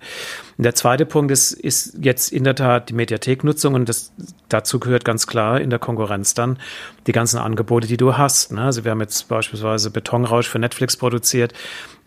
Und 0.57 0.63
der 0.63 0.75
zweite 0.75 1.05
Punkt 1.05 1.31
ist, 1.31 1.51
ist 1.51 1.97
jetzt 2.01 2.31
in 2.31 2.43
der 2.43 2.55
Tat 2.55 2.89
die 2.89 2.93
Mediatheknutzung 2.93 3.73
und 3.73 3.87
das, 3.87 4.11
dazu 4.49 4.79
gehört 4.79 5.05
ganz 5.05 5.27
klar 5.27 5.61
in 5.61 5.69
der 5.69 5.79
Konkurrenz 5.79 6.33
dann 6.33 6.57
die 7.07 7.11
ganzen 7.11 7.37
Angebote, 7.37 7.87
die 7.87 7.97
du 7.97 8.17
hast. 8.17 8.51
Ne? 8.51 8.61
Also 8.61 8.83
wir 8.83 8.91
haben 8.91 9.01
jetzt 9.01 9.27
beispielsweise 9.27 9.91
Betonrausch 9.91 10.47
für 10.47 10.59
Netflix 10.59 10.97
produziert. 10.97 11.53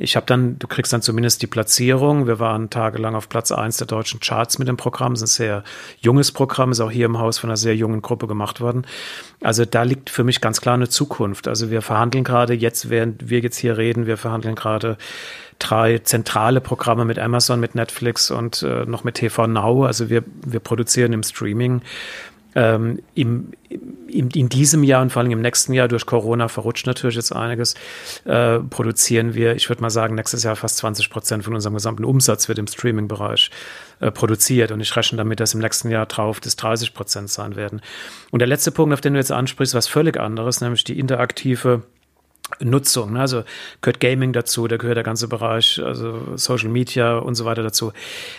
Ich 0.00 0.14
habe 0.14 0.26
dann, 0.26 0.58
du 0.58 0.68
kriegst 0.68 0.92
dann 0.92 1.02
zumindest 1.02 1.42
die 1.42 1.48
Platzierung. 1.48 2.26
Wir 2.26 2.38
waren 2.38 2.70
tagelang 2.70 3.16
auf 3.16 3.28
Platz 3.28 3.50
eins 3.50 3.78
der 3.78 3.86
deutschen 3.86 4.20
Charts 4.20 4.58
mit 4.58 4.68
dem 4.68 4.76
Programm. 4.76 5.12
Es 5.12 5.22
ist 5.22 5.34
ein 5.34 5.36
sehr 5.36 5.64
junges 6.00 6.30
Programm, 6.30 6.70
ist 6.70 6.80
auch 6.80 6.90
hier 6.90 7.06
im 7.06 7.18
Haus 7.18 7.38
von 7.38 7.50
einer 7.50 7.56
sehr 7.56 7.74
jungen 7.74 8.00
Gruppe 8.00 8.28
gemacht 8.28 8.60
worden. 8.60 8.86
Also 9.40 9.64
da 9.64 9.82
liegt 9.82 10.10
für 10.10 10.22
mich 10.22 10.40
ganz 10.40 10.60
klar 10.60 10.74
eine 10.74 10.88
Zukunft. 10.98 11.46
Also 11.46 11.70
wir 11.70 11.80
verhandeln 11.80 12.24
gerade 12.24 12.54
jetzt, 12.54 12.90
während 12.90 13.30
wir 13.30 13.38
jetzt 13.38 13.56
hier 13.56 13.78
reden, 13.78 14.06
wir 14.06 14.16
verhandeln 14.16 14.56
gerade 14.56 14.96
drei 15.60 15.98
zentrale 15.98 16.60
Programme 16.60 17.04
mit 17.04 17.18
Amazon, 17.18 17.60
mit 17.60 17.76
Netflix 17.76 18.30
und 18.32 18.62
äh, 18.62 18.84
noch 18.84 19.04
mit 19.04 19.14
TV 19.14 19.46
Now. 19.46 19.84
Also 19.84 20.10
wir, 20.10 20.24
wir 20.44 20.60
produzieren 20.60 21.12
im 21.12 21.22
Streaming 21.22 21.82
ähm, 22.58 22.98
im, 23.14 23.52
im, 23.68 24.30
in 24.30 24.48
diesem 24.48 24.82
Jahr 24.82 25.00
und 25.00 25.12
vor 25.12 25.22
allem 25.22 25.30
im 25.30 25.40
nächsten 25.40 25.72
Jahr 25.72 25.86
durch 25.86 26.06
Corona 26.06 26.48
verrutscht 26.48 26.88
natürlich 26.88 27.14
jetzt 27.14 27.30
einiges, 27.30 27.74
äh, 28.24 28.58
produzieren 28.58 29.34
wir, 29.34 29.54
ich 29.54 29.68
würde 29.68 29.80
mal 29.80 29.90
sagen, 29.90 30.16
nächstes 30.16 30.42
Jahr 30.42 30.56
fast 30.56 30.78
20 30.78 31.08
Prozent 31.08 31.44
von 31.44 31.54
unserem 31.54 31.74
gesamten 31.74 32.04
Umsatz 32.04 32.48
wird 32.48 32.58
im 32.58 32.66
Streaming-Bereich 32.66 33.50
äh, 34.00 34.10
produziert 34.10 34.72
und 34.72 34.80
ich 34.80 34.96
rechne 34.96 35.18
damit, 35.18 35.38
dass 35.38 35.54
im 35.54 35.60
nächsten 35.60 35.88
Jahr 35.88 36.06
drauf 36.06 36.40
das 36.40 36.56
30 36.56 36.94
Prozent 36.94 37.30
sein 37.30 37.54
werden. 37.54 37.80
Und 38.32 38.40
der 38.40 38.48
letzte 38.48 38.72
Punkt, 38.72 38.92
auf 38.92 39.00
den 39.00 39.12
du 39.12 39.20
jetzt 39.20 39.30
ansprichst, 39.30 39.74
was 39.74 39.86
völlig 39.86 40.18
anderes, 40.18 40.60
nämlich 40.60 40.82
die 40.82 40.98
interaktive 40.98 41.82
Nutzung. 42.60 43.12
Ne? 43.12 43.20
Also 43.20 43.44
gehört 43.82 44.00
Gaming 44.00 44.32
dazu, 44.32 44.66
da 44.68 44.76
gehört 44.76 44.96
der 44.96 45.04
ganze 45.04 45.28
Bereich, 45.28 45.80
also 45.84 46.36
Social 46.36 46.68
Media 46.68 47.18
und 47.18 47.34
so 47.34 47.44
weiter 47.44 47.62
dazu. 47.62 47.92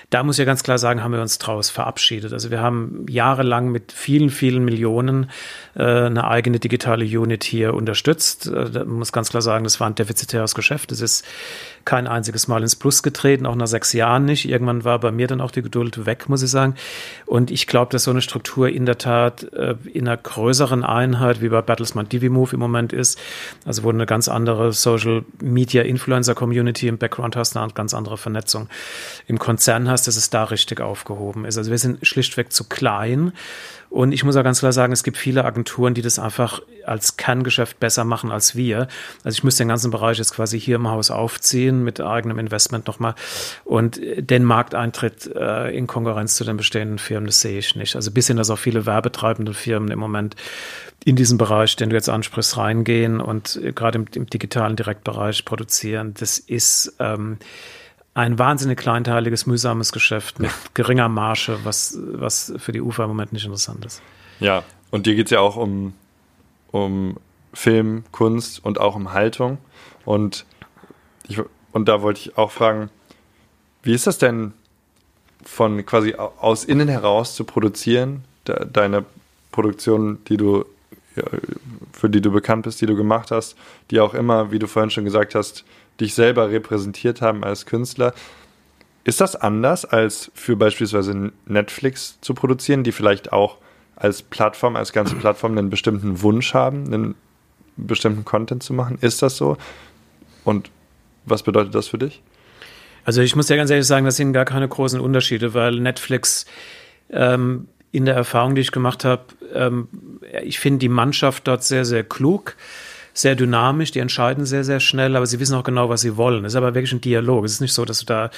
Da 0.10 0.24
muss 0.24 0.39
ich 0.39 0.45
ganz 0.45 0.64
klar 0.64 0.78
sagen, 0.78 1.03
haben 1.03 1.14
wir 1.14 1.22
uns 1.22 1.38
draus 1.38 1.70
verabschiedet. 1.70 2.34
Also 2.34 2.51
wir 2.51 2.62
haben 2.62 3.05
jahrelang 3.07 3.70
mit 3.70 3.91
vielen, 3.91 4.30
vielen 4.30 4.66
Millionen 4.66 5.30
äh, 5.76 5.84
eine 5.84 6.28
eigene 6.28 6.60
digitale 6.60 7.05
Unit 7.05 7.43
hier 7.43 7.74
unterstützt. 7.74 8.47
Äh, 8.47 8.72
da 8.72 8.86
muss 8.86 9.12
ganz 9.12 9.30
klar 9.30 9.41
sagen, 9.41 9.64
das 9.64 9.80
war 9.80 9.88
ein 9.88 9.95
defizitäres 9.95 10.55
Geschäft. 10.55 10.91
Es 10.91 11.01
ist 11.01 11.26
kein 11.90 12.06
einziges 12.06 12.48
Mal 12.48 12.62
ins 12.62 12.76
Plus 12.76 13.02
getreten, 13.02 13.48
auch 13.48 13.56
nach 13.56 13.66
sechs 13.66 13.94
Jahren 13.94 14.26
nicht. 14.26 14.48
Irgendwann 14.48 14.84
war 14.84 15.00
bei 15.00 15.12
mir 15.12 15.26
dann 15.26 15.42
auch 15.42 15.50
die 15.50 15.64
Geduld 15.64 16.06
weg, 16.06 16.30
muss 16.30 16.44
ich 16.44 16.52
sagen. 16.52 16.76
Und 17.26 17.50
ich 17.50 17.66
glaube, 17.66 17.92
dass 17.92 18.04
so 18.04 18.12
eine 18.12 18.22
Struktur 18.22 18.70
in 18.70 18.86
der 18.86 19.00
Tat 19.00 19.52
äh, 19.54 19.74
in 19.92 20.08
einer 20.08 20.16
größeren 20.16 20.84
Einheit, 20.84 21.42
wie 21.42 21.50
bei 21.50 21.64
Battlesman 21.64 22.08
Divimove 22.08 22.54
im 22.54 22.60
Moment 22.60 22.94
ist, 22.94 23.18
also 23.66 23.82
wo 23.82 23.90
eine 23.90 24.06
ganz 24.06 24.28
andere 24.28 24.72
Social 24.72 25.26
Media 25.42 25.82
Influencer 25.82 26.36
Community 26.36 26.88
im 26.88 27.00
Background 27.00 27.36
hast, 27.36 27.58
eine 27.58 27.74
ganz 27.74 27.96
andere 27.96 28.18
Vernetzung 28.18 28.70
im 29.26 29.40
Konzern 29.40 29.90
hast, 29.90 30.08
dass 30.08 30.16
es 30.16 30.30
da 30.30 30.44
richtig 30.44 30.82
aufgehoben 30.82 31.44
ist. 31.44 31.58
Also 31.58 31.72
wir 31.72 31.80
sind 31.80 32.06
schlichtweg 32.06 32.54
zu 32.54 32.66
klein 32.66 33.34
und 33.90 34.12
ich 34.12 34.24
muss 34.24 34.36
auch 34.36 34.44
ganz 34.44 34.60
klar 34.60 34.72
sagen, 34.72 34.94
es 34.94 35.04
gibt 35.04 35.18
viele 35.18 35.46
Agenturen, 35.46 35.96
die 35.96 36.04
das 36.04 36.20
einfach 36.20 36.62
als 36.86 37.18
Kerngeschäft 37.18 37.80
besser 37.80 38.04
machen 38.04 38.32
als 38.32 38.56
wir. 38.56 38.88
Also 39.24 39.36
ich 39.36 39.44
müsste 39.44 39.64
den 39.64 39.70
ganzen 39.70 39.90
Bereich 39.90 40.20
jetzt 40.20 40.34
quasi 40.36 40.60
hier 40.60 40.76
im 40.76 40.88
Haus 40.88 41.10
aufziehen 41.10 41.79
mit 41.84 42.02
eigenem 42.02 42.40
Investment 42.40 42.88
nochmal. 42.88 43.16
Und 43.66 44.00
den 44.02 44.44
Markteintritt 44.44 45.30
äh, 45.36 45.76
in 45.76 45.88
Konkurrenz 45.88 46.36
zu 46.36 46.44
den 46.44 46.58
bestehenden 46.58 47.00
Firmen, 47.00 47.28
das 47.28 47.42
sehe 47.42 47.60
ich 47.60 47.76
nicht. 47.76 47.96
Also 47.96 48.12
bis 48.12 48.28
hin, 48.28 48.38
dass 48.38 48.50
auch 48.50 48.60
viele 48.60 48.86
werbetreibende 48.86 49.54
Firmen 49.54 49.92
im 49.92 50.00
Moment 50.00 50.36
in 51.06 51.16
diesen 51.16 51.38
Bereich, 51.38 51.76
den 51.76 51.90
du 51.90 51.96
jetzt 51.96 52.10
ansprichst, 52.10 52.58
reingehen 52.58 53.22
und 53.22 53.60
gerade 53.76 54.00
im, 54.00 54.06
im 54.16 54.28
digitalen 54.28 54.76
Direktbereich 54.76 55.46
produzieren. 55.46 56.14
Das 56.20 56.40
ist 56.40 56.96
ähm, 57.00 57.38
ein 58.14 58.38
wahnsinnig 58.38 58.78
kleinteiliges, 58.78 59.46
mühsames 59.46 59.92
Geschäft 59.92 60.40
mit 60.40 60.52
geringer 60.74 61.10
Marge, 61.10 61.60
was, 61.64 61.98
was 62.02 62.54
für 62.58 62.72
die 62.72 62.82
Ufer 62.82 63.04
im 63.04 63.10
Moment 63.10 63.34
nicht 63.34 63.46
interessant 63.46 63.86
ist. 63.86 64.02
Ja, 64.40 64.64
und 64.92 65.06
dir 65.06 65.16
geht 65.16 65.28
es 65.28 65.32
ja 65.32 65.40
auch 65.40 65.56
um, 65.56 65.94
um 66.72 67.18
Film, 67.54 68.04
Kunst 68.12 68.64
und 68.64 68.80
auch 68.80 68.96
um 68.96 69.14
Haltung. 69.14 69.58
Und, 70.06 70.46
ich, 71.28 71.40
und 71.72 71.88
da 71.88 72.02
wollte 72.02 72.22
ich 72.22 72.38
auch 72.38 72.52
fragen, 72.52 72.90
wie 73.84 73.94
ist 73.94 74.08
das 74.08 74.18
denn 74.18 74.54
von 75.44 75.86
quasi 75.86 76.16
aus 76.16 76.66
innen 76.66 76.88
heraus 76.88 77.36
zu 77.36 77.44
produzieren, 77.44 78.24
de, 78.48 78.66
deine 78.72 79.06
Produktion, 79.52 80.20
die 80.28 80.38
du 80.38 80.66
für 81.94 82.10
die 82.10 82.22
du 82.22 82.32
bekannt 82.32 82.64
bist, 82.64 82.82
die 82.82 82.86
du 82.86 82.96
gemacht 82.96 83.32
hast, 83.32 83.56
die 83.92 84.00
auch 84.00 84.14
immer, 84.14 84.52
wie 84.52 84.60
du 84.60 84.68
vorhin 84.68 84.90
schon 84.90 85.06
gesagt 85.06 85.36
hast, 85.36 85.66
dich 86.00 86.14
selber 86.14 86.50
repräsentiert 86.50 87.22
haben 87.22 87.44
als 87.44 87.66
Künstler. 87.66 88.14
Ist 89.04 89.22
das 89.22 89.36
anders 89.36 89.86
als 89.86 90.32
für 90.34 90.56
beispielsweise 90.56 91.32
Netflix 91.46 92.20
zu 92.22 92.34
produzieren, 92.34 92.84
die 92.84 92.92
vielleicht 92.92 93.34
auch 93.34 93.58
als 93.96 94.22
Plattform, 94.22 94.76
als 94.76 94.94
ganze 94.94 95.16
Plattform 95.16 95.58
einen 95.58 95.70
bestimmten 95.70 96.22
Wunsch 96.22 96.54
haben, 96.54 96.86
einen 96.86 97.16
bestimmten 97.76 98.24
Content 98.24 98.64
zu 98.64 98.74
machen? 98.74 98.98
Ist 99.02 99.22
das 99.22 99.36
so? 99.36 99.58
Und 100.44 100.70
was 101.30 101.44
bedeutet 101.44 101.76
das 101.76 101.88
für 101.88 101.98
dich? 101.98 102.22
Also 103.06 103.22
ich 103.22 103.36
muss 103.36 103.50
ja 103.50 103.56
ganz 103.56 103.70
ehrlich 103.70 103.88
sagen, 103.88 104.06
das 104.06 104.18
sind 104.18 104.34
gar 104.34 104.46
keine 104.46 104.68
großen 104.68 105.00
Unterschiede, 105.00 105.54
weil 105.54 105.80
Netflix 105.80 106.46
ähm, 107.10 107.68
in 107.92 108.06
der 108.06 108.16
Erfahrung, 108.16 108.56
die 108.56 108.62
ich 108.62 108.72
gemacht 108.72 109.06
habe, 109.06 109.24
ähm, 109.54 109.88
ich 110.44 110.60
finde 110.60 110.80
die 110.80 110.90
Mannschaft 110.90 111.48
dort 111.48 111.64
sehr, 111.64 111.86
sehr 111.86 112.04
klug 112.04 112.56
sehr 113.20 113.36
dynamisch, 113.36 113.92
die 113.92 114.00
entscheiden 114.00 114.46
sehr, 114.46 114.64
sehr 114.64 114.80
schnell, 114.80 115.16
aber 115.16 115.26
sie 115.26 115.40
wissen 115.40 115.56
auch 115.56 115.64
genau, 115.64 115.90
was 115.90 116.02
sie 116.02 116.18
wollen. 116.18 116.46
Es 116.46 116.54
ist 116.54 116.58
aber 116.58 116.74
wirklich 116.74 116.94
ein 116.94 117.02
Dialog. 117.02 117.46
Es 117.46 117.54
ist 117.54 117.62
nicht 117.62 117.74
so, 117.74 117.86
dass 117.86 118.00
du 118.00 118.06
da 118.06 118.30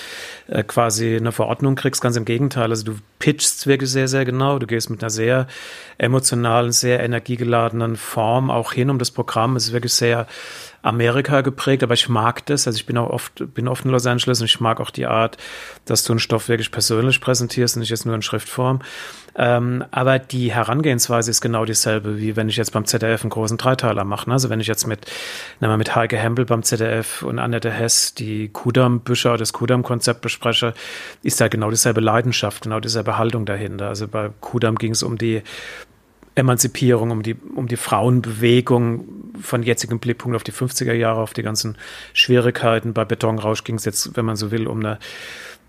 äh, 0.48 0.64
quasi 0.64 1.16
eine 1.16 1.32
Verordnung 1.32 1.76
kriegst, 1.76 2.02
ganz 2.02 2.16
im 2.16 2.26
Gegenteil. 2.26 2.70
Also 2.72 2.84
du 2.84 2.96
pitchst 3.20 3.68
wirklich 3.68 3.92
sehr, 3.92 4.08
sehr 4.08 4.26
genau. 4.26 4.60
Du 4.60 4.68
gehst 4.68 4.90
mit 4.90 5.04
einer 5.04 5.10
sehr 5.10 5.48
emotionalen, 5.98 6.72
sehr 6.72 7.02
energiegeladenen 7.02 7.96
Form 7.96 8.50
auch 8.50 8.74
hin 8.74 8.90
um 8.90 8.98
das 8.98 9.12
Programm. 9.12 9.56
Es 9.56 9.68
ist 9.68 9.74
wirklich 9.74 9.94
sehr 9.94 10.28
Amerika 10.82 11.42
geprägt, 11.42 11.84
aber 11.84 11.94
ich 11.94 12.10
mag 12.10 12.46
das. 12.48 12.68
Also 12.68 12.78
ich 12.78 12.86
bin 12.86 12.98
auch 12.98 13.10
oft, 13.10 13.54
bin 13.54 13.68
oft 13.68 13.86
in 13.86 13.92
Los 13.92 14.06
Angeles 14.06 14.40
und 14.42 14.46
ich 14.46 14.60
mag 14.60 14.80
auch 14.80 14.90
die 14.90 15.06
Art, 15.06 15.38
dass 15.86 16.04
du 16.04 16.14
einen 16.14 16.20
Stoff 16.20 16.50
wirklich 16.50 16.72
persönlich 16.72 17.22
präsentierst 17.22 17.76
und 17.76 17.82
nicht 17.82 17.90
jetzt 17.90 18.06
nur 18.06 18.16
in 18.16 18.22
Schriftform. 18.22 18.80
Ähm, 19.36 19.86
aber 19.92 20.20
die 20.20 20.52
Herangehensweise 20.52 21.32
ist 21.32 21.40
genau 21.40 21.64
dieselbe, 21.64 22.20
wie 22.20 22.36
wenn 22.36 22.50
ich 22.50 22.58
jetzt 22.58 22.74
beim 22.74 22.86
ZDF 22.86 23.22
einen 23.22 23.30
großen 23.30 23.58
Dreiteiler 23.58 24.04
mache. 24.04 24.30
Ne? 24.30 24.34
Also 24.34 24.50
wenn 24.50 24.60
ich 24.60 24.68
jetzt 24.68 24.88
mit, 24.88 25.06
mal, 25.60 25.78
mit 25.78 25.96
Heike 25.96 26.18
Hempel 26.18 26.46
beim 26.46 26.64
ZDF 26.64 27.24
und 27.24 27.40
Annette 27.40 27.72
Hess 27.72 28.14
die 28.14 28.50
Kudam-Bücher, 28.50 29.38
das 29.38 29.54
Kudam-Konzept 29.54 30.22
bespreche, 30.22 30.74
ist 31.24 31.40
da 31.40 31.48
genau 31.48 31.70
dieselbe 31.70 32.02
Leidenschaft, 32.02 32.64
genau 32.64 32.80
dieselbe 32.80 33.18
Haltung 33.18 33.46
dahinter. 33.46 33.88
Also 33.88 34.08
bei 34.08 34.32
Kudam 34.42 34.76
ging 34.76 34.92
es 34.92 35.04
um 35.04 35.18
die 35.18 35.44
Emanzipierung, 36.36 37.12
um 37.12 37.24
die, 37.24 37.36
um 37.36 37.68
die 37.68 37.78
Frauenbewegung 37.78 39.06
von 39.42 39.64
jetzigem 39.64 40.00
Blickpunkt 40.00 40.36
auf 40.36 40.44
die 40.44 40.54
50er 40.54 40.94
Jahre, 40.94 41.22
auf 41.22 41.34
die 41.34 41.44
ganzen 41.44 41.78
Schwierigkeiten. 42.14 42.94
Bei 42.94 43.06
Betonrausch 43.06 43.64
ging 43.64 43.76
es 43.76 43.86
jetzt, 43.86 44.16
wenn 44.16 44.26
man 44.26 44.36
so 44.36 44.52
will, 44.52 44.68
um 44.68 44.80
eine 44.80 45.00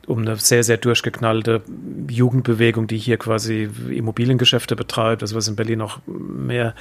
um 0.07 0.19
eine 0.19 0.37
sehr, 0.37 0.65
sehr 0.65 0.79
durchgeknallte 0.79 1.63
Jugendbewegung, 2.09 2.87
die 2.87 2.99
hier 2.99 3.19
quasi 3.19 3.69
Immobiliengeschäfte 3.91 4.75
betreibt, 4.75 5.23
also 5.23 5.37
was 5.37 5.47
in 5.49 5.57
Berlin 5.57 5.79
noch 5.79 6.01
mehr, 6.07 6.75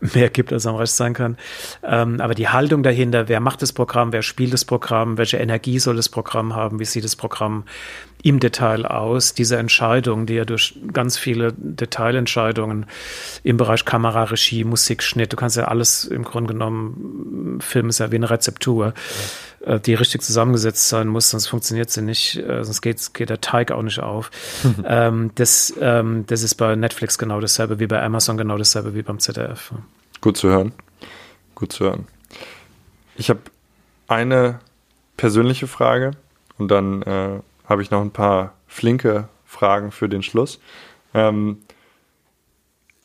mehr 0.00 0.28
gibt, 0.28 0.52
als 0.52 0.66
am 0.66 0.76
Rest 0.76 0.96
sein 0.96 1.14
kann. 1.14 1.36
Ähm, 1.82 2.20
aber 2.20 2.34
die 2.34 2.48
Haltung 2.48 2.82
dahinter, 2.82 3.28
wer 3.28 3.40
macht 3.40 3.62
das 3.62 3.72
Programm, 3.72 4.12
wer 4.12 4.22
spielt 4.22 4.52
das 4.52 4.64
Programm, 4.64 5.16
welche 5.16 5.38
Energie 5.38 5.78
soll 5.78 5.96
das 5.96 6.08
Programm 6.08 6.54
haben, 6.54 6.78
wie 6.78 6.84
sieht 6.84 7.04
das 7.04 7.16
Programm 7.16 7.64
im 8.22 8.40
Detail 8.40 8.84
aus, 8.84 9.34
diese 9.34 9.56
Entscheidung, 9.56 10.26
die 10.26 10.34
ja 10.34 10.44
durch 10.44 10.78
ganz 10.92 11.16
viele 11.16 11.54
Detailentscheidungen 11.56 12.86
im 13.42 13.56
Bereich 13.56 13.84
Kamera, 13.84 14.24
Regie, 14.24 14.64
Musik, 14.64 15.02
Schnitt, 15.02 15.32
du 15.32 15.36
kannst 15.36 15.56
ja 15.56 15.64
alles 15.64 16.04
im 16.04 16.24
Grunde 16.24 16.52
genommen, 16.52 17.58
Film 17.60 17.88
ist 17.88 18.00
ja 18.00 18.10
wie 18.10 18.16
eine 18.16 18.28
Rezeptur. 18.28 18.86
Ja 18.86 18.92
äh, 19.66 19.80
die 19.80 19.94
richtig 19.94 20.22
zusammengesetzt 20.22 20.88
sein 20.88 21.08
muss, 21.08 21.30
sonst 21.30 21.48
funktioniert 21.48 21.90
sie 21.90 22.00
nicht, 22.00 22.36
äh, 22.36 22.64
sonst 22.64 22.80
geht, 22.80 23.12
geht 23.14 23.30
der 23.30 23.40
Teig 23.40 23.72
auch 23.72 23.82
nicht 23.82 24.00
auf. 24.00 24.30
Mhm. 24.62 24.84
Ähm, 24.86 25.30
das, 25.34 25.74
ähm, 25.80 26.24
das 26.26 26.42
ist 26.42 26.54
bei 26.54 26.76
Netflix 26.76 27.18
genau 27.18 27.40
dasselbe 27.40 27.80
wie 27.80 27.86
bei 27.86 28.00
Amazon, 28.02 28.36
genau 28.36 28.56
dasselbe 28.56 28.94
wie 28.94 29.02
beim 29.02 29.18
ZDF. 29.18 29.72
Gut 30.20 30.36
zu 30.36 30.48
hören. 30.48 30.72
Gut 31.54 31.72
zu 31.72 31.84
hören. 31.84 32.06
Ich 33.16 33.28
habe 33.28 33.40
eine 34.06 34.60
persönliche 35.16 35.66
Frage 35.66 36.12
und 36.58 36.68
dann 36.68 37.02
äh, 37.02 37.40
habe 37.68 37.82
ich 37.82 37.90
noch 37.90 38.02
ein 38.02 38.12
paar 38.12 38.54
flinke 38.68 39.28
Fragen 39.44 39.90
für 39.90 40.08
den 40.08 40.22
Schluss. 40.22 40.60
Ähm, 41.12 41.58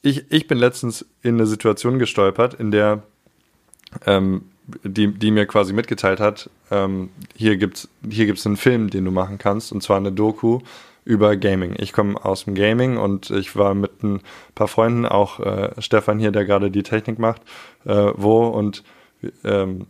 ich, 0.04 0.32
ich 0.32 0.48
bin 0.48 0.58
letztens 0.58 1.06
in 1.22 1.36
eine 1.36 1.48
Situation 1.48 1.98
gestolpert, 1.98 2.54
in 2.54 2.72
der 2.72 3.04
ähm, 4.06 4.51
die, 4.84 5.08
die 5.08 5.32
mir 5.32 5.46
quasi 5.46 5.74
mitgeteilt 5.74 6.20
hat, 6.20 6.50
ähm, 6.70 7.10
hier 7.36 7.58
gibt's 7.58 7.90
hier 8.08 8.26
gibt's 8.26 8.46
einen 8.46 8.58
Film, 8.58 8.90
den 8.90 9.06
du 9.06 9.12
machen 9.12 9.38
kannst, 9.38 9.72
und 9.72 9.82
zwar 9.82 9.98
eine 9.98 10.12
Doku 10.12 10.60
über 11.04 11.36
Gaming. 11.36 11.76
Ich 11.78 11.94
komme 11.94 12.24
aus 12.24 12.46
dem 12.46 12.56
Gaming 12.56 12.98
und 12.98 13.32
ich 13.32 13.56
war 13.56 13.74
mit 13.74 14.04
ein 14.04 14.22
paar 14.56 14.68
Freunden, 14.68 15.06
auch 15.06 15.40
äh, 15.40 15.70
Stefan 15.80 16.20
hier, 16.20 16.32
der 16.32 16.46
gerade 16.46 16.72
die 16.72 16.84
Technik 16.84 17.20
macht, 17.20 17.42
äh, 17.86 18.12
wo 18.16 18.48
und 18.48 18.84
ähm, 19.44 19.88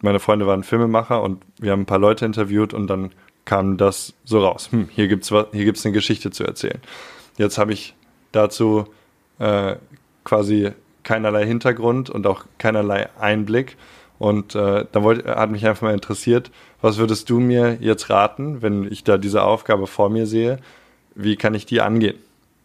meine 0.00 0.20
Freunde 0.20 0.46
waren 0.46 0.62
Filmemacher 0.62 1.22
und 1.22 1.42
wir 1.58 1.72
haben 1.72 1.82
ein 1.82 1.86
paar 1.86 1.98
Leute 1.98 2.24
interviewt 2.24 2.72
und 2.72 2.86
dann 2.86 3.10
kam 3.44 3.76
das 3.76 4.14
so 4.24 4.40
raus. 4.44 4.70
Hm, 4.70 4.88
hier 4.92 5.08
gibt's 5.08 5.32
was, 5.32 5.46
hier 5.52 5.64
gibt's 5.64 5.84
eine 5.84 5.92
Geschichte 5.92 6.30
zu 6.30 6.44
erzählen. 6.44 6.80
Jetzt 7.36 7.58
habe 7.58 7.72
ich 7.72 7.94
dazu 8.32 8.86
äh, 9.38 9.76
quasi 10.24 10.72
keinerlei 11.02 11.46
Hintergrund 11.46 12.10
und 12.10 12.26
auch 12.26 12.44
keinerlei 12.58 13.08
Einblick. 13.18 13.76
Und 14.18 14.54
äh, 14.54 14.84
da 14.90 15.02
wollte, 15.02 15.36
hat 15.36 15.50
mich 15.50 15.66
einfach 15.66 15.82
mal 15.82 15.94
interessiert, 15.94 16.50
was 16.80 16.98
würdest 16.98 17.30
du 17.30 17.40
mir 17.40 17.78
jetzt 17.80 18.10
raten, 18.10 18.62
wenn 18.62 18.90
ich 18.90 19.04
da 19.04 19.16
diese 19.16 19.42
Aufgabe 19.44 19.86
vor 19.86 20.10
mir 20.10 20.26
sehe? 20.26 20.58
Wie 21.14 21.36
kann 21.36 21.54
ich 21.54 21.66
die 21.66 21.80
angehen? 21.80 22.16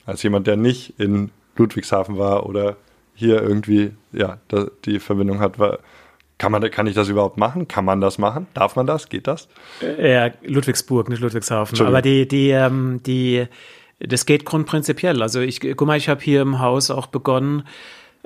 Als 0.06 0.24
jemand, 0.24 0.48
der 0.48 0.58
nicht 0.58 1.00
in 1.00 1.32
Ludwigshafen 1.56 2.18
war 2.18 2.48
oder 2.48 2.76
hier 3.16 3.42
irgendwie 3.42 3.92
ja, 4.12 4.40
die 4.86 5.00
Verbindung 5.00 5.40
hat, 5.40 5.60
war, 5.60 5.80
kann, 6.38 6.52
man, 6.52 6.70
kann 6.72 6.88
ich 6.88 6.96
das 6.96 7.08
überhaupt 7.08 7.38
machen? 7.38 7.68
Kann 7.68 7.86
man 7.86 8.02
das 8.02 8.18
machen? 8.18 8.48
Darf 8.54 8.76
man 8.76 8.88
das? 8.88 9.10
Geht 9.10 9.28
das? 9.28 9.48
Äh, 9.82 10.12
ja, 10.12 10.32
Ludwigsburg, 10.44 11.10
nicht 11.10 11.22
Ludwigshafen. 11.22 11.80
Aber 11.86 12.02
die, 12.02 12.28
die, 12.28 12.50
ähm, 12.50 13.02
die, 13.06 13.46
das 14.00 14.26
geht 14.26 14.44
grundprinzipiell. 14.44 15.22
Also 15.22 15.40
ich, 15.40 15.62
guck 15.62 15.88
mal, 15.88 15.98
ich 15.98 16.10
habe 16.10 16.22
hier 16.22 16.42
im 16.42 16.60
Haus 16.60 16.90
auch 16.90 17.08
begonnen, 17.08 17.64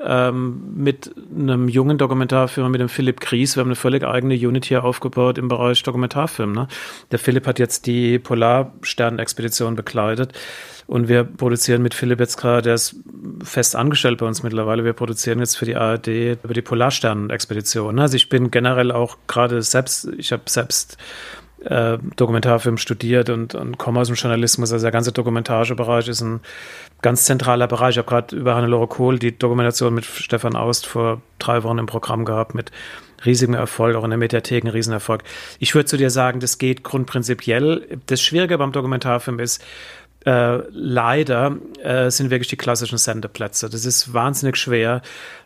ähm, 0.04 0.74
mit 0.76 1.14
einem 1.36 1.70
jungen 1.70 1.98
Dokumentarfilmer, 1.98 2.70
mit 2.70 2.82
dem 2.82 2.90
Philipp 2.90 3.20
Gries. 3.20 3.56
Wir 3.56 3.62
haben 3.62 3.70
eine 3.70 3.76
völlig 3.76 4.04
eigene 4.04 4.36
Unit 4.36 4.66
hier 4.66 4.84
aufgebaut 4.84 5.38
im 5.38 5.48
Bereich 5.48 5.82
Dokumentarfilm. 5.84 6.52
Ne? 6.52 6.68
Der 7.12 7.20
Philipp 7.20 7.48
hat 7.48 7.60
jetzt 7.60 7.88
die 7.88 8.20
Polarsternexpedition 8.20 9.76
bekleidet. 9.76 10.34
Und 10.86 11.10
wir 11.10 11.26
produzieren 11.26 11.82
mit 11.82 11.94
Philipp 11.94 12.20
jetzt 12.20 12.38
gerade, 12.38 12.62
der 12.62 12.76
ist 12.76 12.96
fest 13.44 13.76
angestellt 13.76 14.20
bei 14.20 14.26
uns 14.26 14.42
mittlerweile. 14.42 14.86
Wir 14.86 14.94
produzieren 14.94 15.40
jetzt 15.40 15.58
für 15.58 15.66
die 15.66 15.76
ARD 15.76 16.08
über 16.08 16.54
die 16.54 16.62
Polarsternexpedition. 16.62 17.96
Ne? 17.96 18.04
Also 18.04 18.16
ich 18.16 18.30
bin 18.30 18.52
generell 18.52 18.92
auch 18.92 19.18
gerade 19.28 19.62
selbst, 19.62 20.10
ich 20.18 20.32
habe 20.32 20.44
selbst 20.46 20.98
äh, 21.70 21.98
Dokumentarfilm 22.16 22.78
studiert 22.78 23.30
und, 23.30 23.56
und 23.56 23.78
komme 23.78 24.00
aus 24.00 24.08
dem 24.08 24.16
Journalismus. 24.16 24.72
Also 24.72 24.84
der 24.84 24.92
ganze 24.92 25.12
Dokumentagebereich 25.12 26.08
ist 26.08 26.22
ein 26.22 26.40
ganz 27.02 27.26
zentraler 27.26 27.68
Bereich. 27.68 27.92
Ich 27.92 27.98
habe 27.98 28.10
gerade 28.10 28.36
über 28.36 28.56
Hannelore 28.56 28.88
Kohl 28.88 29.20
die 29.20 29.38
Dokumentation 29.38 29.94
mit 29.94 30.06
Stefan 30.06 30.56
Aust 30.56 30.86
vor 30.86 31.22
drei 31.40 31.64
Wochen 31.64 31.78
im 31.78 31.86
Programm 31.86 32.26
gehabt 32.26 32.56
mit 32.56 32.72
riesigem 33.26 33.56
Erfolg, 33.56 33.96
auch 33.96 34.04
in 34.04 34.12
der 34.12 34.20
Mediathek 34.20 34.64
ein 34.64 34.70
Riesenerfolg. 34.70 35.24
Ich 35.60 35.74
würde 35.76 35.86
zu 35.86 35.98
dir 35.98 36.10
sagen, 36.10 36.40
das 36.40 36.58
geht 36.58 36.84
grundprinzipiell. 36.84 38.00
Das 38.06 38.22
Schwierige 38.22 38.58
beim 38.58 38.72
Dokumentarfilm 38.72 39.40
ist, 39.40 39.64
äh, 40.26 40.58
leider 40.72 41.58
äh, 41.82 42.10
sind 42.12 42.30
wirklich 42.30 42.50
die 42.50 42.58
klassischen 42.58 42.98
Sendeplätze. 42.98 43.70
Das 43.70 43.86
ist 43.86 44.14
wahnsinnig 44.14 44.58
schwer, 44.58 45.02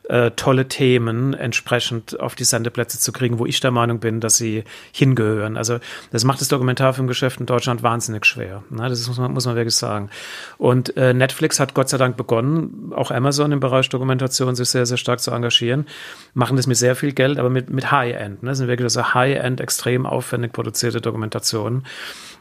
äh, 0.10 0.32
tolle 0.32 0.68
Themen 0.68 1.34
entsprechend 1.34 2.20
auf 2.20 2.36
die 2.36 2.44
Sendeplätze 2.44 3.00
zu 3.00 3.12
kriegen, 3.12 3.38
wo 3.38 3.46
ich 3.46 3.60
der 3.60 3.72
Meinung 3.72 4.00
bin, 4.00 4.20
dass 4.20 4.38
sie 4.38 4.64
hingehören. 4.92 5.56
Also 5.56 5.80
das 6.12 6.24
macht 6.24 6.42
das 6.42 6.48
Dokumentarfilmgeschäft 6.48 7.40
in 7.40 7.46
Deutschland 7.46 7.84
wahnsinnig 7.84 8.26
schwer. 8.26 8.64
Ne? 8.70 8.90
Das 8.90 9.08
muss 9.08 9.18
man, 9.18 9.32
muss 9.34 9.46
man 9.46 9.56
wirklich 9.56 9.76
sagen. 9.76 10.10
Und 10.58 10.98
äh, 10.98 11.14
Netflix 11.14 11.60
hat 11.60 11.74
Gott 11.74 11.90
sei 11.90 11.98
Dank 11.98 12.18
begonnen, 12.18 12.92
auch 12.96 13.12
Amazon 13.12 13.52
im 13.52 13.60
Bereich 13.60 13.88
Dokumentation 13.90 14.56
sich 14.56 14.70
sehr, 14.70 14.86
sehr 14.86 14.98
stark 14.98 15.20
zu 15.20 15.32
engagieren, 15.32 15.86
machen 16.34 16.58
das 16.58 16.66
mit 16.66 16.78
sehr 16.78 16.96
viel 16.96 17.14
Geld, 17.14 17.38
aber 17.38 17.50
mit, 17.50 17.70
mit 17.70 17.92
High-End. 17.92 18.42
Ne? 18.42 18.50
Das 18.50 18.58
sind 18.58 18.68
wirklich 18.68 18.92
so 18.92 19.14
High-End, 19.14 19.62
extrem 19.62 20.06
aufwendig 20.06 20.54
produzierte 20.54 21.02
Dokumentationen. 21.02 21.86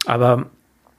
Aber 0.07 0.47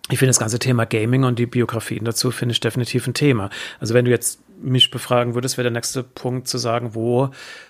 ich 0.09 0.19
finde 0.19 0.29
das 0.29 0.39
ganze 0.39 0.59
Thema 0.59 0.85
Gaming 0.85 1.23
und 1.23 1.39
die 1.39 1.45
Biografien 1.45 2.03
dazu 2.05 2.31
finde 2.31 2.53
ich 2.53 2.59
definitiv 2.59 3.07
ein 3.07 3.13
Thema. 3.13 3.49
Also 3.79 3.93
wenn 3.93 4.05
du 4.05 4.11
jetzt 4.11 4.39
mich 4.61 4.91
befragen 4.91 5.33
würdest, 5.33 5.57
wäre 5.57 5.63
der 5.63 5.71
nächste 5.71 6.03
Punkt 6.03 6.47
zu 6.47 6.57
sagen, 6.57 6.93
wo, 6.93 7.29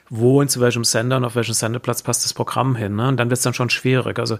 wo 0.10 0.42
und 0.42 0.50
zu 0.50 0.60
welchem 0.60 0.84
Sender 0.84 1.18
und 1.18 1.26
auf 1.26 1.36
welchem 1.36 1.54
Sendeplatz 1.54 2.04
passt 2.04 2.26
das 2.26 2.34
Programm 2.34 2.76
hin. 2.76 2.96
Ne? 2.96 3.08
Und 3.08 3.18
dann 3.18 3.30
wird 3.30 3.38
es 3.38 3.44
dann 3.44 3.54
schon 3.54 3.70
schwierig. 3.70 4.20
Also 4.20 4.38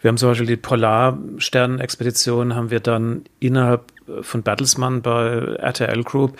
wir 0.00 0.08
haben 0.08 0.16
zum 0.16 0.28
Beispiel 0.30 0.46
die 0.46 0.56
Polarsternexpedition, 0.56 2.54
haben 2.54 2.70
wir 2.70 2.80
dann 2.80 3.24
innerhalb 3.40 3.92
von 4.22 4.42
Bertelsmann 4.42 5.02
bei 5.02 5.56
RTL 5.58 6.02
Group 6.04 6.38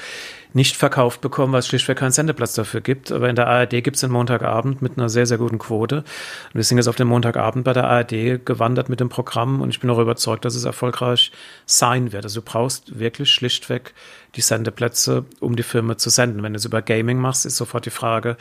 nicht 0.53 0.77
verkauft 0.77 1.21
bekommen, 1.21 1.53
weil 1.53 1.61
es 1.61 1.69
schlichtweg 1.69 1.99
keinen 1.99 2.11
Sendeplatz 2.11 2.55
dafür 2.55 2.81
gibt. 2.81 3.13
Aber 3.13 3.29
in 3.29 3.37
der 3.37 3.47
ARD 3.49 3.83
gibt 3.83 3.97
es 3.97 4.01
den 4.01 4.11
Montagabend 4.11 4.83
mit 4.83 4.97
einer 4.97 5.09
sehr, 5.09 5.27
sehr 5.27 5.39
guten 5.39 5.59
Quote. 5.59 5.99
Und 5.99 6.55
wir 6.55 6.65
sind 6.65 6.79
jetzt 6.79 6.89
auf 6.89 6.97
den 6.97 7.07
Montagabend 7.07 7.65
bei 7.65 7.73
der 7.73 7.85
ARD 7.85 8.45
gewandert 8.45 8.89
mit 8.89 9.01
dem 9.01 9.09
Programm 9.09 9.61
und 9.61 9.71
ich 9.71 9.81
bin 9.81 9.91
auch 9.91 9.99
überzeugt, 9.99 10.45
dass 10.45 10.55
es 10.55 10.65
erfolgreich 10.65 11.33
sein 11.67 12.13
wird. 12.13 12.25
Also 12.25 12.41
du 12.41 12.45
brauchst 12.45 12.99
wirklich 12.99 13.31
schlichtweg 13.31 13.95
die 14.35 14.41
Sendeplätze, 14.41 15.25
um 15.41 15.57
die 15.57 15.63
Filme 15.63 15.97
zu 15.97 16.11
senden. 16.11 16.43
Wenn 16.43 16.53
du 16.53 16.59
es 16.59 16.65
über 16.65 16.83
Gaming 16.83 17.19
machst, 17.19 17.47
ist 17.47 17.57
sofort 17.57 17.87
die 17.87 17.91
Frage, 17.91 18.37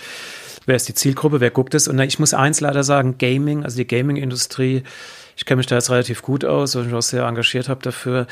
wer 0.65 0.75
ist 0.75 0.87
die 0.87 0.93
Zielgruppe, 0.93 1.39
wer 1.39 1.51
guckt 1.51 1.73
es? 1.73 1.87
Und 1.87 1.99
ich 1.99 2.19
muss 2.19 2.33
eins 2.33 2.59
leider 2.59 2.83
sagen, 2.83 3.17
Gaming, 3.17 3.63
also 3.63 3.77
die 3.77 3.87
Gaming-Industrie, 3.87 4.83
ich 5.37 5.45
kenne 5.45 5.57
mich 5.57 5.67
da 5.67 5.75
jetzt 5.75 5.91
relativ 5.91 6.23
gut 6.23 6.43
aus, 6.43 6.75
weil 6.75 6.81
ich 6.83 6.87
mich 6.87 6.97
auch 6.97 7.01
sehr 7.01 7.23
engagiert 7.23 7.69
habe 7.69 7.81
dafür. 7.81 8.25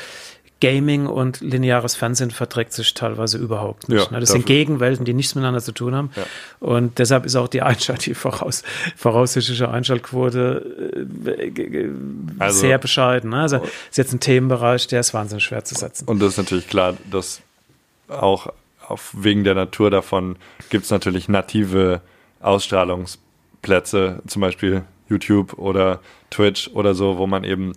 Gaming 0.60 1.06
und 1.06 1.40
lineares 1.42 1.96
Fernsehen 1.96 2.30
verträgt 2.30 2.72
sich 2.72 2.94
teilweise 2.94 3.36
überhaupt 3.36 3.90
nicht. 3.90 4.06
Ja, 4.06 4.10
ne? 4.10 4.20
das 4.20 4.30
sind 4.30 4.46
Gegenwelten, 4.46 5.04
die 5.04 5.12
nichts 5.12 5.34
miteinander 5.34 5.60
zu 5.60 5.72
tun 5.72 5.94
haben. 5.94 6.10
Ja. 6.16 6.22
Und 6.60 6.98
deshalb 6.98 7.26
ist 7.26 7.36
auch 7.36 7.48
die 7.48 7.60
Einschalt, 7.60 8.06
die 8.06 8.14
voraus, 8.14 8.62
voraussichtliche 8.96 9.68
Einschaltquote 9.68 10.94
äh, 11.36 11.88
also, 12.38 12.58
sehr 12.58 12.78
bescheiden. 12.78 13.30
Ne? 13.30 13.42
Also 13.42 13.56
ist 13.56 13.98
jetzt 13.98 14.14
ein 14.14 14.20
Themenbereich, 14.20 14.86
der 14.86 15.00
ist 15.00 15.12
wahnsinnig 15.12 15.44
schwer 15.44 15.64
zu 15.64 15.74
setzen. 15.74 16.08
Und 16.08 16.20
das 16.20 16.30
ist 16.30 16.38
natürlich 16.38 16.68
klar, 16.68 16.96
dass 17.10 17.42
auch 18.08 18.50
auf, 18.88 19.12
wegen 19.16 19.44
der 19.44 19.54
Natur 19.54 19.90
davon 19.90 20.36
gibt 20.70 20.84
es 20.84 20.90
natürlich 20.90 21.28
native 21.28 22.00
Ausstrahlungsplätze, 22.40 24.22
zum 24.26 24.40
Beispiel 24.40 24.84
YouTube 25.08 25.58
oder 25.58 26.00
Twitch 26.30 26.70
oder 26.72 26.94
so, 26.94 27.18
wo 27.18 27.26
man 27.26 27.44
eben 27.44 27.74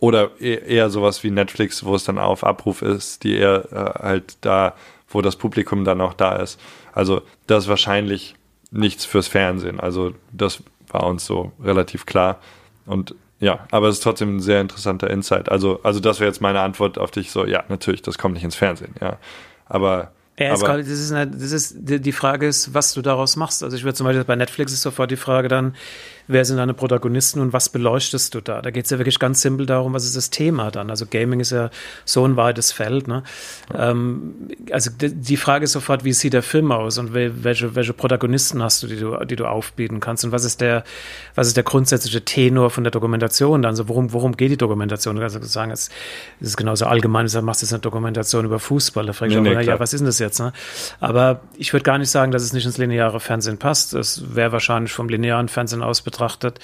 oder 0.00 0.30
e-, 0.40 0.54
eher 0.54 0.90
sowas 0.90 1.22
wie 1.22 1.30
Netflix, 1.30 1.84
wo 1.84 1.94
es 1.94 2.04
dann 2.04 2.18
auf 2.18 2.44
Abruf 2.44 2.82
ist, 2.82 3.22
die 3.22 3.36
eher 3.36 3.68
äh, 3.72 4.02
halt 4.02 4.36
da, 4.40 4.74
wo 5.08 5.20
das 5.22 5.36
Publikum 5.36 5.84
dann 5.84 6.00
auch 6.00 6.14
da 6.14 6.36
ist. 6.36 6.58
Also 6.92 7.22
das 7.46 7.64
ist 7.64 7.68
wahrscheinlich 7.68 8.34
nichts 8.70 9.04
fürs 9.04 9.28
Fernsehen. 9.28 9.78
Also 9.78 10.14
das 10.32 10.62
war 10.88 11.04
uns 11.04 11.24
so 11.26 11.52
relativ 11.62 12.06
klar. 12.06 12.38
Und 12.86 13.14
ja, 13.40 13.66
aber 13.70 13.88
es 13.88 13.96
ist 13.96 14.02
trotzdem 14.02 14.36
ein 14.36 14.40
sehr 14.40 14.60
interessanter 14.60 15.10
Insight. 15.10 15.50
Also, 15.50 15.80
also 15.82 16.00
das 16.00 16.18
wäre 16.18 16.28
jetzt 16.28 16.40
meine 16.40 16.60
Antwort 16.60 16.98
auf 16.98 17.10
dich 17.10 17.30
so, 17.30 17.44
ja, 17.44 17.64
natürlich, 17.68 18.02
das 18.02 18.16
kommt 18.16 18.34
nicht 18.34 18.44
ins 18.44 18.56
Fernsehen, 18.56 18.94
ja. 19.00 19.18
Aber 19.66 20.12
ja, 20.38 20.52
aber 20.52 20.78
das 20.78 20.88
ist, 20.88 21.12
eine, 21.12 21.30
das 21.30 21.52
ist 21.52 21.76
die 21.78 22.12
Frage 22.12 22.48
ist, 22.48 22.74
was 22.74 22.92
du 22.92 23.02
daraus 23.02 23.36
machst. 23.36 23.62
Also 23.62 23.76
ich 23.76 23.84
würde 23.84 23.94
zum 23.94 24.04
Beispiel 24.04 24.24
bei 24.24 24.34
Netflix 24.34 24.72
ist 24.72 24.82
sofort 24.82 25.12
die 25.12 25.16
Frage 25.16 25.46
dann, 25.46 25.76
wer 26.26 26.44
sind 26.44 26.56
deine 26.56 26.74
Protagonisten 26.74 27.40
und 27.40 27.52
was 27.52 27.68
beleuchtest 27.68 28.34
du 28.34 28.40
da? 28.40 28.62
Da 28.62 28.70
geht 28.70 28.84
es 28.84 28.90
ja 28.90 28.98
wirklich 28.98 29.18
ganz 29.18 29.42
simpel 29.42 29.66
darum, 29.66 29.92
was 29.92 30.04
ist 30.04 30.16
das 30.16 30.30
Thema 30.30 30.70
dann? 30.70 30.90
Also 30.90 31.06
Gaming 31.06 31.40
ist 31.40 31.50
ja 31.50 31.70
so 32.04 32.26
ein 32.26 32.36
weites 32.36 32.72
Feld. 32.72 33.08
Ne? 33.08 33.22
Ja. 33.72 33.90
Ähm, 33.90 34.34
also 34.70 34.90
die 34.98 35.36
Frage 35.36 35.64
ist 35.64 35.72
sofort, 35.72 36.04
wie 36.04 36.12
sieht 36.12 36.32
der 36.32 36.42
Film 36.42 36.72
aus 36.72 36.98
und 36.98 37.12
welche, 37.12 37.74
welche 37.74 37.92
Protagonisten 37.92 38.62
hast 38.62 38.82
du 38.82 38.86
die, 38.86 38.96
du, 38.96 39.22
die 39.24 39.36
du 39.36 39.46
aufbieten 39.46 40.00
kannst 40.00 40.24
und 40.24 40.32
was 40.32 40.44
ist 40.44 40.60
der, 40.60 40.84
was 41.34 41.46
ist 41.46 41.56
der 41.56 41.64
grundsätzliche 41.64 42.24
Tenor 42.24 42.70
von 42.70 42.84
der 42.84 42.90
Dokumentation 42.90 43.62
dann? 43.62 43.72
Also 43.72 43.88
worum, 43.88 44.12
worum 44.12 44.36
geht 44.36 44.50
die 44.50 44.56
Dokumentation? 44.56 45.18
Also 45.20 45.42
sagen, 45.42 45.70
es 45.70 45.90
ist 46.40 46.56
genauso 46.56 46.86
allgemein, 46.86 47.26
du 47.26 47.42
machst 47.42 47.62
jetzt 47.62 47.72
eine 47.72 47.80
Dokumentation 47.80 48.44
über 48.44 48.58
Fußball. 48.58 49.06
Da 49.06 49.12
frage 49.12 49.32
ich 49.32 49.38
nee, 49.38 49.50
auch, 49.50 49.60
nee, 49.60 49.66
ja, 49.66 49.78
was 49.78 49.92
ist 49.92 50.00
denn 50.00 50.06
das 50.06 50.18
jetzt? 50.18 50.40
Ne? 50.40 50.52
Aber 51.00 51.42
ich 51.56 51.72
würde 51.72 51.84
gar 51.84 51.98
nicht 51.98 52.10
sagen, 52.10 52.32
dass 52.32 52.42
es 52.42 52.52
nicht 52.52 52.64
ins 52.64 52.78
lineare 52.78 53.20
Fernsehen 53.20 53.58
passt. 53.58 53.94
Es 53.94 54.34
wäre 54.34 54.52
wahrscheinlich 54.52 54.92
vom 54.92 55.08
linearen 55.08 55.48
Fernsehen 55.48 55.82
aus 55.82 56.02
betrachtet 56.02 56.13
betrachtet, 56.14 56.60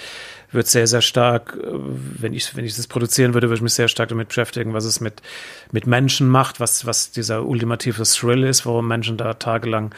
wird 0.53 0.67
sehr, 0.67 0.87
sehr 0.87 1.03
stark, 1.03 1.57
äh, 1.61 1.67
wenn 1.69 2.33
ich, 2.33 2.57
wenn 2.57 2.65
ich 2.65 2.77
das 2.77 2.87
produzieren 2.87 3.35
würde, 3.35 3.49
würde 3.49 3.57
ich 3.57 3.63
mich 3.63 3.75
sehr 3.75 3.89
stark 3.89 4.09
damit 4.09 4.29
beschäftigen, 4.29 4.73
was 4.73 4.85
es 4.85 5.01
mit, 5.01 5.21
mit 5.73 5.87
Menschen 5.87 6.29
macht, 6.29 6.61
was, 6.61 6.87
was 6.87 7.11
dieser 7.11 7.45
ultimative 7.45 8.05
Thrill 8.05 8.45
ist, 8.45 8.67
warum 8.67 8.89
Menschen 8.89 9.17
da 9.17 9.35
tagelang 9.35 9.95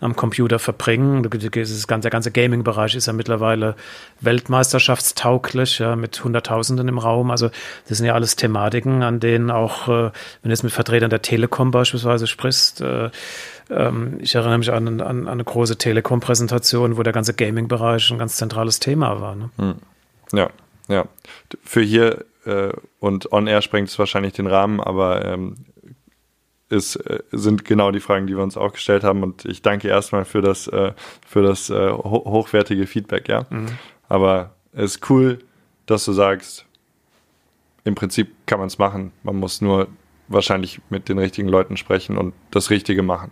am 0.00 0.16
Computer 0.16 0.58
verbringen. 0.58 1.22
Das 1.22 1.86
ganze, 1.86 2.02
der 2.02 2.10
ganze 2.10 2.30
Gaming-Bereich 2.30 2.94
ist 2.94 3.06
ja 3.06 3.12
mittlerweile 3.12 3.76
weltmeisterschaftstauglich, 4.20 5.78
ja, 5.78 5.96
mit 5.96 6.22
Hunderttausenden 6.22 6.88
im 6.88 6.98
Raum. 6.98 7.30
Also 7.30 7.50
das 7.88 7.98
sind 7.98 8.06
ja 8.06 8.14
alles 8.14 8.36
Thematiken, 8.36 9.02
an 9.02 9.20
denen 9.20 9.50
auch, 9.50 9.88
äh, 9.88 9.90
wenn 9.90 10.12
du 10.44 10.50
jetzt 10.50 10.64
mit 10.64 10.72
Vertretern 10.72 11.10
der 11.10 11.22
Telekom 11.22 11.70
beispielsweise 11.70 12.26
sprichst, 12.26 12.80
äh, 12.80 13.10
ähm, 13.70 14.18
ich 14.20 14.34
erinnere 14.34 14.58
mich 14.58 14.72
an, 14.72 14.88
an, 14.88 15.00
an 15.00 15.28
eine 15.28 15.44
große 15.44 15.76
Telekom-Präsentation, 15.76 16.96
wo 16.96 17.02
der 17.02 17.12
ganze 17.12 17.34
Gaming-Bereich 17.34 18.10
ein 18.10 18.18
ganz 18.18 18.36
zentrales 18.36 18.80
Thema 18.80 19.20
war. 19.20 19.34
Ne? 19.34 19.50
Hm. 19.56 19.74
Ja, 20.32 20.50
ja. 20.88 21.06
Für 21.64 21.82
hier 21.82 22.24
äh, 22.44 22.72
und 23.00 23.32
On-Air 23.32 23.62
sprengt 23.62 23.88
es 23.88 23.98
wahrscheinlich 23.98 24.34
den 24.34 24.46
Rahmen, 24.46 24.80
aber 24.80 25.24
ähm, 25.24 25.56
ist, 26.68 26.96
äh, 26.96 27.20
sind 27.32 27.64
genau 27.64 27.90
die 27.90 28.00
Fragen, 28.00 28.26
die 28.26 28.36
wir 28.36 28.42
uns 28.42 28.56
auch 28.56 28.72
gestellt 28.72 29.04
haben. 29.04 29.22
Und 29.22 29.44
ich 29.44 29.62
danke 29.62 29.88
erstmal 29.88 30.24
für 30.24 30.42
das, 30.42 30.66
äh, 30.68 30.92
für 31.26 31.42
das 31.42 31.70
äh, 31.70 31.90
ho 31.90 32.24
hochwertige 32.24 32.86
Feedback, 32.86 33.28
ja. 33.28 33.46
Mhm. 33.50 33.68
Aber 34.08 34.54
es 34.72 34.96
ist 34.96 35.10
cool, 35.10 35.38
dass 35.86 36.04
du 36.04 36.12
sagst, 36.12 36.64
im 37.84 37.94
Prinzip 37.94 38.32
kann 38.46 38.58
man 38.58 38.66
es 38.66 38.78
machen. 38.78 39.12
Man 39.22 39.36
muss 39.36 39.60
nur 39.60 39.88
wahrscheinlich 40.28 40.80
mit 40.90 41.08
den 41.08 41.18
richtigen 41.18 41.48
Leuten 41.48 41.76
sprechen 41.76 42.18
und 42.18 42.34
das 42.50 42.70
Richtige 42.70 43.02
machen. 43.02 43.30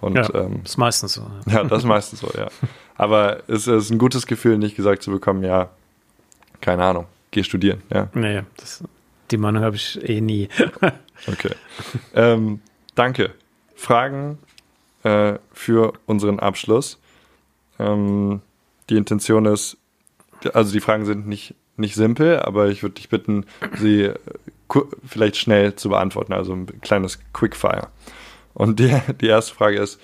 Und, 0.00 0.16
ja, 0.16 0.34
ähm, 0.34 0.62
ist 0.64 0.76
meistens 0.76 1.14
so. 1.14 1.22
Ja. 1.46 1.52
ja, 1.52 1.64
das 1.64 1.80
ist 1.80 1.84
meistens 1.84 2.20
so, 2.20 2.28
ja. 2.36 2.48
Aber 2.96 3.48
es 3.48 3.68
ist 3.68 3.90
ein 3.90 3.98
gutes 3.98 4.26
Gefühl, 4.26 4.58
nicht 4.58 4.74
gesagt 4.74 5.02
zu 5.02 5.12
bekommen, 5.12 5.44
ja, 5.44 5.70
keine 6.60 6.82
Ahnung, 6.82 7.06
geh 7.30 7.44
studieren, 7.44 7.82
ja. 7.92 8.08
Nee, 8.12 8.42
das, 8.56 8.82
die 9.30 9.36
Meinung 9.36 9.62
habe 9.62 9.76
ich 9.76 10.00
eh 10.08 10.20
nie. 10.20 10.48
okay. 11.28 11.54
Ähm, 12.14 12.60
danke. 12.94 13.34
Fragen 13.74 14.38
äh, 15.02 15.34
für 15.52 15.92
unseren 16.06 16.38
Abschluss. 16.38 16.98
Ähm, 17.78 18.40
die 18.90 18.96
Intention 18.96 19.46
ist, 19.46 19.76
also 20.52 20.72
die 20.72 20.80
Fragen 20.80 21.04
sind 21.04 21.26
nicht, 21.26 21.54
nicht 21.76 21.94
simpel, 21.94 22.40
aber 22.40 22.68
ich 22.68 22.82
würde 22.82 22.96
dich 22.96 23.08
bitten, 23.08 23.46
sie 23.78 24.02
äh, 24.04 24.14
vielleicht 25.06 25.36
schnell 25.36 25.74
zu 25.74 25.88
beantworten, 25.90 26.32
also 26.32 26.52
ein 26.52 26.80
kleines 26.80 27.18
Quickfire. 27.32 27.88
Und 28.54 28.78
die, 28.78 28.96
die 29.20 29.26
erste 29.26 29.54
Frage 29.54 29.78
ist, 29.78 30.00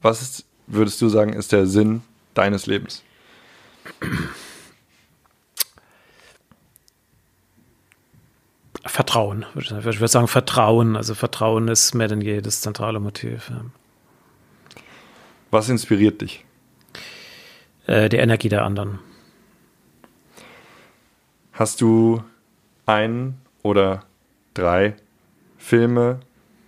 was 0.00 0.22
ist, 0.22 0.46
würdest 0.66 1.00
du 1.02 1.08
sagen, 1.08 1.32
ist 1.32 1.52
der 1.52 1.66
Sinn 1.66 2.02
deines 2.34 2.66
Lebens? 2.66 3.02
Vertrauen. 8.88 9.44
Ich 9.56 9.70
würde 9.70 10.08
sagen 10.08 10.28
Vertrauen. 10.28 10.96
Also 10.96 11.14
Vertrauen 11.14 11.68
ist 11.68 11.94
mehr 11.94 12.08
denn 12.08 12.20
je 12.20 12.40
das 12.40 12.60
zentrale 12.60 13.00
Motiv. 13.00 13.50
Ja. 13.50 13.64
Was 15.50 15.68
inspiriert 15.68 16.20
dich? 16.20 16.44
Äh, 17.86 18.08
die 18.08 18.16
Energie 18.16 18.48
der 18.48 18.64
anderen. 18.64 18.98
Hast 21.52 21.80
du 21.80 22.22
einen 22.86 23.40
oder 23.62 24.04
drei 24.54 24.94
Filme, 25.56 26.20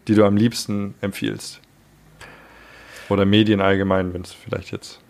die 0.08 0.14
du 0.14 0.24
am 0.24 0.36
liebsten 0.36 0.94
empfiehlst? 1.00 1.60
Oder 3.08 3.24
Medien 3.24 3.60
allgemein, 3.60 4.14
wenn 4.14 4.22
es 4.22 4.32
vielleicht 4.32 4.72
jetzt 4.72 5.00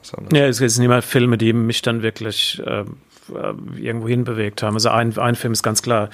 was 0.00 0.14
anderes 0.14 0.38
Ja, 0.38 0.46
es 0.46 0.74
sind 0.74 0.84
immer 0.84 1.02
Filme, 1.02 1.38
die 1.38 1.52
mich 1.52 1.82
dann 1.82 2.02
wirklich 2.02 2.62
äh, 2.64 2.84
irgendwo 3.76 4.08
hinbewegt 4.08 4.62
haben. 4.62 4.74
Also 4.74 4.90
ein, 4.90 5.16
ein 5.18 5.34
Film 5.34 5.52
ist 5.52 5.62
ganz 5.62 5.82
klar 5.82 6.10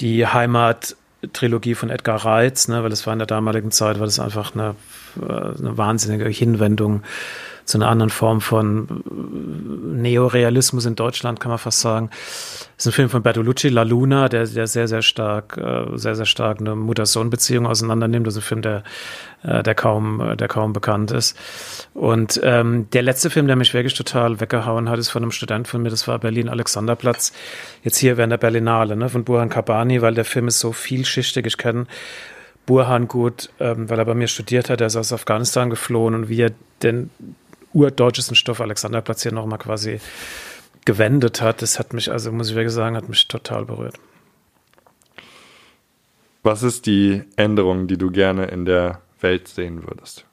die 0.00 0.26
Heimat-Trilogie 0.26 1.74
von 1.74 1.90
Edgar 1.90 2.24
Reitz, 2.24 2.68
ne, 2.68 2.82
weil 2.82 2.92
es 2.92 3.06
war 3.06 3.12
in 3.12 3.18
der 3.18 3.26
damaligen 3.26 3.70
Zeit, 3.70 3.98
war 3.98 4.06
das 4.06 4.20
einfach 4.20 4.54
eine, 4.54 4.74
äh, 5.20 5.24
eine 5.24 5.78
wahnsinnige 5.78 6.28
Hinwendung 6.28 7.02
zu 7.66 7.78
einer 7.78 7.88
anderen 7.88 8.10
Form 8.10 8.40
von 8.40 9.02
Neorealismus 10.00 10.86
in 10.86 10.94
Deutschland, 10.94 11.40
kann 11.40 11.50
man 11.50 11.58
fast 11.58 11.80
sagen. 11.80 12.10
Das 12.10 12.86
ist 12.86 12.86
ein 12.86 12.92
Film 12.92 13.10
von 13.10 13.22
Bertolucci, 13.22 13.68
La 13.68 13.82
Luna, 13.82 14.28
der, 14.28 14.46
der 14.46 14.68
sehr, 14.68 14.86
sehr 14.86 15.02
stark, 15.02 15.56
äh, 15.56 15.96
sehr, 15.98 16.14
sehr 16.14 16.26
stark 16.26 16.60
eine 16.60 16.76
Mutter-Sohn-Beziehung 16.76 17.66
auseinandernimmt. 17.66 18.26
Das 18.26 18.34
ist 18.34 18.44
ein 18.44 18.46
Film, 18.46 18.62
der, 18.62 18.84
äh, 19.42 19.64
der 19.64 19.74
kaum, 19.74 20.36
der 20.38 20.46
kaum 20.46 20.72
bekannt 20.72 21.10
ist. 21.10 21.36
Und 21.92 22.40
ähm, 22.44 22.88
der 22.92 23.02
letzte 23.02 23.30
Film, 23.30 23.48
der 23.48 23.56
mich 23.56 23.74
wirklich 23.74 23.94
total 23.94 24.40
weggehauen 24.40 24.88
hat, 24.88 25.00
ist 25.00 25.10
von 25.10 25.22
einem 25.22 25.32
Student 25.32 25.66
von 25.66 25.82
mir, 25.82 25.90
das 25.90 26.06
war 26.06 26.20
Berlin 26.20 26.48
Alexanderplatz. 26.48 27.32
Jetzt 27.82 27.98
hier 27.98 28.16
während 28.16 28.30
der 28.30 28.38
Berlinale, 28.38 28.96
ne, 28.96 29.08
von 29.08 29.24
Burhan 29.24 29.48
Kabani, 29.48 30.02
weil 30.02 30.14
der 30.14 30.24
Film 30.24 30.46
ist 30.46 30.60
so 30.60 30.72
vielschichtig. 30.72 31.46
Ich 31.46 31.58
kenne 31.58 31.86
Burhan 32.66 33.08
gut, 33.08 33.50
ähm, 33.58 33.90
weil 33.90 33.98
er 33.98 34.04
bei 34.04 34.14
mir 34.14 34.28
studiert 34.28 34.70
hat. 34.70 34.80
Er 34.80 34.88
ist 34.88 34.96
aus 34.96 35.12
Afghanistan 35.12 35.70
geflohen 35.70 36.14
und 36.14 36.28
wie 36.28 36.42
er 36.42 36.52
den 36.82 37.10
urdeutschesten 37.76 38.36
Stoff 38.36 38.60
Alexanderplatz 38.60 39.22
hier 39.22 39.32
nochmal 39.32 39.58
quasi 39.58 40.00
gewendet 40.84 41.42
hat, 41.42 41.62
das 41.62 41.78
hat 41.78 41.92
mich, 41.92 42.10
also 42.10 42.32
muss 42.32 42.48
ich 42.50 42.54
wirklich 42.54 42.72
sagen, 42.72 42.96
hat 42.96 43.08
mich 43.08 43.28
total 43.28 43.64
berührt. 43.64 43.96
Was 46.42 46.62
ist 46.62 46.86
die 46.86 47.24
Änderung, 47.36 47.88
die 47.88 47.98
du 47.98 48.10
gerne 48.10 48.46
in 48.46 48.64
der 48.64 49.00
Welt 49.20 49.48
sehen 49.48 49.82
würdest? 49.86 50.24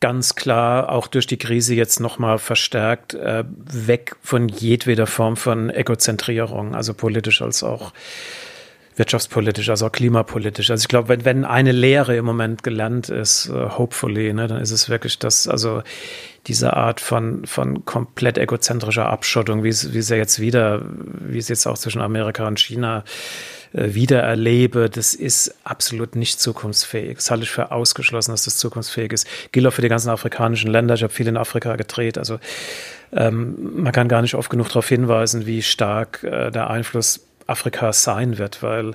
Ganz 0.00 0.36
klar, 0.36 0.90
auch 0.90 1.08
durch 1.08 1.26
die 1.26 1.38
Krise 1.38 1.74
jetzt 1.74 1.98
nochmal 1.98 2.38
verstärkt, 2.38 3.14
äh, 3.14 3.44
weg 3.48 4.16
von 4.22 4.48
jedweder 4.48 5.08
Form 5.08 5.36
von 5.36 5.70
Egozentrierung, 5.70 6.76
also 6.76 6.94
politisch 6.94 7.42
als 7.42 7.64
auch 7.64 7.92
wirtschaftspolitisch, 8.98 9.68
also 9.70 9.86
auch 9.86 9.92
klimapolitisch. 9.92 10.70
Also 10.70 10.82
ich 10.82 10.88
glaube, 10.88 11.08
wenn, 11.08 11.24
wenn 11.24 11.44
eine 11.44 11.72
Lehre 11.72 12.16
im 12.16 12.24
Moment 12.24 12.62
gelernt 12.62 13.08
ist, 13.08 13.48
uh, 13.48 13.78
hopefully, 13.78 14.32
ne, 14.32 14.48
dann 14.48 14.60
ist 14.60 14.70
es 14.70 14.88
wirklich 14.88 15.18
das, 15.18 15.48
also 15.48 15.82
diese 16.46 16.74
Art 16.74 17.00
von, 17.00 17.46
von 17.46 17.84
komplett 17.84 18.38
egozentrischer 18.38 19.06
Abschottung, 19.06 19.62
wie 19.62 19.68
es, 19.68 20.08
ja 20.08 20.16
jetzt 20.16 20.40
wieder, 20.40 20.82
wie 20.84 21.38
es 21.38 21.48
jetzt 21.48 21.66
auch 21.66 21.78
zwischen 21.78 22.00
Amerika 22.00 22.46
und 22.46 22.58
China 22.58 23.04
äh, 23.72 23.94
wieder 23.94 24.20
erlebe, 24.20 24.88
das 24.88 25.14
ist 25.14 25.54
absolut 25.64 26.16
nicht 26.16 26.40
zukunftsfähig. 26.40 27.16
Das 27.16 27.30
halte 27.30 27.44
ich 27.44 27.50
für 27.50 27.70
ausgeschlossen, 27.70 28.32
dass 28.32 28.44
das 28.44 28.56
zukunftsfähig 28.56 29.12
ist. 29.12 29.26
Gilt 29.52 29.66
auch 29.66 29.72
für 29.72 29.82
die 29.82 29.88
ganzen 29.88 30.10
afrikanischen 30.10 30.70
Länder. 30.70 30.94
Ich 30.94 31.02
habe 31.02 31.12
viel 31.12 31.28
in 31.28 31.36
Afrika 31.36 31.76
gedreht. 31.76 32.18
Also 32.18 32.38
ähm, 33.12 33.82
man 33.82 33.92
kann 33.92 34.08
gar 34.08 34.22
nicht 34.22 34.34
oft 34.34 34.50
genug 34.50 34.68
darauf 34.68 34.88
hinweisen, 34.88 35.46
wie 35.46 35.62
stark 35.62 36.24
äh, 36.24 36.50
der 36.50 36.70
Einfluss 36.70 37.27
Afrikas 37.48 38.04
sein 38.04 38.38
wird, 38.38 38.62
weil 38.62 38.94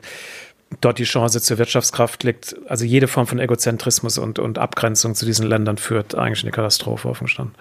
dort 0.81 0.99
die 0.99 1.03
Chance 1.03 1.41
zur 1.41 1.57
Wirtschaftskraft 1.57 2.23
liegt. 2.23 2.55
Also 2.67 2.85
jede 2.85 3.07
Form 3.07 3.27
von 3.27 3.39
Egozentrismus 3.39 4.17
und, 4.17 4.39
und 4.39 4.57
Abgrenzung 4.57 5.15
zu 5.15 5.25
diesen 5.25 5.47
Ländern 5.47 5.77
führt 5.77 6.15
eigentlich 6.15 6.43
in 6.43 6.47
die 6.47 6.55
Katastrophe 6.55 7.09
offen 7.09 7.25
gestanden. 7.25 7.55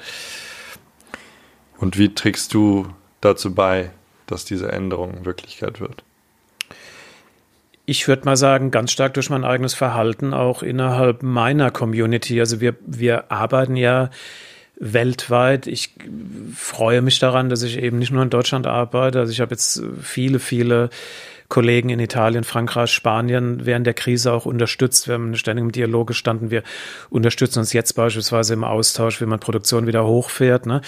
Und 1.79 1.99
wie 1.99 2.15
trägst 2.15 2.55
du 2.55 2.87
dazu 3.21 3.55
bei, 3.55 3.91
dass 4.27 4.45
diese 4.45 4.71
Änderung 4.71 5.25
Wirklichkeit 5.25 5.81
wird? 5.81 6.05
Ich 7.85 8.07
würde 8.07 8.25
mal 8.25 8.37
sagen, 8.37 8.71
ganz 8.71 8.93
stark 8.93 9.15
durch 9.15 9.29
mein 9.29 9.45
eigenes 9.45 9.75
Verhalten, 9.75 10.33
auch 10.33 10.63
innerhalb 10.63 11.23
meiner 11.25 11.73
Community. 11.73 12.39
Also 12.39 12.61
wir, 12.61 12.77
wir 12.87 13.33
arbeiten 13.33 13.75
ja 13.75 14.11
weltweit. 14.85 15.69
Ich 15.69 15.95
freue 16.57 17.03
mich 17.03 17.21
daran, 17.21 17.49
dass 17.49 17.63
ich 17.63 17.79
eben 17.79 17.99
nicht 17.99 18.11
nur 18.11 18.23
in 18.23 18.31
Deutschland 18.31 18.67
arbeite. 18.67 19.21
Also 19.21 19.33
ich 19.33 19.41
habe 19.41 19.53
jetzt 19.53 19.81
viele, 20.03 20.41
viele 20.41 20.91
Kollegen 21.53 21.91
in 21.91 22.01
Italien, 22.01 22.45
Frankreich, 22.45 22.91
Spanien 22.91 23.67
während 23.67 23.87
der 23.87 23.93
Krise 23.93 24.33
auch 24.33 24.47
unterstützt. 24.47 25.07
Wir 25.07 25.17
haben 25.17 25.37
ständig 25.37 25.63
im 25.63 25.71
Dialog 25.71 26.07
gestanden. 26.07 26.51
Wir 26.51 26.63
unterstützen 27.11 27.59
uns 27.59 27.75
jetzt 27.75 27.93
beispielsweise 27.93 28.55
im 28.55 28.65
Austausch, 28.65 29.21
wie 29.21 29.27
man 29.27 29.39
Produktion 29.39 29.87
wieder 29.87 30.07
hochfährt. 30.07 30.65
Ne? 30.65 30.81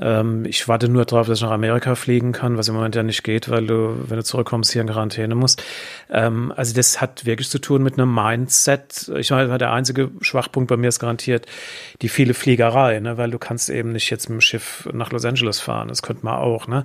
Ähm, 0.00 0.44
ich 0.44 0.66
warte 0.66 0.88
nur 0.88 1.04
darauf, 1.04 1.28
dass 1.28 1.38
ich 1.38 1.44
nach 1.44 1.52
Amerika 1.52 1.94
fliegen 1.94 2.32
kann, 2.32 2.56
was 2.56 2.66
im 2.66 2.74
Moment 2.74 2.96
ja 2.96 3.04
nicht 3.04 3.22
geht, 3.22 3.48
weil 3.48 3.68
du, 3.68 3.94
wenn 4.08 4.16
du 4.16 4.24
zurückkommst, 4.24 4.72
hier 4.72 4.82
in 4.82 4.88
Quarantäne 4.88 5.36
musst. 5.36 5.62
Ähm, 6.10 6.52
also 6.56 6.74
das 6.74 7.00
hat 7.00 7.24
wirklich 7.24 7.48
zu 7.48 7.60
tun 7.60 7.84
mit 7.84 7.96
einem 7.96 8.12
Mindset. 8.12 9.12
Ich 9.18 9.30
meine, 9.30 9.56
der 9.56 9.72
einzige 9.72 10.10
Schwachpunkt 10.20 10.68
bei 10.68 10.76
mir 10.76 10.88
ist 10.88 10.98
garantiert 10.98 11.46
die 12.02 12.08
viele 12.08 12.34
Fliegerei, 12.34 12.98
ne? 12.98 13.18
weil 13.18 13.30
du 13.30 13.38
kannst 13.38 13.70
eben 13.70 13.92
nicht 13.92 14.10
jetzt 14.10 14.28
mit 14.28 14.38
dem 14.38 14.40
Schiff 14.40 14.88
nach 14.92 15.12
Los 15.12 15.24
Angeles 15.24 15.60
fahren. 15.60 15.86
Das 15.86 16.02
könnte 16.02 16.24
man 16.24 16.34
auch. 16.34 16.66
Ne? 16.66 16.82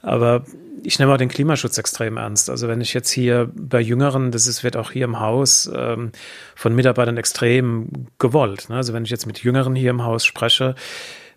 Aber 0.00 0.44
ich 0.82 0.98
nehme 0.98 1.12
auch 1.12 1.18
den 1.18 1.28
Klimaschutz 1.28 1.78
extrem 1.78 2.16
ernst. 2.16 2.50
Also 2.50 2.68
wenn 2.68 2.80
ich 2.80 2.94
jetzt 2.94 3.10
hier 3.10 3.50
bei 3.54 3.80
Jüngeren, 3.80 4.30
das 4.30 4.46
ist, 4.46 4.64
wird 4.64 4.76
auch 4.76 4.90
hier 4.90 5.04
im 5.04 5.20
Haus 5.20 5.70
ähm, 5.74 6.12
von 6.54 6.74
Mitarbeitern 6.74 7.16
extrem 7.16 8.06
gewollt. 8.18 8.68
Ne? 8.68 8.76
Also 8.76 8.92
wenn 8.92 9.04
ich 9.04 9.10
jetzt 9.10 9.26
mit 9.26 9.42
Jüngeren 9.42 9.74
hier 9.74 9.90
im 9.90 10.04
Haus 10.04 10.24
spreche, 10.24 10.74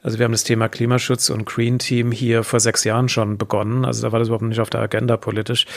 also 0.03 0.17
wir 0.17 0.23
haben 0.23 0.31
das 0.31 0.43
Thema 0.43 0.67
Klimaschutz 0.67 1.29
und 1.29 1.45
Green 1.45 1.77
Team 1.77 2.11
hier 2.11 2.43
vor 2.43 2.59
sechs 2.59 2.83
Jahren 2.83 3.07
schon 3.07 3.37
begonnen. 3.37 3.85
Also 3.85 4.01
da 4.01 4.11
war 4.11 4.19
das 4.19 4.29
überhaupt 4.29 4.43
nicht 4.43 4.59
auf 4.59 4.69
der 4.69 4.81
Agenda 4.81 5.15
politisch. 5.15 5.67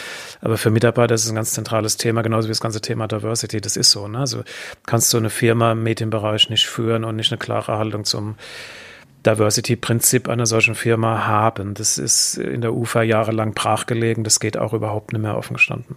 Aber 0.40 0.56
für 0.56 0.70
Mitarbeiter 0.70 1.14
ist 1.14 1.24
es 1.24 1.30
ein 1.30 1.34
ganz 1.34 1.52
zentrales 1.52 1.98
Thema, 1.98 2.22
genauso 2.22 2.48
wie 2.48 2.52
das 2.52 2.60
ganze 2.60 2.80
Thema 2.80 3.06
Diversity. 3.06 3.60
Das 3.60 3.76
ist 3.76 3.90
so. 3.90 4.08
Ne? 4.08 4.18
Also 4.18 4.42
kannst 4.86 5.12
du 5.12 5.18
eine 5.18 5.28
Firma 5.28 5.72
im 5.72 5.82
Medienbereich 5.82 6.48
nicht 6.48 6.66
führen 6.66 7.04
und 7.04 7.16
nicht 7.16 7.32
eine 7.32 7.38
klare 7.38 7.76
Haltung 7.76 8.04
zum 8.04 8.36
Diversity-Prinzip 9.26 10.28
einer 10.28 10.46
solchen 10.46 10.74
Firma 10.74 11.26
haben. 11.26 11.74
Das 11.74 11.98
ist 11.98 12.36
in 12.36 12.60
der 12.60 12.74
UFA 12.74 13.02
jahrelang 13.02 13.54
brachgelegen. 13.54 14.24
Das 14.24 14.40
geht 14.40 14.56
auch 14.56 14.72
überhaupt 14.72 15.12
nicht 15.12 15.22
mehr 15.22 15.36
offen 15.36 15.54
gestanden. 15.54 15.96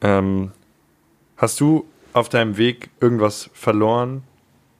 Ähm, 0.00 0.52
hast 1.36 1.60
du 1.60 1.86
auf 2.12 2.28
deinem 2.28 2.56
Weg 2.56 2.90
irgendwas 3.00 3.50
verloren, 3.52 4.24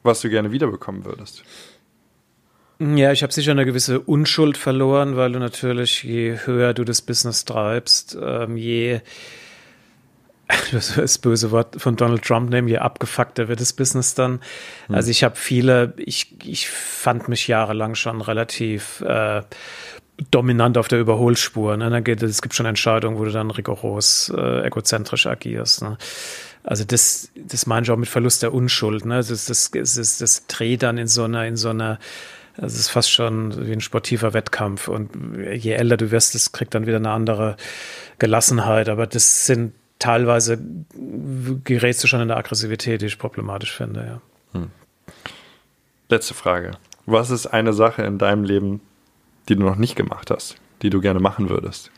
was 0.02 0.20
du 0.20 0.28
gerne 0.28 0.52
wiederbekommen 0.52 1.04
würdest? 1.04 1.44
Ja, 2.80 3.12
ich 3.12 3.22
habe 3.22 3.32
sicher 3.32 3.52
eine 3.52 3.64
gewisse 3.64 4.00
Unschuld 4.00 4.56
verloren, 4.56 5.16
weil 5.16 5.32
du 5.32 5.38
natürlich, 5.38 6.02
je 6.02 6.36
höher 6.44 6.74
du 6.74 6.84
das 6.84 7.00
Business 7.00 7.44
treibst, 7.44 8.18
ähm, 8.20 8.56
je 8.56 9.00
das 10.72 11.18
böse 11.18 11.50
Wort 11.50 11.80
von 11.80 11.96
Donald 11.96 12.22
Trump 12.22 12.50
nehmen, 12.50 12.68
je 12.68 12.78
abgefuckter 12.78 13.48
wird 13.48 13.60
das 13.60 13.72
Business 13.72 14.14
dann. 14.14 14.40
Mhm. 14.88 14.94
Also 14.94 15.10
ich 15.10 15.24
habe 15.24 15.36
viele, 15.36 15.94
ich, 15.96 16.34
ich 16.44 16.68
fand 16.68 17.28
mich 17.28 17.48
jahrelang 17.48 17.94
schon 17.94 18.20
relativ 18.20 19.00
äh, 19.02 19.42
dominant 20.30 20.78
auf 20.78 20.88
der 20.88 21.00
Überholspur. 21.00 21.76
Ne? 21.76 21.90
Da 21.90 22.00
geht, 22.00 22.22
es 22.22 22.42
gibt 22.42 22.54
schon 22.54 22.66
Entscheidungen, 22.66 23.18
wo 23.18 23.24
du 23.24 23.32
dann 23.32 23.50
rigoros 23.50 24.32
äh, 24.36 24.66
egozentrisch 24.66 25.26
agierst. 25.26 25.82
Ne? 25.82 25.98
Also 26.64 26.84
das, 26.84 27.30
das 27.34 27.66
meine 27.66 27.84
ich 27.84 27.90
auch 27.90 27.96
mit 27.96 28.08
Verlust 28.08 28.42
der 28.42 28.54
Unschuld. 28.54 29.04
Ne? 29.04 29.16
Das, 29.16 29.28
das, 29.28 29.46
das, 29.46 29.94
das, 29.94 30.18
das 30.18 30.46
dreht 30.46 30.82
dann 30.82 30.98
in 30.98 31.08
so 31.08 31.24
einer, 31.24 31.46
in 31.46 31.56
so 31.56 31.70
einer 31.70 31.98
es 32.56 32.78
ist 32.78 32.90
fast 32.90 33.10
schon 33.10 33.66
wie 33.66 33.72
ein 33.72 33.80
sportiver 33.80 34.34
Wettkampf. 34.34 34.88
Und 34.88 35.10
je 35.54 35.72
älter 35.72 35.96
du 35.96 36.10
wirst, 36.10 36.34
das 36.34 36.52
kriegt 36.52 36.74
dann 36.74 36.86
wieder 36.86 36.98
eine 36.98 37.10
andere 37.10 37.56
Gelassenheit. 38.18 38.90
Aber 38.90 39.06
das 39.06 39.46
sind 39.46 39.72
teilweise 40.02 40.58
gerätst 41.62 42.02
du 42.02 42.08
schon 42.08 42.20
in 42.20 42.28
der 42.28 42.36
Aggressivität, 42.36 43.02
die 43.02 43.06
ich 43.06 43.18
problematisch 43.18 43.72
finde, 43.72 44.04
ja. 44.54 44.58
Hm. 44.58 44.70
Letzte 46.08 46.34
Frage. 46.34 46.72
Was 47.06 47.30
ist 47.30 47.46
eine 47.46 47.72
Sache 47.72 48.02
in 48.02 48.18
deinem 48.18 48.42
Leben, 48.42 48.80
die 49.48 49.54
du 49.54 49.62
noch 49.62 49.76
nicht 49.76 49.94
gemacht 49.94 50.30
hast, 50.30 50.56
die 50.82 50.90
du 50.90 51.00
gerne 51.00 51.20
machen 51.20 51.48
würdest? 51.48 51.90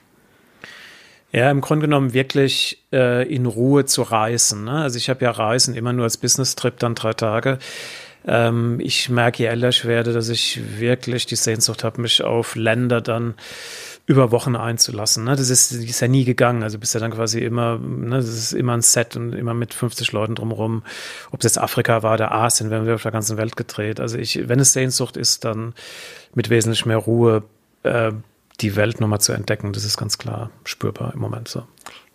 Ja, 1.32 1.50
im 1.50 1.62
Grunde 1.62 1.86
genommen 1.86 2.12
wirklich 2.12 2.84
äh, 2.92 3.26
in 3.26 3.46
Ruhe 3.46 3.86
zu 3.86 4.02
reisen. 4.02 4.64
Ne? 4.64 4.82
Also 4.82 4.98
ich 4.98 5.08
habe 5.08 5.24
ja 5.24 5.30
Reisen 5.30 5.74
immer 5.74 5.92
nur 5.92 6.04
als 6.04 6.18
Business-Trip, 6.18 6.78
dann 6.78 6.94
drei 6.94 7.14
Tage. 7.14 7.58
Ähm, 8.26 8.78
ich 8.80 9.08
merke, 9.08 9.42
je 9.42 9.48
älter 9.48 9.70
ich 9.70 9.84
werde, 9.84 10.12
dass 10.12 10.28
ich 10.28 10.60
wirklich 10.78 11.26
die 11.26 11.36
Sehnsucht 11.36 11.84
habe, 11.84 12.02
mich 12.02 12.22
auf 12.22 12.54
Länder 12.54 13.00
dann 13.00 13.34
über 14.06 14.30
Wochen 14.30 14.54
einzulassen. 14.54 15.24
Ne? 15.24 15.34
Das 15.36 15.48
ist, 15.48 15.72
ist 15.72 16.00
ja 16.00 16.08
nie 16.08 16.24
gegangen. 16.24 16.62
Also 16.62 16.78
bist 16.78 16.92
ja 16.94 17.00
dann 17.00 17.12
quasi 17.12 17.40
immer, 17.40 17.78
ne, 17.78 18.16
das 18.16 18.28
ist 18.28 18.52
immer 18.52 18.74
ein 18.74 18.82
Set 18.82 19.16
und 19.16 19.32
immer 19.32 19.54
mit 19.54 19.72
50 19.72 20.12
Leuten 20.12 20.34
drumherum. 20.34 20.82
Ob 21.30 21.40
es 21.40 21.44
jetzt 21.44 21.58
Afrika 21.58 22.02
war 22.02 22.14
oder 22.14 22.32
Asien, 22.32 22.70
werden 22.70 22.86
wir 22.86 22.96
auf 22.96 23.02
der 23.02 23.12
ganzen 23.12 23.38
Welt 23.38 23.56
gedreht. 23.56 24.00
Also 24.00 24.18
ich, 24.18 24.46
wenn 24.48 24.60
es 24.60 24.74
Sehnsucht 24.74 25.16
ist, 25.16 25.44
dann 25.44 25.72
mit 26.34 26.50
wesentlich 26.50 26.84
mehr 26.84 26.98
Ruhe 26.98 27.44
äh, 27.82 28.12
die 28.60 28.76
Welt 28.76 29.00
nochmal 29.00 29.20
zu 29.20 29.32
entdecken. 29.32 29.72
Das 29.72 29.84
ist 29.84 29.96
ganz 29.96 30.18
klar 30.18 30.50
spürbar 30.64 31.14
im 31.14 31.20
Moment 31.20 31.48
so. 31.48 31.64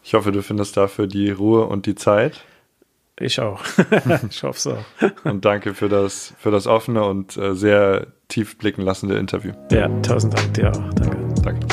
Ich 0.04 0.14
hoffe, 0.14 0.32
du 0.32 0.44
findest 0.44 0.78
dafür 0.78 1.08
die 1.08 1.32
Ruhe 1.32 1.66
und 1.66 1.88
die 1.88 1.96
Zeit. 1.96 2.44
Ich 3.20 3.40
auch. 3.40 3.62
ich 4.30 4.44
hoffe 4.44 4.60
so. 4.60 4.78
und 5.26 5.44
danke 5.44 5.74
für 5.74 5.90
das, 5.90 6.34
für 6.40 6.52
das 6.52 6.68
offene 6.68 7.04
und 7.04 7.36
äh, 7.38 7.54
sehr 7.54 8.08
tief 8.30 8.58
blicken 8.58 8.82
lassende 8.82 9.18
Interview. 9.18 9.52
Ja, 9.72 9.90
tausend 10.02 10.38
Dank 10.38 10.54
dir 10.54 10.70
auch. 10.70 10.94
Danke. 10.94 11.18
Danke. 11.44 11.68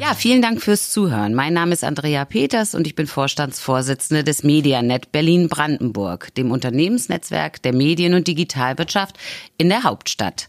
Ja, 0.00 0.14
vielen 0.14 0.42
Dank 0.42 0.62
fürs 0.62 0.90
Zuhören. 0.90 1.34
Mein 1.34 1.52
Name 1.52 1.72
ist 1.72 1.84
Andrea 1.84 2.24
Peters 2.24 2.74
und 2.74 2.86
ich 2.86 2.94
bin 2.94 3.06
Vorstandsvorsitzende 3.06 4.24
des 4.24 4.42
Medianet 4.42 5.12
Berlin-Brandenburg, 5.12 6.34
dem 6.34 6.50
Unternehmensnetzwerk 6.50 7.62
der 7.62 7.74
Medien- 7.74 8.14
und 8.14 8.26
Digitalwirtschaft 8.26 9.18
in 9.56 9.68
der 9.68 9.84
Hauptstadt. 9.84 10.48